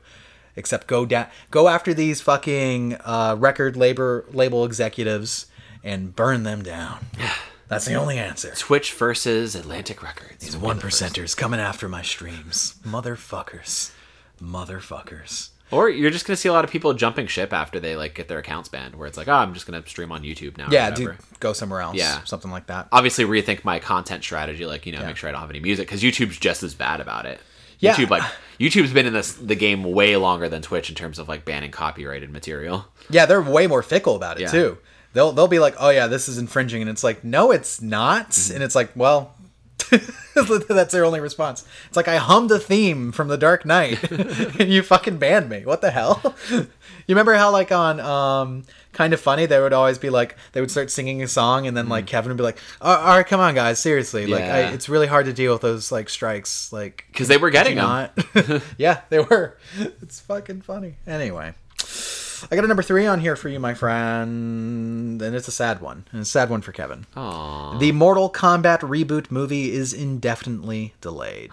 [0.55, 5.47] Except go down, go after these fucking uh, record labor label executives
[5.83, 7.05] and burn them down.
[7.19, 7.33] Yeah,
[7.67, 8.53] That's the only answer.
[8.55, 10.37] Twitch versus Atlantic Records.
[10.45, 12.75] These one percenters coming after my streams.
[12.85, 13.91] Motherfuckers.
[14.41, 15.49] Motherfuckers.
[15.71, 18.27] Or you're just gonna see a lot of people jumping ship after they like get
[18.27, 20.67] their accounts banned, where it's like, oh, I'm just gonna stream on YouTube now.
[20.67, 21.95] or Yeah, dude, go somewhere else.
[21.97, 22.23] Yeah.
[22.23, 22.87] Something like that.
[22.91, 24.65] Obviously, rethink my content strategy.
[24.65, 27.01] Like, you know, make sure I don't have any music because YouTube's just as bad
[27.01, 27.39] about it.
[27.79, 27.93] Yeah.
[27.95, 28.23] YouTube, like,
[28.59, 31.71] YouTube's been in this the game way longer than Twitch in terms of like banning
[31.71, 32.85] copyrighted material.
[33.09, 34.51] Yeah, they're way more fickle about it Yeah.
[34.51, 34.77] too.
[35.13, 38.31] They'll they'll be like, "Oh yeah, this is infringing," and it's like, "No, it's not."
[38.31, 38.55] Mm-hmm.
[38.55, 39.33] And it's like, "Well,
[40.69, 44.11] that's their only response." It's like I hummed a theme from The Dark Knight,
[44.59, 45.65] and you fucking banned me.
[45.65, 46.35] What the hell?
[46.51, 46.67] you
[47.09, 48.63] remember how like on um
[48.93, 51.75] kind of funny they would always be like they would start singing a song and
[51.75, 54.59] then like Kevin would be like all all right come on guys seriously like I.
[54.71, 57.85] It's really hard to deal with those like strikes like 'Cause they were getting 'em.
[57.85, 58.63] not?
[58.77, 59.57] yeah they were
[60.01, 61.53] it's fucking funny anyway
[62.51, 65.81] I got a number three on here for you, my friend, and it's a sad
[65.81, 66.05] one.
[66.11, 67.07] And a sad one for Kevin.
[67.15, 67.79] Aww.
[67.79, 71.51] The Mortal Kombat reboot movie is indefinitely delayed.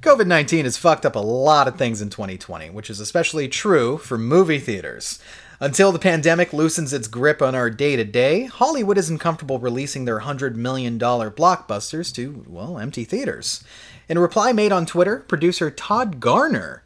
[0.00, 3.98] COVID 19 has fucked up a lot of things in 2020, which is especially true
[3.98, 5.18] for movie theaters.
[5.60, 10.04] Until the pandemic loosens its grip on our day to day, Hollywood isn't comfortable releasing
[10.04, 13.64] their $100 million blockbusters to, well, empty theaters.
[14.08, 16.83] In a reply made on Twitter, producer Todd Garner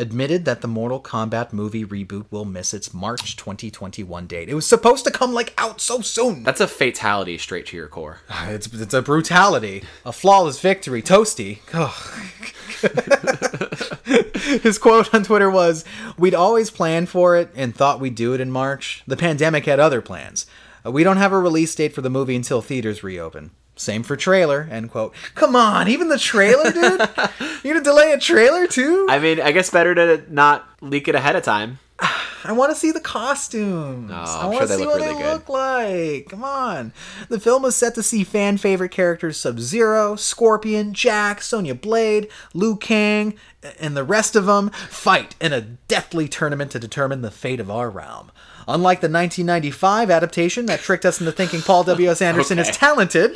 [0.00, 4.48] admitted that the Mortal Kombat movie reboot will miss its March 2021 date.
[4.48, 6.42] It was supposed to come like out so soon.
[6.42, 8.20] That's a fatality straight to your core.
[8.50, 11.02] It's it's a brutality, a flawless victory.
[11.02, 11.58] Toasty.
[14.62, 15.84] His quote on Twitter was,
[16.18, 19.02] "We'd always planned for it and thought we'd do it in March.
[19.06, 20.46] The pandemic had other plans.
[20.84, 23.50] Uh, we don't have a release date for the movie until theaters reopen."
[23.80, 24.68] Same for trailer.
[24.70, 25.14] End quote.
[25.34, 27.00] Come on, even the trailer, dude.
[27.64, 29.06] You're gonna delay a trailer too?
[29.08, 31.78] I mean, I guess better to not leak it ahead of time.
[32.44, 34.10] I want to see the costumes.
[34.12, 35.32] Oh, I want sure to see look what really they good.
[35.32, 36.28] look like.
[36.28, 36.92] Come on.
[37.30, 42.28] The film is set to see fan favorite characters Sub Zero, Scorpion, Jax, Sonya Blade,
[42.52, 43.34] Liu Kang,
[43.78, 47.70] and the rest of them fight in a deathly tournament to determine the fate of
[47.70, 48.30] our realm.
[48.70, 52.22] Unlike the 1995 adaptation that tricked us into thinking Paul W.S.
[52.22, 52.76] Anderson is Okay.
[52.78, 53.34] talented,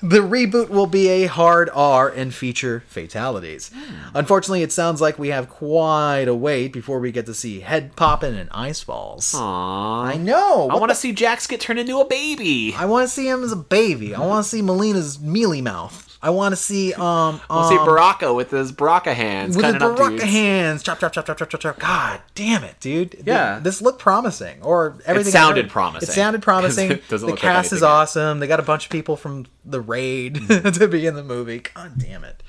[0.00, 3.70] the reboot will be a hard R and feature fatalities.
[3.74, 3.94] Hmm.
[4.14, 7.96] Unfortunately, it sounds like we have quite a wait before we get to see head
[7.96, 9.32] popping and ice balls.
[9.34, 10.04] Aww.
[10.04, 10.68] I know.
[10.70, 12.74] I want to the- see Jax get turned into a baby.
[12.76, 14.14] I want to see him as a baby.
[14.14, 16.03] I want to see Mileena's mealy mouth.
[16.24, 19.66] I want to see um, want to see um, Baraka with his Baraka hands with
[19.66, 20.82] his Baraka hands.
[20.82, 21.78] Chop, chop, chop, chop, chop, chop, chop.
[21.78, 23.22] God damn it, dude.
[23.26, 23.58] Yeah.
[23.58, 24.62] This looked promising.
[24.62, 25.30] Or everything.
[25.30, 26.08] I sounded promising.
[26.08, 26.92] It sounded promising.
[26.94, 28.40] It the look like cast is awesome.
[28.40, 31.60] They got a bunch of people from the raid to be in the movie.
[31.74, 32.42] God damn it.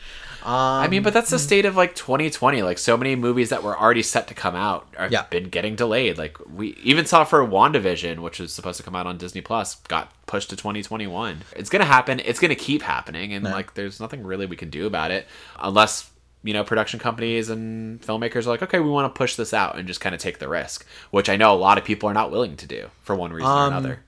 [0.47, 2.61] I mean, but that's the state of like 2020.
[2.61, 5.23] Like so many movies that were already set to come out have Yeah.
[5.29, 6.17] been getting delayed.
[6.17, 9.75] Like we even saw for WandaVision, which was supposed to come out on Disney Plus,
[9.87, 11.41] got pushed to 2021.
[11.55, 12.19] It's gonna happen.
[12.23, 15.27] It's gonna keep happening, and like there's nothing really we can do about it
[15.59, 16.09] unless
[16.43, 19.77] you know production companies and filmmakers are like, okay, we want to push this out
[19.79, 22.13] and just kind of take the risk, which I know a lot of people are
[22.13, 24.03] not willing to do for one reason or Um, another.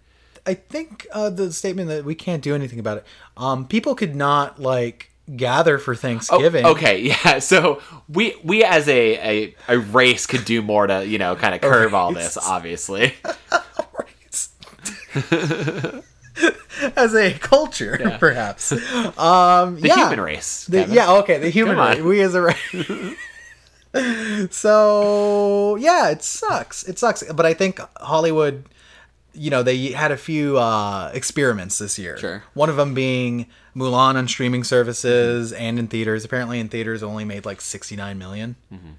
[0.46, 3.06] I think uh, the statement that we can't do anything about it.
[3.36, 6.66] Um, people could not like gather for Thanksgiving.
[6.66, 7.40] Oh, okay, yeah.
[7.40, 11.54] So we we as a, a a race could do more to you know kind
[11.56, 12.38] of curve all this.
[12.38, 13.14] Obviously,
[16.96, 18.18] as a culture, Yeah.
[18.18, 18.72] perhaps.
[19.18, 19.96] Um, The yeah.
[19.96, 20.66] human race.
[20.66, 22.02] The- yeah, okay, the human race.
[22.02, 23.16] We as a race.
[24.56, 26.84] so yeah, it sucks.
[26.88, 27.24] It sucks.
[27.24, 28.66] But I think Hollywood,
[29.38, 32.18] you know, they had a few uh, experiments this year.
[32.18, 32.44] Sure.
[32.54, 33.46] One of them being
[33.76, 36.26] Mulan on streaming services and in theaters.
[36.26, 38.56] Apparently, in theaters, only made like sixty nine million.
[38.74, 38.92] Mm-hmm.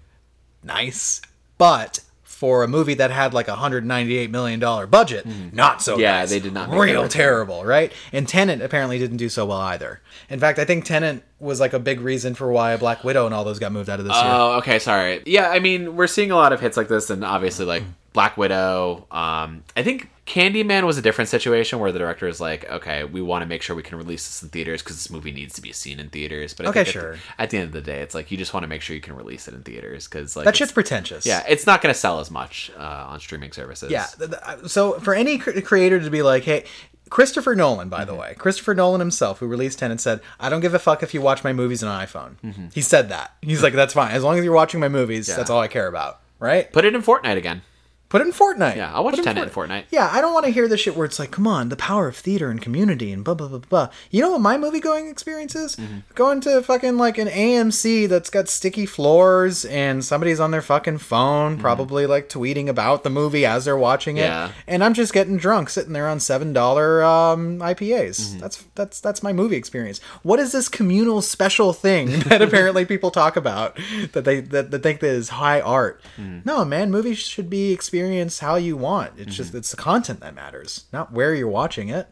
[0.64, 1.20] Nice,
[1.56, 2.00] but.
[2.24, 5.94] For a movie that had like a hundred ninety eight million dollar budget, not so
[5.94, 6.02] Mm-hmm.
[6.02, 6.30] Yeah, nice.
[6.30, 7.92] they did not make real terrible, right?
[8.12, 10.00] And Tenet apparently didn't do so well either.
[10.30, 13.34] In fact, I think Tenet was like a big reason for why Black Widow and
[13.34, 14.24] all those got moved out of this year.
[14.24, 15.20] Oh, okay, sorry.
[15.26, 17.82] Yeah, I mean, we're seeing a lot of hits like this, and obviously, like
[18.12, 19.08] Black Widow.
[19.10, 23.22] Um, I think Candyman was a different situation where the director is like, okay, we
[23.22, 25.62] want to make sure we can release this in theaters because this movie needs to
[25.62, 26.52] be seen in theaters.
[26.52, 27.12] But I Okay, think at sure.
[27.14, 28.94] the- At the, end of the day, it's like you just want to make sure
[28.94, 31.24] you can release it in theaters because like that it's- shit's pretentious.
[31.24, 33.90] yeah, it's not going to sell as much uh, on streaming services.
[33.90, 34.04] Yeah.
[34.18, 34.30] th-
[34.66, 36.64] So for any creator to be like, hey,
[37.08, 38.20] Christopher Nolan, by the Mm-hmm.
[38.20, 41.22] way, Christopher Nolan himself, who released Tenet, said, "I don't give a fuck if you
[41.22, 42.34] watch my movies on iPhone."
[42.74, 43.32] He said that.
[43.40, 45.24] He's like, "That's fine, as long as you're watching my movies.
[45.26, 45.32] Mm-hmm.
[45.32, 45.36] Yeah.
[45.38, 46.70] That's all I care about." Right?
[46.70, 47.62] Put it in Fortnite again.
[48.08, 48.76] Put it in Fortnite.
[48.76, 49.84] Yeah, I'll watch Put Tenet in Fortnite.
[49.90, 52.08] Yeah, I don't want to hear this shit where it's like, come on, the power
[52.08, 53.88] of theater and community and blah blah blah blah.
[54.10, 55.76] You know what my movie going experience is?
[55.76, 55.98] Mm-hmm.
[56.14, 60.98] Going to fucking like an AMC that's got sticky floors and somebody's on their fucking
[60.98, 64.22] phone, probably like tweeting about the movie as they're watching it.
[64.22, 64.52] Mm-hmm.
[64.52, 64.52] Yeah.
[64.66, 68.20] And I'm just getting drunk sitting there on seven dollar um, IPAs.
[68.20, 68.38] Mm-hmm.
[68.38, 70.00] That's that's that's my movie experience.
[70.22, 73.78] What is this communal special thing that apparently people talk about
[74.12, 76.02] that they that, that think that is high art?
[76.16, 76.46] Mm.
[76.46, 79.12] No, man, movies should be experienced how you want.
[79.18, 79.58] It's just Mm-hmm.
[79.58, 82.08] it's the content that matters, not where you're watching it.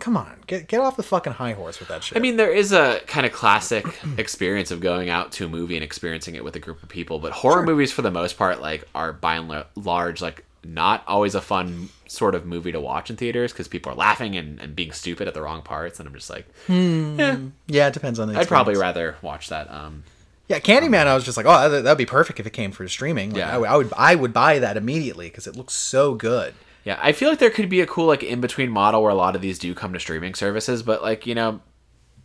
[0.00, 2.18] Come on, get get off the fucking high horse with that shit.
[2.18, 3.86] I mean, there is a kind of classic
[4.18, 7.18] experience of going out to a movie and experiencing it with a group of people,
[7.20, 11.34] but horror movies, for the most part, like are by and large like not always
[11.34, 14.74] a fun sort of movie to watch in theaters because people are laughing and, and
[14.74, 18.28] being stupid at the wrong parts, and I'm just like, yeah, yeah, it depends on
[18.32, 18.38] the.
[18.38, 19.70] I'd probably rather watch that.
[19.70, 20.04] Um,
[20.48, 21.06] Yeah, Candyman.
[21.06, 23.30] I was just like, oh, that would be perfect if it came for streaming.
[23.30, 23.54] Like, Yeah.
[23.54, 26.54] I, would- I would I would buy that immediately because it looks so good.
[26.84, 29.14] yeah, I feel like there could be a cool like in between model where a
[29.14, 31.60] lot of these do come to streaming services, but like you know.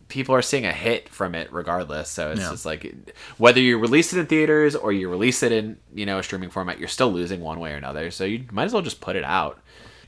[0.08, 2.50] People are seeing a hit from it regardless, so it's Yeah.
[2.50, 6.18] just like whether you release it in theaters or you release it in you know
[6.18, 8.10] a streaming format, you're still losing one way or another.
[8.10, 9.60] So you might as well just put it out.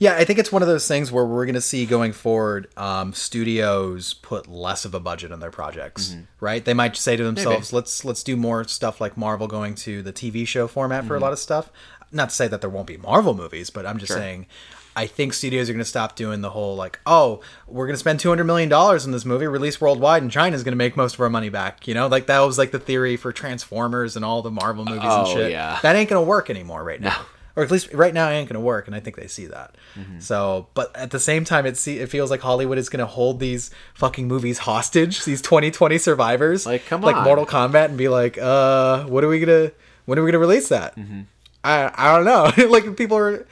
[0.03, 2.67] Yeah, I think it's one of those things where we're going to see going forward
[2.77, 6.23] um, studios put less of a budget on their projects, Mm-hmm.
[6.41, 6.65] right?
[6.65, 10.13] They might say to themselves, "Let's let's do more stuff like Marvel going to the
[10.13, 11.23] TV show format for a Mm-hmm.
[11.25, 11.71] lot of stuff."
[12.11, 14.19] Not to say that there won't be Marvel movies, but I'm just Sure.
[14.19, 14.47] saying
[14.95, 17.99] I think studios are going to stop doing the whole like, "Oh, we're going to
[18.01, 21.15] spend 200 million dollars in this movie, release worldwide and China's going to make most
[21.15, 24.25] of our money back." You know, like that was like the theory for Transformers and
[24.25, 25.53] all the Marvel movies and Oh, shit.
[25.53, 25.79] yeah.
[25.83, 27.25] That ain't going to work anymore right now
[27.57, 29.75] or at least right now it ain't gonna work and i think they see that
[29.99, 30.21] Mm-hmm.
[30.21, 33.41] so but at the same time it see, it feels like hollywood is gonna hold
[33.41, 37.25] these fucking movies hostage these 2020 survivors Like, come like on.
[37.25, 39.71] mortal kombat and be like uh what are we gonna
[40.07, 41.21] when are we gonna release that Mm-hmm.
[41.65, 43.47] i i don't know like people are,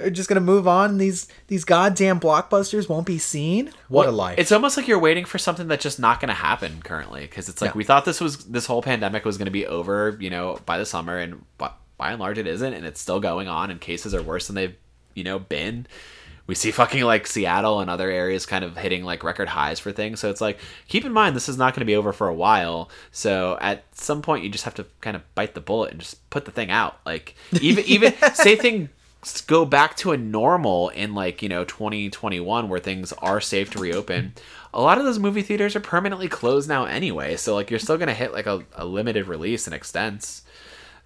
[0.00, 4.38] are just gonna move on these these goddamn blockbusters won't be seen what a life
[4.38, 7.48] It's almost like you're waiting for something that's just not going to happen currently because
[7.48, 7.76] it's like Yeah.
[7.78, 10.76] we thought this was this whole pandemic was going to be over, you know, by
[10.76, 13.80] the summer, and by, by and large it isn't, and it's still going on, and
[13.80, 14.76] cases are worse than they've
[15.14, 15.86] you know been.
[16.46, 19.90] We see fucking like Seattle and other areas kind of hitting like record highs for
[19.90, 20.20] things.
[20.20, 22.34] So it's like keep in mind this is not going to be over for a
[22.34, 22.88] while.
[23.10, 26.30] So at some point you just have to kind of bite the bullet and just
[26.30, 27.00] put the thing out.
[27.04, 28.90] Like even even say things
[29.46, 33.78] go back to a normal in like you know 2021 where things are safe to
[33.78, 34.32] reopen
[34.72, 37.98] a lot of those movie theaters are permanently closed now anyway so like you're still
[37.98, 40.42] gonna hit like a, a limited release and extents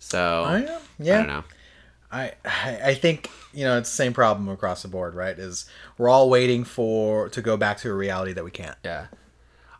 [0.00, 0.78] so I.
[0.98, 1.14] Yeah.
[1.14, 1.44] i don't know
[2.12, 5.38] I I I think you know it's the same problem across the board, right?
[5.38, 5.66] Is
[5.96, 8.76] we're all waiting for to go back to a reality that we can't.
[8.84, 9.06] yeah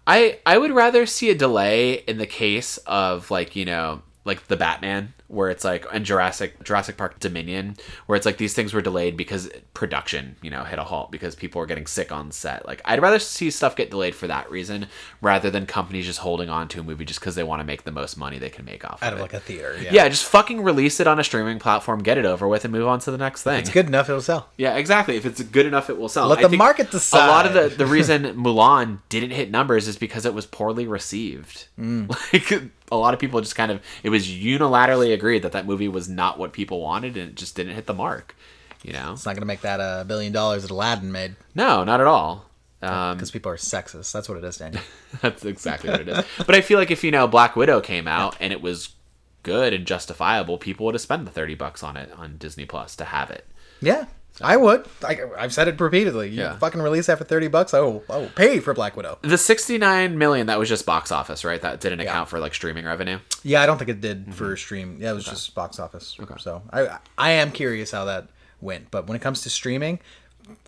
[0.07, 4.47] i i would rather see a delay in the case of like you know like
[4.47, 7.77] the batman where it's like and jurassic jurassic park dominion
[8.07, 11.35] where it's like these things were delayed because production you know hit a halt because
[11.35, 14.51] people were getting sick on set like i'd rather see stuff get delayed for that
[14.51, 14.87] reason
[15.21, 17.85] rather than companies just holding on to a movie just because they want to make
[17.85, 19.07] the most money they can make off of it.
[19.07, 19.93] Out of it like a theater, yeah.
[19.93, 22.89] yeah just fucking release it on a streaming platform get it over with and move
[22.89, 24.49] on to the next thing It's good enough, it'll sell.
[24.57, 25.17] yeah, exactly.
[25.17, 26.27] If it's good enough, it will sell.
[26.27, 29.97] Let I the market A lot of the, the reason Mulan didn't hit numbers is
[29.97, 31.69] because it was poorly received.
[31.79, 32.11] Mm.
[32.33, 35.89] Like a lot of people just kind of it was unilaterally agreed that that movie
[35.89, 38.35] was not what people wanted and it just didn't hit the mark.
[38.83, 39.13] You know?
[39.13, 42.47] It's not gonna make that a billion dollars that Aladdin made No, not at all.
[42.83, 44.11] Um, because people are sexist.
[44.11, 44.83] That's what it is, Daniel.
[45.21, 46.25] that's exactly what it is.
[46.39, 48.95] But I feel like if you know Black Widow came out and it was
[49.43, 52.97] good and justifiable, people would have spent the thirty bucks on it on Disney Plus
[52.97, 53.47] to have it.
[53.83, 54.07] yeah,
[54.43, 54.87] I would.
[55.05, 56.29] I, I've said it repeatedly.
[56.31, 56.59] You Yeah.
[56.59, 57.75] fucking release that for thirty bucks.
[57.75, 58.03] I will
[58.35, 59.19] pay for Black Widow.
[59.23, 61.61] The 69 million that was just box office, right?
[61.61, 63.19] That didn't account for like streaming revenue.
[63.43, 64.55] Yeah, I don't think it did for mm-hmm.
[64.57, 64.99] stream.
[65.01, 66.17] Yeah, it was just box office.
[66.21, 66.35] Okay.
[66.39, 68.29] So I I am curious how that
[68.61, 68.91] went.
[68.91, 70.01] But when it comes to streaming,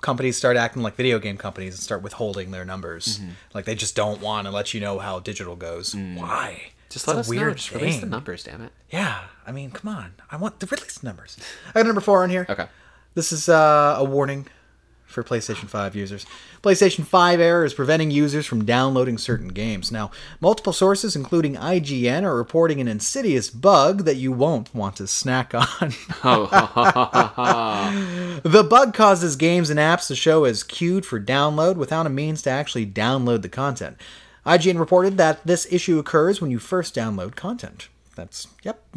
[0.01, 3.19] companies start acting like video game companies and start withholding their numbers.
[3.19, 3.31] Mm-hmm.
[3.55, 5.94] Like they just don't want to let you know how digital goes.
[5.94, 6.19] Mm.
[6.19, 6.73] Why?
[6.89, 7.39] Just let us know.
[7.39, 8.73] weird Just release the numbers, damn it.
[8.90, 10.15] Yeah, I mean, come on.
[10.31, 11.39] I want the release numbers.
[11.70, 12.47] I got number four on here.
[12.49, 12.66] Okay.
[13.14, 14.47] This is uh, a warning
[15.05, 16.24] for PlayStation 5 users.
[16.62, 19.93] PlayStation 5 error is preventing users from downloading certain games.
[19.93, 20.10] Now,
[20.40, 25.52] multiple sources, including IGN, are reporting an insidious bug that you won't want to snack
[25.55, 25.90] on.
[28.43, 32.40] the bug causes games and apps to show as queued for download without a means
[32.43, 33.98] to actually download the content.
[34.47, 37.89] IGN reported that this issue occurs when you first download content.
[38.16, 38.82] That's yep.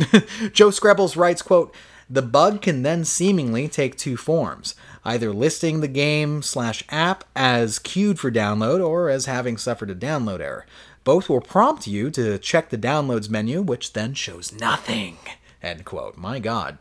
[0.54, 1.74] Joe Skrebels writes, quote,
[2.10, 7.80] the bug can then seemingly take two forms, either listing the game slash app as
[7.80, 10.66] queued for download or as having suffered a download error.
[11.04, 15.18] Both will prompt you to check the downloads menu, which then shows nothing.
[15.62, 16.18] End quote.
[16.18, 16.80] My God.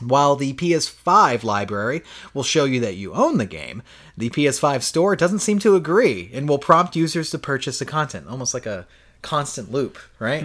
[0.00, 2.02] While the PS5 library
[2.34, 3.82] will show you that you own the game,
[4.16, 8.26] the PS5 store doesn't seem to agree and will prompt users to purchase the content,
[8.28, 8.86] almost like a
[9.24, 10.44] constant loop, right?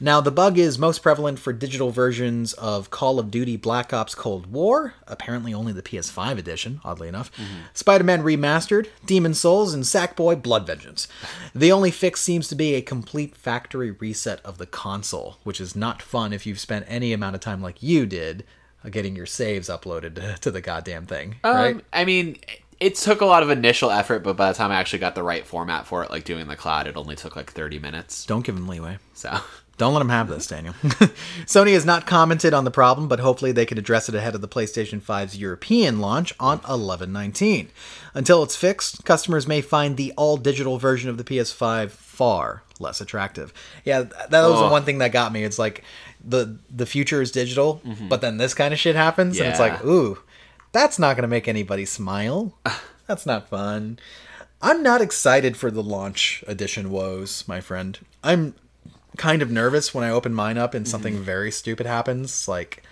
[0.00, 4.14] Now, the bug is most prevalent for digital versions of Call of Duty Black Ops
[4.14, 7.30] Cold War, apparently only the PS5 edition, oddly enough,
[7.72, 11.08] Spider Man Remastered, Demon's Souls, and Sackboy Blood Vengeance.
[11.54, 15.74] The only fix seems to be a complete factory reset of the console, which is
[15.74, 18.44] not fun if you've spent any amount of time like you did
[18.84, 21.76] uh, getting your saves uploaded to, to the goddamn thing, right?
[21.76, 22.38] Um, I mean,
[22.80, 25.22] it took a lot of initial effort, but by the time I actually got the
[25.22, 28.24] right format for it, like doing the cloud, it only took like 30 minutes.
[28.24, 28.98] Don't give them leeway.
[29.14, 29.40] So,
[29.78, 30.74] Don't let them have this, Daniel.
[31.46, 34.40] Sony has not commented on the problem, but hopefully they can address it ahead of
[34.40, 37.68] the PlayStation 5's European launch on 11/19.
[38.12, 43.52] Until it's fixed, customers may find the all-digital version of the PS5 far less attractive.
[43.84, 45.44] Yeah, that was the one thing that got me.
[45.44, 45.84] It's like
[46.24, 48.08] the the future is digital, mm-hmm.
[48.08, 50.18] but then this kind of shit happens, and it's like, ooh,
[50.72, 52.56] that's not going to make anybody smile.
[53.06, 53.98] That's not fun.
[54.60, 57.98] I'm not excited for the launch edition woes, my friend.
[58.24, 58.54] I'm
[59.16, 61.22] kind of nervous when I open mine up and something Mm-hmm.
[61.22, 62.46] very stupid happens.
[62.48, 62.82] Like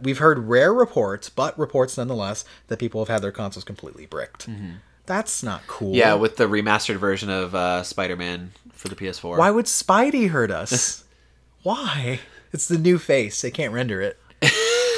[0.00, 4.48] we've heard rare reports, but reports nonetheless that people have had their consoles completely bricked.
[5.06, 5.88] That's not cool.
[5.88, 5.96] Mm-hmm.
[5.98, 9.38] yeah, with the remastered version of uh, Spider Man for the PS4.
[9.38, 11.04] Why would Spidey hurt us?
[11.62, 12.20] Why?
[12.52, 13.40] It's the new face.
[13.42, 14.18] They can't render it.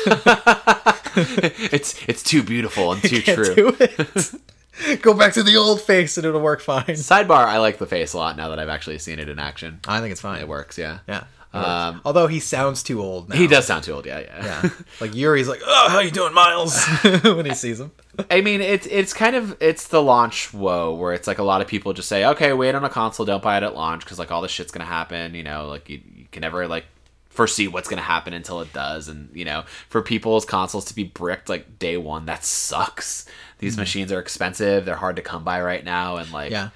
[1.73, 3.77] it's it's too beautiful and too true.
[5.03, 6.85] Go back to the old face and it'll work fine.
[6.85, 9.81] Sidebar: I like the face a lot now that I've actually seen it in action.
[9.87, 10.41] I think it's fine.
[10.41, 11.01] It works, yeah.
[11.07, 11.25] Yeah.
[11.53, 13.35] Um, Although he sounds too old now.
[13.35, 14.45] He does sound too old, yeah, yeah.
[14.63, 14.71] Yeah.
[15.01, 16.81] Like Yuri's like, "Oh, how you doing, Miles?"
[17.25, 17.91] when he sees him.
[18.31, 21.61] I mean, it's it's kind of it's the launch woe where it's like a lot
[21.61, 24.19] of people just say, okay, wait on a console, don't buy it at launch because
[24.19, 25.35] like all this shit's gonna happen.
[25.35, 26.85] You know, like you, you can never like
[27.31, 31.05] foresee what's gonna happen until it does, and you know, for people's consoles to be
[31.05, 33.25] bricked like day one, that sucks.
[33.59, 36.71] These machines are expensive; they're hard to come by right now, and like, Yeah.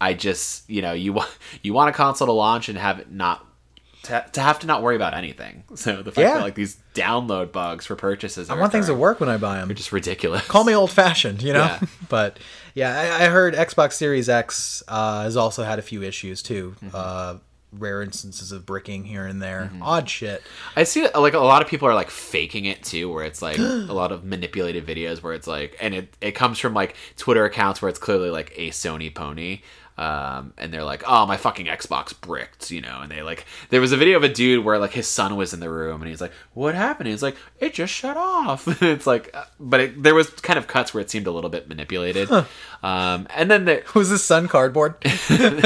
[0.00, 1.30] I just you know you want
[1.62, 3.44] you want a console to launch and have it not.
[4.04, 5.64] To, to have to not worry about anything.
[5.74, 6.34] So the fact Yeah.
[6.34, 9.56] that like these download bugs for purchases, I want things to work when I buy
[9.58, 9.74] them.
[9.74, 10.46] Just ridiculous.
[10.46, 11.64] Call me old fashioned, you know?
[11.64, 11.80] Yeah.
[12.08, 12.38] but
[12.74, 16.76] yeah, I, I heard Xbox Series X uh, has also had a few issues too.
[16.80, 16.94] Mm-hmm.
[16.94, 17.34] Uh,
[17.72, 19.70] rare instances of bricking here and there.
[19.72, 19.82] Mm-hmm.
[19.82, 20.42] Odd shit.
[20.76, 23.58] I see like a lot of people are like faking it too, where it's like
[23.58, 27.44] a lot of manipulated videos where it's like, and it, it comes from like Twitter
[27.44, 29.60] accounts where it's clearly like a Sony pony.
[29.98, 33.80] Um, and they're like, oh, my fucking Xbox bricked, you know, and they like, there
[33.80, 36.08] was a video of a dude where like his son was in the room and
[36.08, 37.08] he's like, what happened?
[37.08, 38.68] He's like, it just shut off.
[38.82, 41.50] it's like, uh, but it, there was kind of cuts where it seemed a little
[41.50, 42.30] bit manipulated.
[42.30, 44.94] Um, and then there, Was this sun cardboard?
[45.28, 45.58] and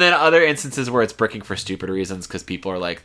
[0.00, 3.02] then other instances where it's bricking for stupid reasons because people are like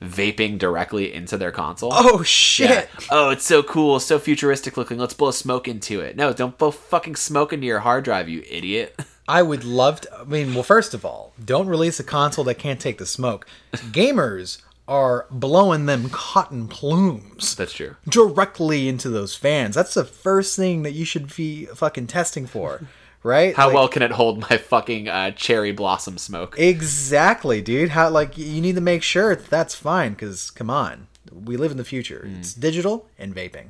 [0.00, 1.90] vaping directly into their console.
[1.92, 2.70] oh shit!
[2.70, 2.86] Yeah.
[3.10, 4.96] Oh, it's so cool, so futuristic looking.
[4.96, 6.16] Let's blow smoke into it.
[6.16, 8.98] No, don't blow fucking smoke into your hard drive, you idiot.
[9.28, 10.18] I would love to.
[10.20, 13.46] I mean, well, first of all, don't release a console that can't take the smoke.
[13.74, 17.96] Gamers are blowing them cotton plumes That's true.
[18.08, 19.74] directly into those fans.
[19.74, 22.80] That's the first thing that you should be fucking testing for,
[23.22, 23.54] right?
[23.54, 26.54] How Like- well can it hold my fucking uh, cherry blossom smoke?
[26.58, 27.90] Exactly, dude.
[27.90, 31.70] How like you need to make sure that that's fine because come on, we live
[31.70, 32.24] in the future.
[32.26, 32.38] Mm.
[32.38, 33.66] It's digital and vaping.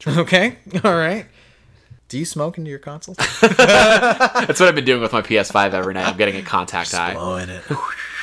[0.06, 1.26] Okay, all right.
[2.10, 3.16] Do you smoke into your consoles?
[3.40, 6.08] That's what I've been doing with my PS5 every night.
[6.08, 7.14] I'm getting a contact eye.
[7.14, 7.62] Blowing it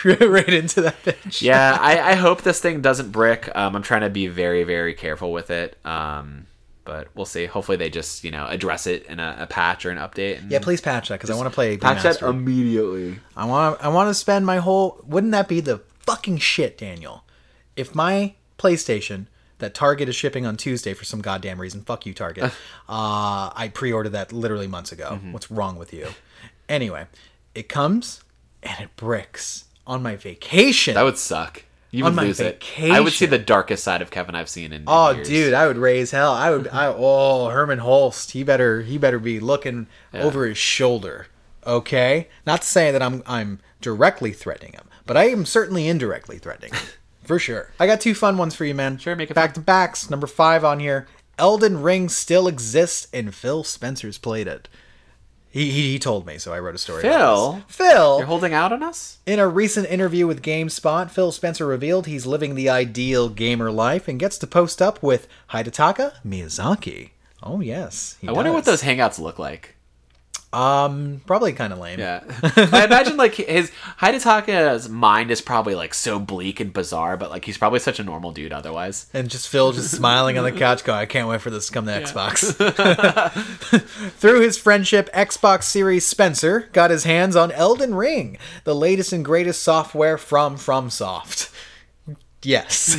[0.21, 1.41] right into that bitch.
[1.41, 3.49] yeah, I, I hope this thing doesn't brick.
[3.55, 5.77] Um, I'm trying to be very, very careful with it.
[5.85, 6.47] Um,
[6.83, 7.45] but we'll see.
[7.45, 10.39] Hopefully, they just you know address it in a, a patch or an update.
[10.39, 11.77] And Yeah, please patch that because I want to play.
[11.77, 13.19] patch that immediately.
[13.37, 13.81] I want.
[13.83, 15.01] I want to spend my whole.
[15.07, 17.23] Wouldn't that be the fucking shit, Daniel?
[17.77, 19.27] If my PlayStation
[19.59, 22.43] that Target is shipping on Tuesday for some goddamn reason, fuck you, Target.
[22.89, 25.11] uh, I pre-ordered that literally months ago.
[25.13, 25.31] Mm-hmm.
[25.33, 26.09] What's wrong with you?
[26.69, 27.07] Anyway,
[27.55, 28.23] it comes
[28.61, 30.95] and it bricks on my vacation.
[30.95, 31.63] That would suck.
[31.89, 32.63] You would lose it.
[32.79, 34.83] I would see the darkest side of Kevin I've seen in.
[34.87, 35.27] Oh, years.
[35.27, 36.33] dude, I would raise hell.
[36.33, 36.67] I would.
[36.67, 38.31] I oh Hermen Hulst.
[38.31, 38.81] He better.
[38.81, 41.27] He better be looking over his shoulder.
[41.65, 46.37] Okay, not to say that I'm I'm directly threatening him, but I am certainly indirectly
[46.37, 46.87] threatening him
[47.27, 47.71] for sure.
[47.79, 48.97] I got two fun ones for you, man.
[48.97, 50.09] Sure, make it back to backs.
[50.09, 51.07] Number five on here.
[51.37, 54.67] Elden Ring still exists, and Phil Spencer's played it.
[55.49, 57.01] He, he, he told me, so I wrote a story.
[57.01, 57.63] Phil?
[57.67, 59.19] Phil, You're holding out on us.
[59.25, 64.07] in a recent interview with GameSpot, Phil Spencer revealed he's living the ideal gamer life
[64.07, 67.11] and gets to post up with Hidetaka Miyazaki.
[67.41, 69.75] Oh yes, I wonder what those hangouts look like.
[70.57, 71.99] Um, probably kind of lame.
[71.99, 77.29] Yeah, I imagine like his Hidetaka's mind is probably like so bleak and bizarre, but
[77.29, 79.05] like he's probably such a normal dude otherwise.
[79.13, 81.73] And just Phil just smiling on the couch, going, "I can't wait for this to
[81.73, 82.55] come to Xbox."
[84.17, 89.23] Through his friendship, Xbox Series Spencer got his hands on Elden Ring, the latest and
[89.23, 91.53] greatest software from FromSoft.
[92.41, 92.97] Yes.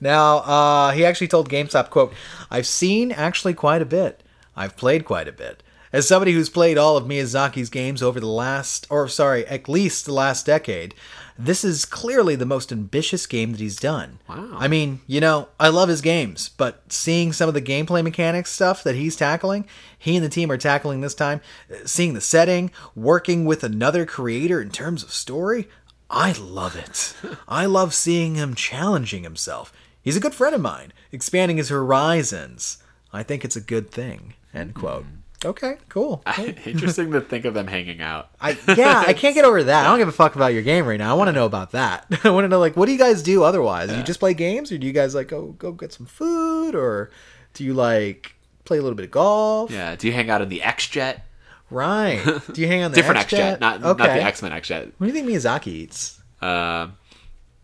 [0.00, 2.12] now, uh, he actually told GameSpot, "quote
[2.50, 4.24] I've seen actually quite a bit.
[4.56, 5.62] I've played quite a bit."
[5.92, 10.04] As somebody who's played all of Miyazaki's games over the last, or sorry, at least
[10.04, 10.94] the last decade,
[11.38, 14.18] this is clearly the most ambitious game that he's done.
[14.28, 14.56] Wow.
[14.58, 18.50] I mean, you know, I love his games, but seeing some of the gameplay mechanics
[18.50, 19.66] stuff that he's tackling,
[19.96, 21.40] he and the team are tackling this time,
[21.84, 25.68] seeing the setting, working with another creator in terms of story,
[26.10, 27.14] I love it.
[27.48, 29.72] I love seeing him challenging himself.
[30.02, 32.78] He's a good friend of mine, expanding his horizons.
[33.12, 34.34] I think it's a good thing.
[34.52, 35.04] End quote.
[35.04, 35.14] Hmm.
[35.44, 36.22] Okay, cool.
[36.26, 36.44] cool.
[36.64, 38.30] Interesting to think of them hanging out.
[38.40, 39.86] I yeah, I can't get over that.
[39.86, 41.12] I don't give a fuck about your game right now.
[41.12, 42.06] I want to know about that.
[42.24, 43.90] I want to know like what do you guys do otherwise?
[43.90, 46.74] Do you just play games, or do you guys like go go get some food,
[46.74, 47.10] or
[47.54, 48.34] do you like
[48.64, 49.70] play a little bit of golf?
[49.70, 49.94] Yeah.
[49.94, 51.24] Do you hang out in the X Jet?
[51.70, 52.22] Right.
[52.52, 53.50] Do you hang on the Different X X-Jet?
[53.52, 54.88] Jet, not not the X Men X Jet.
[54.98, 56.20] What do you think Miyazaki eats?
[56.40, 56.88] Uh,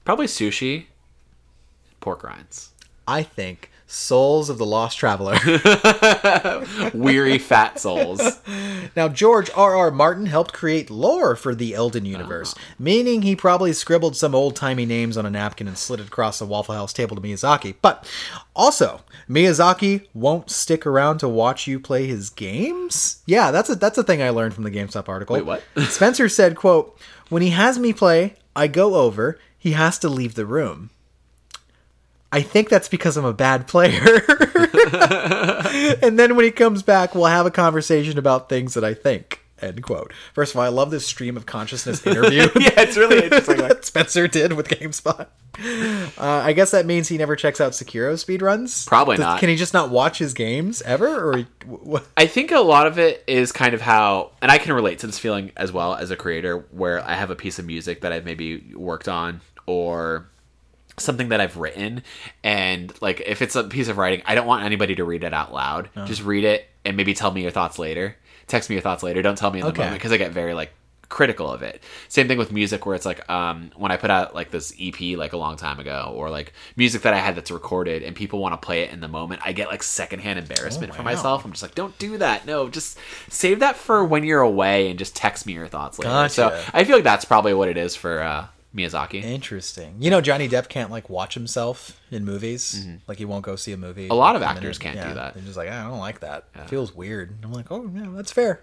[0.05, 0.87] probably sushi,
[2.01, 2.73] pork rinds,
[3.09, 5.39] I think Souls of the Lost Traveler.
[6.95, 8.41] weary fat souls.
[8.97, 9.77] now, George R.
[9.77, 9.91] R.
[9.93, 12.61] Martin helped create lore for the Elden universe, ah.
[12.79, 16.41] meaning he probably scribbled some old timey names on a napkin and slid it across
[16.41, 17.77] the Waffle House table to Miyazaki.
[17.81, 18.11] But
[18.57, 23.23] also, Miyazaki won't stick around to watch you play his games.
[23.27, 25.37] Yeah, that's a that's a thing I learned from the GameSpot article.
[25.37, 25.63] Wait, what?
[25.89, 26.99] Spencer said, "quote
[27.29, 29.39] When he has me play, I go over.
[29.57, 30.91] He has to leave the room."
[32.35, 34.03] I think that's because I'm a bad player.
[36.03, 39.39] and then when he comes back, we'll have a conversation about things that I think.
[39.61, 40.13] End quote.
[40.33, 43.59] First of all, I love this stream of consciousness interview yeah, it's really interesting.
[43.59, 45.29] Like, that Spencer did with GameSpot.
[46.19, 48.85] Uh, I guess that means he never checks out Sekiro speedruns.
[48.85, 49.39] Probably Does- not.
[49.39, 52.59] Can he just not watch his games ever, or he, wh- wh- I think a
[52.59, 55.71] lot of it is kind of how, and I can relate to this feeling as
[55.71, 59.09] well as a creator, where I have a piece of music that I've maybe worked
[59.09, 60.27] on or
[60.97, 62.03] something that I've written,
[62.43, 65.35] and like if it's a piece of writing, I don't want anybody to read it
[65.35, 65.89] out loud.
[66.07, 68.17] Just read it and maybe tell me your thoughts later.
[68.47, 69.23] Text me your thoughts later.
[69.23, 69.83] Don't tell me in the Okay.
[69.83, 70.73] moment because I get very like
[71.11, 71.83] critical of it.
[72.09, 75.17] Same thing with music where it's like um when I put out like this EP
[75.17, 78.39] like a long time ago or like music that I had that's recorded and people
[78.41, 81.11] want to play it in the moment, I get like secondhand embarrassment for Oh, wow.
[81.13, 81.45] myself.
[81.45, 82.47] I'm just like, don't do that.
[82.47, 82.99] No, just
[83.29, 86.29] save that for when you're away and just text me your thoughts later.
[86.31, 89.23] So I feel like that's probably what it is for uh Miyazaki.
[89.23, 89.97] interesting?
[90.01, 92.87] You know, Johnny Depp can't like watch himself in movies.
[93.07, 94.05] Like he won't go see a movie.
[94.05, 94.13] Mm-hmm.
[94.13, 95.35] A lot of actors can't do that.
[95.35, 96.45] They're just like, I don't like that.
[96.55, 97.37] It feels weird.
[97.43, 98.63] I'm like, oh yeah, that's fair.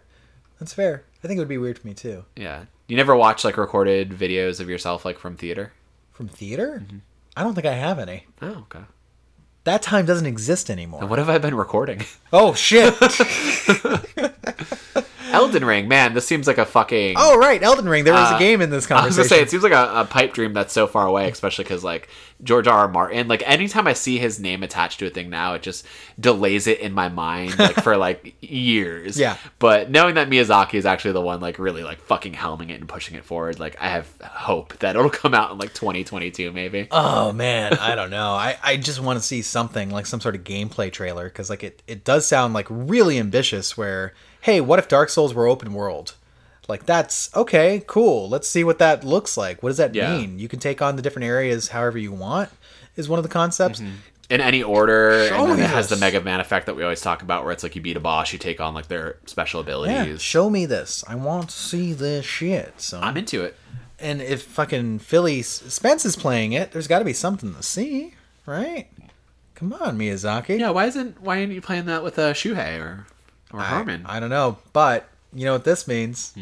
[0.59, 1.03] That's fair.
[1.23, 2.25] I think it would be weird for me too.
[2.35, 2.65] Yeah.
[2.87, 5.71] You never watch like recorded videos of yourself like from theater?
[6.11, 6.83] From theater?
[6.85, 6.97] Mm-hmm.
[7.37, 8.25] I don't think I have any.
[8.41, 8.85] Oh, okay.
[9.63, 11.05] That time doesn't exist anymore.
[11.05, 12.01] What have I been recording?
[12.33, 12.93] Oh shit!
[15.33, 17.15] Elden Ring, man, this seems like a fucking.
[17.17, 18.03] oh right, Elden Ring.
[18.03, 19.03] There was Uh, a game in this conversation.
[19.03, 21.29] I was gonna say it seems like a, a pipe dream that's so far away,
[21.29, 22.07] especially because like
[22.43, 22.79] George R.
[22.79, 22.87] R.
[22.87, 23.27] Martin.
[23.27, 25.85] Like anytime I see his name attached to a thing now, it just
[26.19, 29.17] delays it in my mind like for like years.
[29.19, 29.37] Yeah.
[29.59, 32.87] But knowing that Miyazaki is actually the one like really like fucking helming it and
[32.89, 36.87] pushing it forward, like I have hope that it'll come out in like 2022 maybe.
[36.91, 38.31] Oh man, I don't know.
[38.31, 41.63] I, I just want to see something like some sort of gameplay trailer because like
[41.63, 43.77] it, it does sound like really ambitious.
[43.77, 46.15] Where hey, what if Dark Souls were open world?
[46.67, 48.29] Like that's okay, cool.
[48.29, 49.61] Let's see what that looks like.
[49.61, 50.15] What does that Yeah.
[50.17, 50.39] mean?
[50.39, 52.49] You can take on the different areas however you want.
[52.95, 53.79] Is one of the concepts.
[54.29, 55.95] in any order, Show and then it has the.
[55.97, 58.31] Mega Man effect that we always talk about, where it's like you beat a boss,
[58.33, 60.21] you take on like their special Yeah, abilities.
[60.21, 61.03] show me this.
[61.07, 62.73] I want to see this shit.
[62.81, 63.55] So, I'm into it.
[63.99, 68.13] and if fucking Philly Spence is playing it, there's got to be something to see,
[68.45, 68.87] right?
[69.55, 70.59] Come on, Miyazaki.
[70.59, 73.05] Yeah, why isn't why aren't you playing that with uh, Shuhei or
[73.53, 74.03] or I, Harmon?
[74.05, 76.33] I don't know, but you know what this means?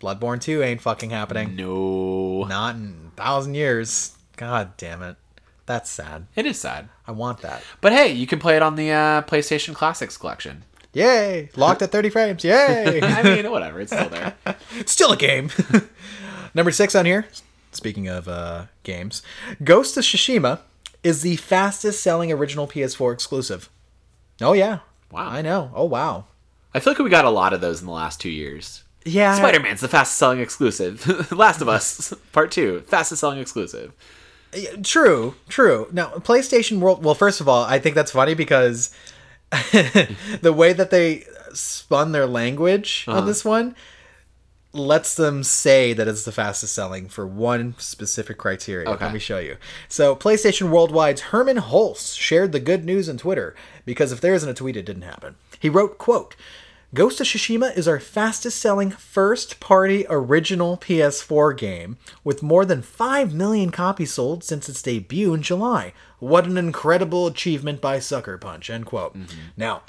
[0.00, 1.56] Bloodborne 2 ain't fucking happening.
[1.56, 4.16] no, Not in a thousand years.
[4.36, 5.16] God damn it.
[5.66, 6.26] That's sad.
[6.34, 6.88] it is sad.
[7.06, 7.62] I want that.
[7.80, 10.64] But hey, you can play it on the uh, PlayStation Classics collection.
[10.92, 11.50] Yay!
[11.54, 12.44] Locked at 30 frames.
[12.44, 13.00] Yay!
[13.02, 14.34] I mean, whatever, it's still there.
[14.86, 15.50] Still a game.
[16.54, 17.26] Number six on here.
[17.70, 19.22] Speaking of uh, games,
[19.62, 20.60] Ghost of Tsushima
[21.04, 23.68] is the fastest selling original PS4 exclusive.
[24.40, 24.80] Oh yeah.
[25.12, 25.28] Wow.
[25.28, 25.70] I know.
[25.74, 26.24] Oh wow.
[26.74, 28.84] I feel like we got a lot of those in the last two years.
[29.04, 29.34] Yeah.
[29.34, 31.32] Spider Man's the fastest selling exclusive.
[31.32, 33.92] Last of Us Part Two, fastest selling exclusive.
[34.82, 35.88] True, true.
[35.92, 37.02] Now, PlayStation World.
[37.04, 38.94] Well, first of all, I think that's funny because
[39.52, 41.24] the way that they
[41.54, 43.18] spun their language Uh-huh.
[43.20, 43.74] on this one
[44.72, 48.88] lets them say that it's the fastest selling for one specific criteria.
[48.88, 49.04] Okay.
[49.06, 49.56] Let me show you.
[49.88, 54.48] So, PlayStation Worldwide's Hermen Hulst shared the good news on Twitter because if there isn't
[54.48, 55.34] a tweet, it didn't happen.
[55.58, 56.36] He wrote, "quote."
[56.92, 62.82] Ghost of Tsushima is our fastest selling first party original PS4 game, with more than
[62.82, 65.92] 5 million copies sold since its debut in July.
[66.18, 68.70] What an incredible achievement by Sucker Punch.
[68.70, 69.16] End quote.
[69.16, 69.38] Mm-hmm.
[69.56, 69.82] Now,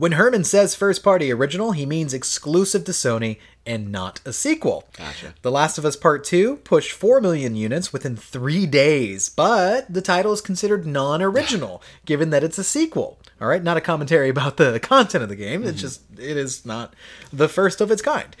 [0.00, 3.36] when Hermen says first party original, he means exclusive to Sony
[3.66, 4.88] and not a sequel.
[4.96, 5.34] Gotcha.
[5.42, 10.00] The Last of Us Part 2 pushed 4 million units within three days, but the
[10.00, 13.18] title is considered non original, given that it's a sequel.
[13.42, 15.80] All right, not a commentary about the content of the game, it's mm-hmm.
[15.80, 16.94] just, it is not
[17.30, 18.34] the first of its kind.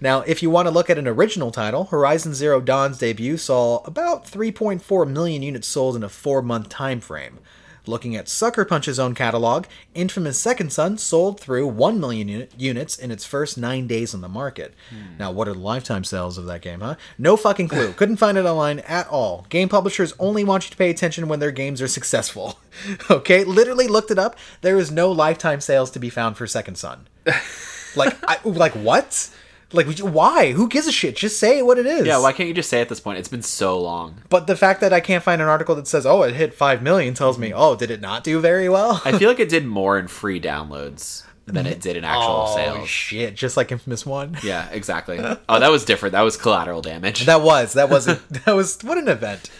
[0.00, 3.78] Now, if you want to look at an original title, Horizon Zero Dawn's debut saw
[3.78, 7.40] about 3.4 million units sold in a four month time frame.
[7.86, 12.98] Looking at Sucker Punch's own catalog, Infamous Second Son sold through 1 million unit, units
[12.98, 14.74] in its first nine days on the market.
[14.90, 15.18] Hmm.
[15.18, 16.96] Now, what are the lifetime sales of that game, huh?
[17.18, 17.92] No fucking clue.
[17.92, 19.46] Couldn't find it online at all.
[19.48, 22.58] Game publishers only want you to pay attention when their games are successful.
[23.10, 23.44] okay?
[23.44, 24.36] Literally looked it up.
[24.60, 27.08] There is no lifetime sales to be found for Second Son.
[27.96, 29.30] like, I, like what?
[29.72, 30.52] Like, why?
[30.52, 31.16] Who gives a shit?
[31.16, 32.04] Just say what it is.
[32.06, 33.18] Yeah, why can't you just say at this point?
[33.18, 34.16] It's been so long.
[34.28, 36.82] But the fact that I can't find an article that says, "Oh, it hit five
[36.82, 39.66] million tells me, "Oh, did it not do very well?" I feel like it did
[39.66, 42.70] more in free downloads than it did in actual sales.
[42.70, 42.88] oh sales.
[42.88, 43.34] shit!
[43.34, 44.36] Just like Infamous One.
[44.42, 45.18] Yeah, exactly.
[45.48, 46.12] Oh, that was different.
[46.12, 47.26] That was collateral damage.
[47.26, 48.14] That was that was a,
[48.44, 49.50] that was what an event.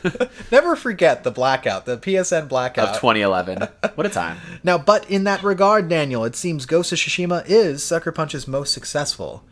[0.52, 2.88] Never forget the blackout, the PSN blackout.
[2.88, 3.68] of 2011.
[3.94, 4.38] What a time.
[4.62, 8.72] now, but in that regard, Daniel, it seems Ghost of Tsushima is Sucker Punch's most
[8.72, 9.42] successful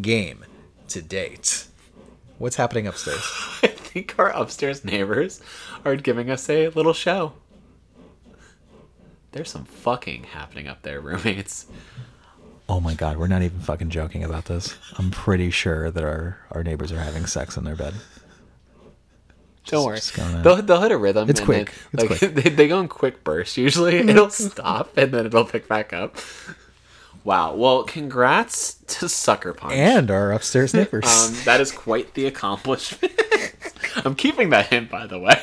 [0.00, 0.44] game
[0.88, 1.66] to date.
[2.38, 3.20] What's happening upstairs?
[3.62, 5.40] I think our upstairs neighbors
[5.84, 7.32] are giving us a little show.
[9.32, 11.66] There's some fucking happening up there, roommates.
[12.68, 14.74] Oh my god, we're not even fucking joking about this.
[14.98, 17.94] I'm pretty sure that our our neighbors are having sex in their bed.
[19.66, 19.98] Don't worry.
[20.14, 21.28] gonna- They'll, they'll hit a rhythm.
[21.28, 21.72] It's and quick.
[21.92, 23.96] then- It's like, They, they go in quick bursts usually.
[24.08, 26.16] It'll stop and then it'll pick back up.
[27.26, 27.54] Wow.
[27.54, 29.74] Well, congrats to Sucker Punch.
[29.74, 31.04] And our upstairs neighbors.
[31.04, 33.12] um, that is quite the accomplishment.
[34.04, 35.34] I'm keeping that hint, by the way.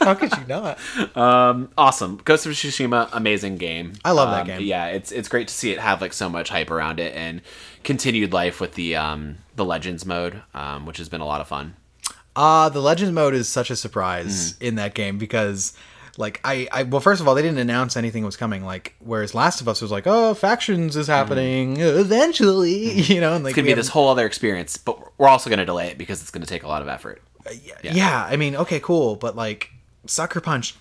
[0.00, 0.78] How could you not?
[1.16, 2.20] Um, awesome.
[2.24, 3.92] Ghost of Tsushima, amazing game.
[4.04, 4.60] I love that Um, game.
[4.66, 7.40] Yeah, it's it's great to see it have like so much hype around it and
[7.84, 11.46] continued life with the um the Legends mode, um, which has been a lot of
[11.48, 11.76] fun.
[12.34, 14.62] Uh the Legends mode is such a surprise Mm.
[14.62, 15.72] in that game because
[16.18, 19.34] like I, I well first of all they didn't announce anything was coming like whereas
[19.34, 23.58] Last of Us was like oh factions is happening eventually you know and like Mm.
[23.58, 26.30] It's gonna be this whole other experience, but we're also gonna delay it because it's
[26.30, 27.22] gonna take a lot of effort.
[27.82, 27.92] Yeah.
[27.94, 28.26] Yeah.
[28.28, 29.70] I mean okay cool but like
[30.06, 30.74] Sucker Punch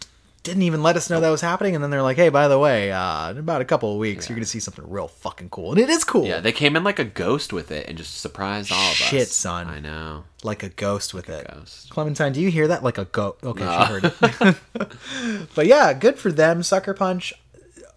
[0.43, 2.59] didn't even let us know that was happening and then they're like hey by the
[2.59, 5.71] way uh in about a couple of weeks you're gonna see something real fucking cool
[5.71, 8.19] and it is cool Yeah, they came in like a ghost with it and just
[8.19, 8.95] surprised all of us.
[8.97, 9.67] Shit, son.
[9.67, 10.25] I know.
[10.43, 11.89] like a ghost with it Ghost.
[11.89, 12.83] Clementine, do you hear that?
[12.83, 13.39] Like a goat.
[13.43, 15.47] Okay, she heard it.
[15.55, 17.33] but yeah, good for them, Sucker Punch.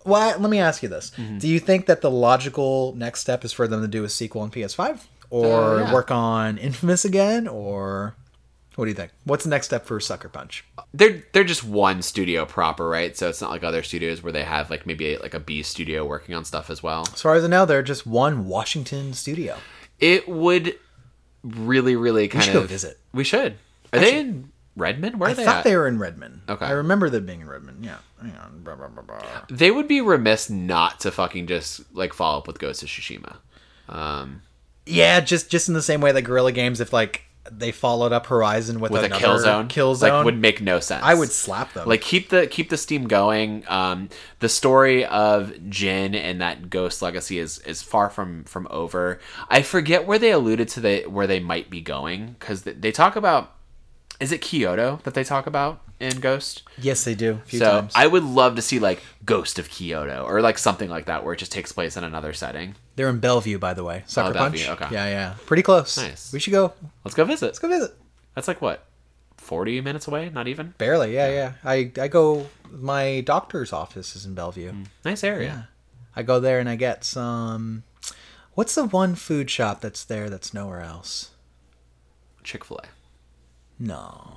[0.05, 1.39] Well, let me ask you this: Mm-hmm.
[1.39, 4.43] Do you think that the logical next step is for them to do a sequel
[4.43, 5.01] on PS5,
[5.31, 5.93] or Uh, yeah.
[5.93, 8.14] work on Infamous again, or
[8.77, 9.11] what do you think?
[9.24, 10.65] What's the next step for Sucker Punch?
[10.94, 13.16] They're they're just one studio proper, right?
[13.16, 15.62] So it's not like other studios where they have like maybe a, like a B
[15.62, 17.09] studio working on stuff as well.
[17.12, 19.57] As far as I know, they're just one Washington studio.
[19.98, 20.78] It would
[21.43, 22.98] really, really kind should of go visit.
[23.12, 23.57] We should.
[23.93, 25.19] Are they in Redmond?
[25.19, 25.43] Where are they?
[25.43, 25.65] I thought at?
[25.65, 26.43] they were in Redmond.
[26.48, 26.66] Okay.
[26.66, 27.85] I remember them being in Redmond.
[27.85, 27.98] Yeah.
[28.20, 28.62] Hang on.
[28.62, 29.19] Blah, blah, blah, blah.
[29.51, 33.36] They would be remiss not to fucking just like follow up with Ghost of Tsushima.
[33.89, 34.43] Um,
[34.86, 38.27] Yeah, just just in the same way that Guerrilla Games, if like they followed up
[38.27, 39.68] Horizon with, with a Killzone.
[39.68, 40.10] Kill zone.
[40.10, 41.02] like would make no sense.
[41.05, 41.89] I would slap them.
[41.89, 43.64] like keep the keep the steam going.
[43.68, 44.09] Um,
[44.40, 49.20] the story of Jin and that Ghost Legacy is is far from from over.
[49.48, 52.93] I forget where they alluded to the where they might be going because they, they
[52.93, 53.52] talk about.
[54.21, 56.63] Is it Kyoto that they talk about in Ghost?
[56.79, 57.41] yes, they do.
[57.49, 57.93] So times.
[57.95, 61.35] I would love to see like Ghost of Kyoto or like something like that where
[61.35, 62.75] it just takes place in another setting.
[62.97, 64.05] They're in Bellevue, by the way.
[64.07, 64.83] Sucker Bellevue, Punch.
[64.83, 64.95] okay.
[64.95, 65.35] Yeah, yeah.
[65.45, 65.97] Pretty close.
[65.99, 66.33] Nice.
[66.33, 66.73] We should go.
[67.05, 67.47] Let's go visit.
[67.47, 67.95] Let's go visit.
[68.35, 68.87] That's like what,
[69.37, 70.31] forty minutes away?
[70.31, 70.75] Not even.
[70.79, 71.15] Barely.
[71.15, 71.53] Yeah, yeah.
[71.65, 72.47] I I go.
[72.71, 74.71] My doctor's office is in Bellevue.
[74.73, 74.83] Hmm.
[75.05, 75.49] Nice area.
[75.49, 75.63] Yeah.
[76.15, 77.83] I go there and I get some.
[78.55, 81.33] What's the one food shop that's there that's nowhere else?
[82.43, 82.87] Chick Fil A.
[83.78, 84.32] No.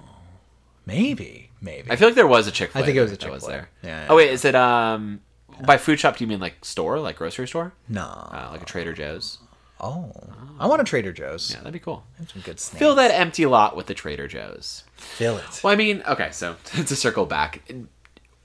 [0.85, 1.49] Maybe.
[1.61, 1.91] Maybe.
[1.91, 2.83] I feel like there was a Chick Fil A.
[2.83, 3.51] I think it was a was Chick-fil-A.
[3.51, 3.69] there.
[3.83, 4.07] Yeah.
[4.09, 5.21] Oh wait, is it um
[5.65, 6.17] by food shop?
[6.17, 8.01] Do you mean like store, like grocery store, no.
[8.03, 9.37] uh, like a Trader Joe's?
[9.81, 10.11] oh.
[10.59, 11.51] I want a Trader Joe's.
[11.51, 12.03] Yeah, that'd be cool.
[12.33, 12.79] Some good snacks.
[12.79, 14.83] Fill that empty lot with the Trader Joe's.
[14.97, 15.61] Fill it.
[15.63, 17.61] Well, I mean, okay, so to circle back,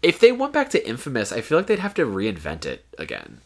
[0.02, 3.40] if they went back to Infamous, I feel like they'd have to reinvent it again.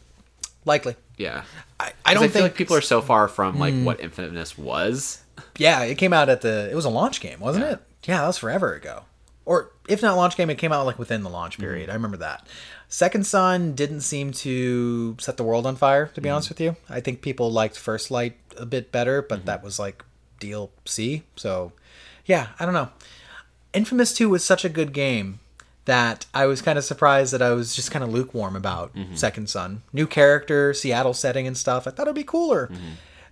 [0.65, 0.95] Likely.
[1.17, 1.43] Yeah,
[1.79, 4.55] I, I 'Cause don't feel think like people are so far from like what Infamous
[4.57, 5.23] was.
[5.59, 6.69] Yeah, it came out at the.
[6.71, 7.73] It was a launch game, wasn't Yeah.
[7.73, 7.79] it?
[8.05, 9.03] Yeah, that was forever ago.
[9.45, 11.63] Or if not launch game, it came out like within the launch Mm-hmm.
[11.63, 11.89] period.
[11.89, 12.47] I remember that.
[12.87, 16.07] Second Son didn't seem to set the world on fire.
[16.07, 16.33] To be Mm-hmm.
[16.35, 19.27] honest with you, I think people liked First Light a bit better, Mm-hmm.
[19.29, 20.03] but that was like
[20.39, 21.23] DLC.
[21.35, 21.73] So,
[22.25, 22.89] yeah, I don't know.
[23.73, 25.39] Infamous Two was such a good game
[25.85, 29.15] that I was kind of surprised that I was just kind of lukewarm about Mm-hmm.
[29.15, 29.81] Second Son.
[29.93, 31.87] New character, Seattle setting and stuff.
[31.87, 32.69] I thought it'd be cooler.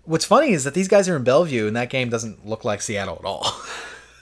[0.07, 2.81] What's funny is that these guys are in Bellevue, and that game doesn't look like
[2.81, 3.45] Seattle at all.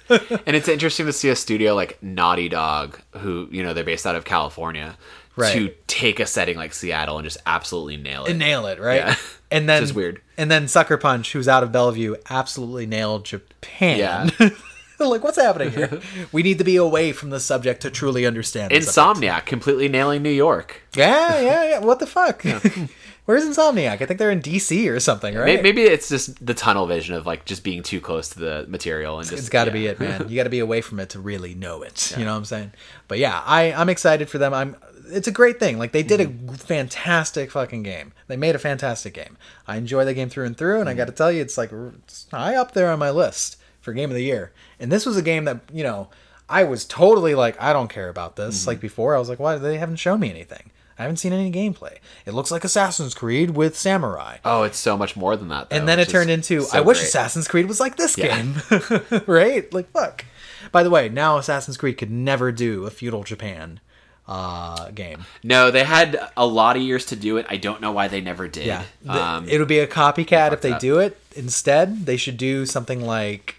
[0.08, 4.06] And it's interesting to see a studio like Naughty Dog, who you know they're based
[4.06, 4.98] out of California,
[5.36, 5.52] Right.
[5.54, 8.30] to take a setting like Seattle and just absolutely nail it.
[8.30, 8.98] and nail it, right?
[8.98, 9.16] Yeah.
[9.50, 10.22] And then Which is weird.
[10.38, 13.98] And then Sucker Punch, who's out of Bellevue, absolutely nailed Japan.
[14.40, 14.50] Yeah.
[15.00, 16.00] like, what's happening here?
[16.32, 18.72] we need to be away from the subject to truly understand.
[18.74, 20.84] Insomniac completely nailing New York.
[20.96, 21.80] Yeah, yeah, yeah.
[21.80, 22.44] What the fuck?
[23.26, 24.02] Where's Insomniac?
[24.02, 25.62] I think they're in DC or something, right?
[25.64, 29.18] Maybe it's just the tunnel vision of like just being too close to the material
[29.20, 29.74] and just It's got to yeah.
[29.74, 30.30] be it, man.
[30.30, 32.14] You got to be away from it to really know it.
[32.18, 32.72] You know what I'm saying?
[33.08, 34.54] But yeah, I I'm excited for them.
[34.54, 34.76] I'm.
[35.08, 35.78] It's a great thing.
[35.80, 36.50] Like they did Mm-hmm.
[36.54, 38.14] a fantastic fucking game.
[38.28, 39.38] They made a fantastic game.
[39.68, 40.98] I enjoy the game through and through, and I Mm-hmm.
[41.00, 41.72] got to tell you, it's like
[42.04, 44.52] it's high up there on my list for game of the year.
[44.80, 46.10] And this was a game that you know
[46.48, 48.62] I was totally like, I don't care about this.
[48.62, 48.70] Mm-hmm.
[48.70, 50.70] Like before, I was like, why they haven't shown me anything?
[50.98, 51.98] I haven't seen any gameplay.
[52.26, 54.38] It looks like Assassin's Creed with samurai.
[54.46, 55.70] Oh, it's so much more than that.
[55.70, 57.08] Though, And then it turned into so I wish great.
[57.08, 58.42] Assassin's Creed was like this Yeah.
[58.42, 59.22] game.
[59.28, 59.72] right?
[59.74, 60.24] Like fuck.
[60.72, 63.80] By the way, now Assassin's Creed could never do a feudal Japan
[64.28, 65.26] uh game.
[65.44, 67.46] No, they had a lot of years to do it.
[67.50, 68.66] I don't know why they never did.
[68.66, 68.84] Yeah.
[69.08, 70.80] Um, it would be a copycat if they up.
[70.80, 71.16] do it.
[71.36, 73.58] Instead, they should do something like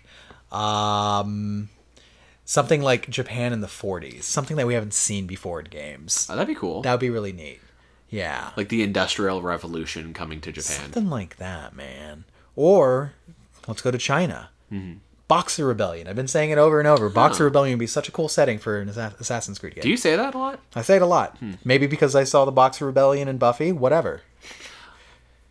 [0.51, 1.69] um
[2.47, 6.27] something like Japan in the 40s, something that we haven't seen before in games.
[6.31, 6.81] oh, that'd be cool.
[6.81, 7.61] That would be really neat.
[8.09, 8.53] Yeah.
[8.57, 10.81] like the Industrial Revolution coming to Japan.
[10.81, 12.25] Something like that, man.
[12.55, 13.13] Or
[13.69, 14.49] let's go to China.
[14.73, 14.99] Mm-hmm.
[15.29, 16.07] Boxer Rebellion.
[16.07, 17.09] I've been saying it over and over.
[17.09, 19.83] Boxer Rebellion would be such a cool setting for an Assassin's Creed game.
[19.83, 20.61] Do you say that a lot?
[20.77, 21.37] I say it a lot.
[21.39, 21.55] Hmm.
[21.65, 23.73] Maybe because I saw the Boxer Rebellion and Buffy.
[23.73, 24.23] Whatever.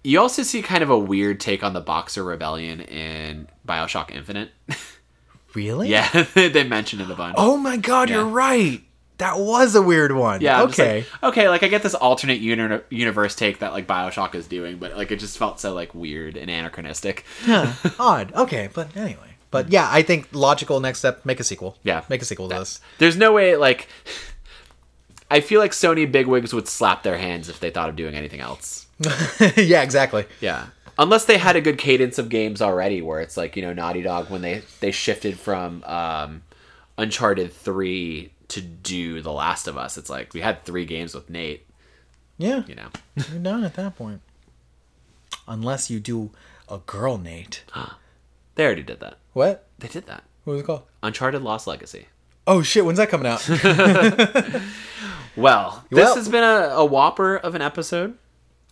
[0.02, 4.52] You also see kind of a weird take on the Boxer Rebellion in Bioshock Infinite.
[5.56, 5.90] Really?
[5.90, 7.36] yeah, they mention it a bunch.
[7.38, 8.18] Oh my God, Yeah.
[8.18, 8.82] you're right.
[9.18, 10.41] That was a weird one.
[10.41, 10.61] Yeah.
[10.61, 11.06] I'm Okay.
[11.22, 11.48] like, okay.
[11.49, 15.10] Like I get this alternate uni- universe take that like Bioshock is doing, but like
[15.11, 17.23] it just felt so like weird and anachronistic.
[17.44, 17.72] Huh.
[17.99, 18.34] Odd.
[18.34, 19.22] Okay, but anyway.
[19.52, 21.77] But yeah, I think logical next step: make a sequel.
[21.84, 22.03] Yeah.
[22.10, 22.82] Make a sequel to this.
[22.98, 23.88] There's no way like.
[25.32, 28.41] I feel like Sony bigwigs would slap their hands if they thought of doing anything
[28.41, 28.86] else.
[29.56, 29.82] yeah.
[29.82, 30.26] Exactly.
[30.41, 30.68] Yeah.
[30.98, 34.02] Unless they had a good cadence of games already, where it's like you know Naughty
[34.02, 36.44] Dog when they they shifted from um,
[36.98, 39.98] Uncharted three to do The Last of Us.
[39.98, 41.66] It's like we had three games with Nate.
[42.38, 42.64] Yeah.
[42.68, 42.88] You know.
[43.32, 44.22] You're done at that point.
[45.48, 46.32] Unless you do
[46.70, 47.64] a girl, Nate.
[48.56, 49.18] They already did that.
[49.34, 49.68] What?
[49.80, 50.24] They did that.
[50.46, 50.84] What was it called?
[51.04, 52.06] Uncharted Lost Legacy.
[52.48, 52.86] Oh shit!
[52.86, 53.42] When's that coming out?
[55.36, 58.18] Well, this Well- has been a, a whopper of an episode.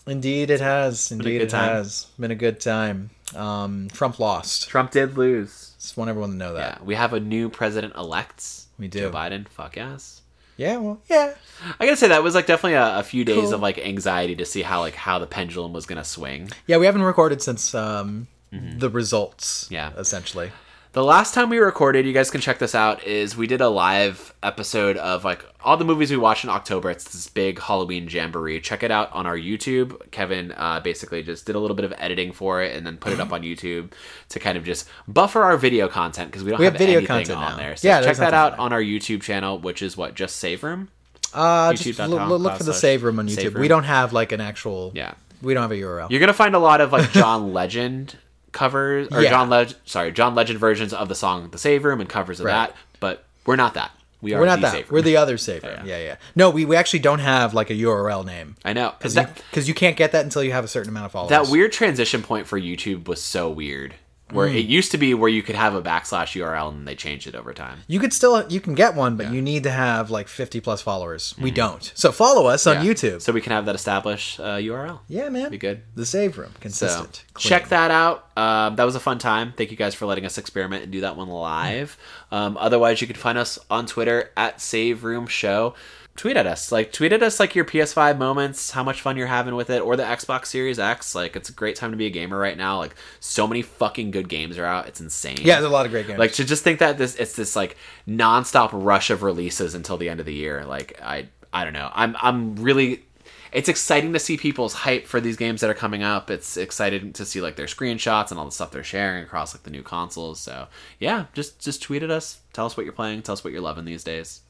[0.05, 1.11] Indeed, it has.
[1.11, 1.69] Indeed, it time.
[1.69, 3.09] has been a good time.
[3.35, 4.67] Um, Trump lost.
[4.69, 5.73] Trump did lose.
[5.79, 6.79] Just want everyone to know that.
[6.79, 8.45] Yeah, we have a new president elect.
[8.77, 8.99] We do.
[8.99, 9.47] Joe Biden.
[9.47, 10.21] Fuck yes.
[10.57, 10.77] Yeah.
[10.77, 11.33] Well, yeah.
[11.79, 13.53] I gotta say that was like definitely a, a few days Cool.
[13.55, 16.49] of like anxiety to see how like how the pendulum was gonna swing.
[16.67, 16.77] Yeah.
[16.77, 19.65] We haven't recorded since um, the results.
[19.65, 19.73] Mm-hmm.
[19.73, 19.91] Yeah.
[19.97, 20.51] Essentially.
[20.93, 23.67] The last time we recorded, you guys can check this out, is we did a
[23.69, 26.91] live episode of like all the movies we watched in October.
[26.91, 28.61] It's this big Halloween jamboree.
[28.61, 30.11] Check it out on our YouTube.
[30.11, 33.11] Kevin uh, basically just did a little bit of editing for it and then put
[33.11, 33.91] it up on YouTube
[34.29, 36.97] to kind of just buffer our video content because we don't We have, have video
[36.99, 37.57] anything content on now.
[37.57, 37.75] there.
[37.75, 40.63] So Yeah, check that out on on our YouTube channel, which is what just Save
[40.63, 40.89] Room.
[41.33, 43.55] Uh, just l- l- look for the save room on YouTube.
[43.55, 43.61] room.
[43.61, 44.91] We don't have like an actual.
[44.93, 45.15] Yeah.
[45.41, 46.11] We don't have a URL.
[46.11, 48.15] You're gonna find a lot of like John Legend
[48.53, 49.29] covers or Yeah.
[49.31, 52.45] John Legend sorry John Legend versions of the song "The Save Room" and covers of
[52.45, 52.69] Right.
[52.69, 52.75] that.
[53.01, 53.91] But we're not that.
[54.21, 54.89] We are We're not the that.
[54.89, 55.81] We're the other save room.
[55.85, 56.03] Yeah, yeah.
[56.05, 56.15] yeah.
[56.33, 59.73] No, we, we actually don't have like a URL name I know because that, you,
[59.73, 61.29] can't get that until you have a certain amount of followers.
[61.31, 63.95] that weird transition point for YouTube was so weird.
[64.33, 64.55] Where Hmm.
[64.55, 67.35] it used to be where you could have a backslash URL and they changed it
[67.35, 67.79] over time.
[67.87, 70.81] You could still you can get one, but you need to have like 50 plus
[70.81, 71.35] followers.
[71.39, 71.91] We don't.
[71.95, 72.83] So follow us on.
[72.85, 72.91] Yeah.
[72.93, 73.21] YouTube.
[73.21, 74.99] so we can have that established uh, URL.
[75.07, 75.49] yeah, man.
[75.51, 75.81] Be good.
[75.95, 77.23] The save room, consistent.
[77.33, 77.49] clean.
[77.49, 78.27] check that out.
[78.35, 79.53] Um, that was a fun time.
[79.55, 81.97] Thank you guys for letting us experiment and do that one live.
[82.31, 85.75] Um, otherwise, you can find us on Twitter at Save Room Show.
[86.15, 89.25] Tweet at us, like tweet at us, like your PS5 moments, how much fun you're
[89.25, 91.15] having with it, or the Xbox Series X.
[91.15, 92.77] Like it's a great time to be a gamer right now.
[92.77, 94.87] Like so many fucking good games are out.
[94.87, 95.39] It's insane.
[95.41, 96.19] Yeah, there's a lot of great games.
[96.19, 97.77] Like to just think that this it's this like
[98.07, 100.65] nonstop rush of releases until the end of the year.
[100.65, 101.89] Like I I don't know.
[101.95, 103.03] I'm I'm really
[103.51, 106.29] it's exciting to see people's hype for these games that are coming up.
[106.29, 109.63] It's exciting to see like their screenshots and all the stuff they're sharing across like
[109.63, 110.39] the new consoles.
[110.39, 110.67] So
[110.99, 112.39] yeah, just just tweet at us.
[112.53, 113.23] Tell us what you're playing.
[113.23, 114.41] Tell us what you're loving these days.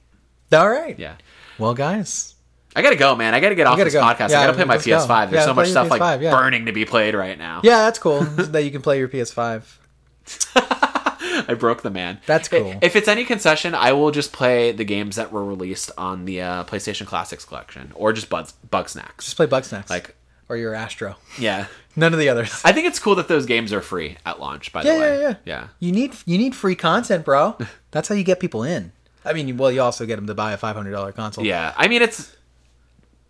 [0.53, 0.97] All right.
[0.97, 1.15] Yeah.
[1.59, 2.35] Well, guys,
[2.75, 3.33] I gotta go, man.
[3.33, 4.01] I gotta get off gotta this go.
[4.01, 4.29] podcast.
[4.29, 4.97] Yeah, I gotta play my let's go.
[4.97, 5.29] PS5.
[5.31, 6.31] There's Yeah, so much stuff like PS5, yeah.
[6.31, 7.61] burning to be played right now.
[7.63, 9.63] yeah, that's cool that you can play your PS5.
[10.55, 12.19] I broke the man.
[12.25, 12.75] That's cool.
[12.81, 16.41] If it's any concession, I will just play the games that were released on the
[16.41, 19.17] uh, PlayStation Classics collection, or just Bug, Bugsnax.
[19.19, 19.89] Just play Bugsnax.
[19.89, 20.15] Like-
[20.49, 21.15] or your Astro.
[21.39, 22.61] Yeah, None of the others.
[22.65, 24.73] I think it's cool that those games are free at launch.
[24.73, 25.35] By the way, yeah, yeah.
[25.45, 25.67] yeah.
[25.79, 27.57] You need you need free content, bro.
[27.91, 28.91] That's how you get people in.
[29.25, 31.45] I mean, well, you also get them to buy a five hundred dollar console.
[31.45, 32.35] Yeah, I mean it's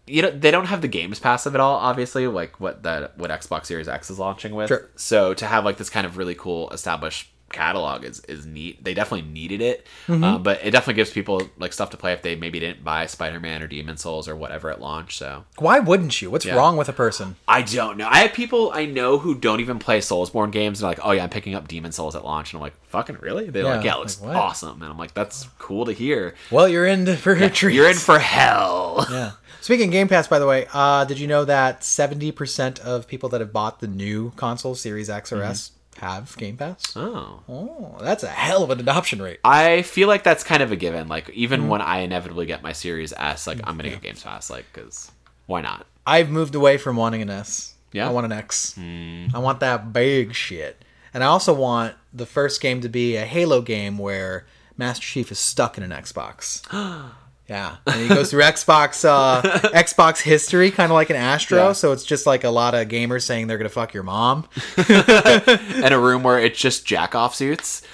[0.05, 3.17] you know they don't have the games pass of it all, obviously, like what that
[3.17, 4.67] what Xbox Series X is launching with.
[4.67, 4.89] Sure.
[4.95, 8.83] So to have like this kind of really cool established catalog is is neat.
[8.83, 10.23] They definitely needed it, Mm-hmm.
[10.23, 13.05] um, but it definitely gives people like stuff to play if they maybe didn't buy
[13.05, 15.17] Spider Man or Demon's Souls or whatever at launch.
[15.17, 16.29] So Why wouldn't you?
[16.29, 16.55] What's Yeah.
[16.55, 17.35] wrong with a person?
[17.47, 18.07] I don't know.
[18.09, 20.81] I have people I know who don't even play Soulsborne games.
[20.81, 22.75] And they're like, oh yeah, I'm picking up Demon's Souls at launch, and I'm like,
[22.87, 23.49] fucking really?
[23.49, 24.35] They're Yeah, like, yeah, it looks what?
[24.35, 26.35] awesome, and I'm like, that's cool to hear.
[26.51, 27.75] Well, you're in for a treat.
[27.75, 29.05] You're in for hell.
[29.11, 29.31] Yeah.
[29.61, 33.07] Speaking of Game Pass, by the way, uh, did you know that seventy percent of
[33.07, 36.95] people that have bought the new console, Series X or S, have Game Pass?
[36.95, 37.41] Oh.
[37.47, 39.39] Oh, that's a hell of an adoption rate.
[39.43, 41.07] I feel like that's kind of a given.
[41.07, 41.69] Like even Mm-hmm.
[41.69, 45.11] when I inevitably get my Series S, like I'm gonna get Game Pass, like because
[45.45, 45.85] why not?
[46.05, 47.75] I've moved away from wanting an S.
[47.91, 48.07] Yeah?
[48.09, 48.77] I want an X.
[48.77, 50.83] I want that big shit.
[51.13, 54.45] And I also want the first game to be a Halo game where
[54.77, 56.63] Master Chief is stuck in an Xbox.
[57.53, 57.75] yeah.
[57.85, 61.67] And he goes through Xbox uh, Xbox history, kind of like an Astro.
[61.67, 61.71] Yeah.
[61.73, 64.47] So it's just like a lot of gamers saying they're going to fuck your mom.
[64.87, 67.83] In a room where it's just jack off suits.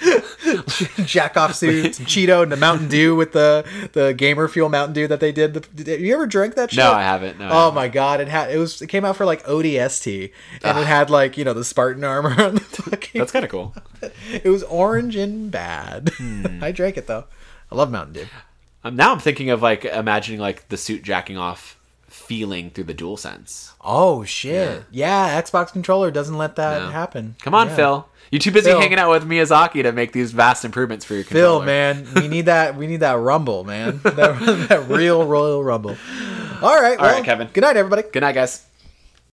[1.04, 4.94] Jack off suits and Cheeto and the Mountain Dew with the, the gamer fuel Mountain
[4.94, 5.54] Dew that they did.
[5.54, 6.78] The, did you ever drink that shit?
[6.78, 7.38] No, I haven't.
[7.38, 7.74] No, I Oh haven't.
[7.74, 8.20] my god!
[8.20, 10.32] It had it was it came out for like ODST,
[10.64, 13.18] and it had like you know the Spartan armor on the fucking.
[13.20, 13.74] That's kind of cool.
[14.32, 16.10] It was orange and bad.
[16.16, 16.62] Hmm.
[16.64, 17.26] I drank it though.
[17.70, 18.26] I love Mountain Dew.
[18.84, 22.94] Um, now I'm thinking of like imagining like the suit jacking off feeling through the
[22.94, 23.72] DualSense.
[23.80, 24.84] Oh shit!
[24.90, 26.88] Yeah, Xbox controller doesn't let that No.
[26.88, 27.36] happen.
[27.42, 27.76] Come on, Yeah.
[27.76, 28.08] Phil.
[28.30, 28.80] You're too busy Phil.
[28.80, 31.60] hanging out with Miyazaki to make these vast improvements for your controller.
[31.60, 32.76] Phil, man, we need that.
[32.76, 34.00] We need that rumble, man.
[34.04, 35.96] That, that real Royal Rumble.
[36.62, 37.48] All right, well, right, Kevin.
[37.52, 38.02] Good night, everybody.
[38.10, 38.64] Good night, guys.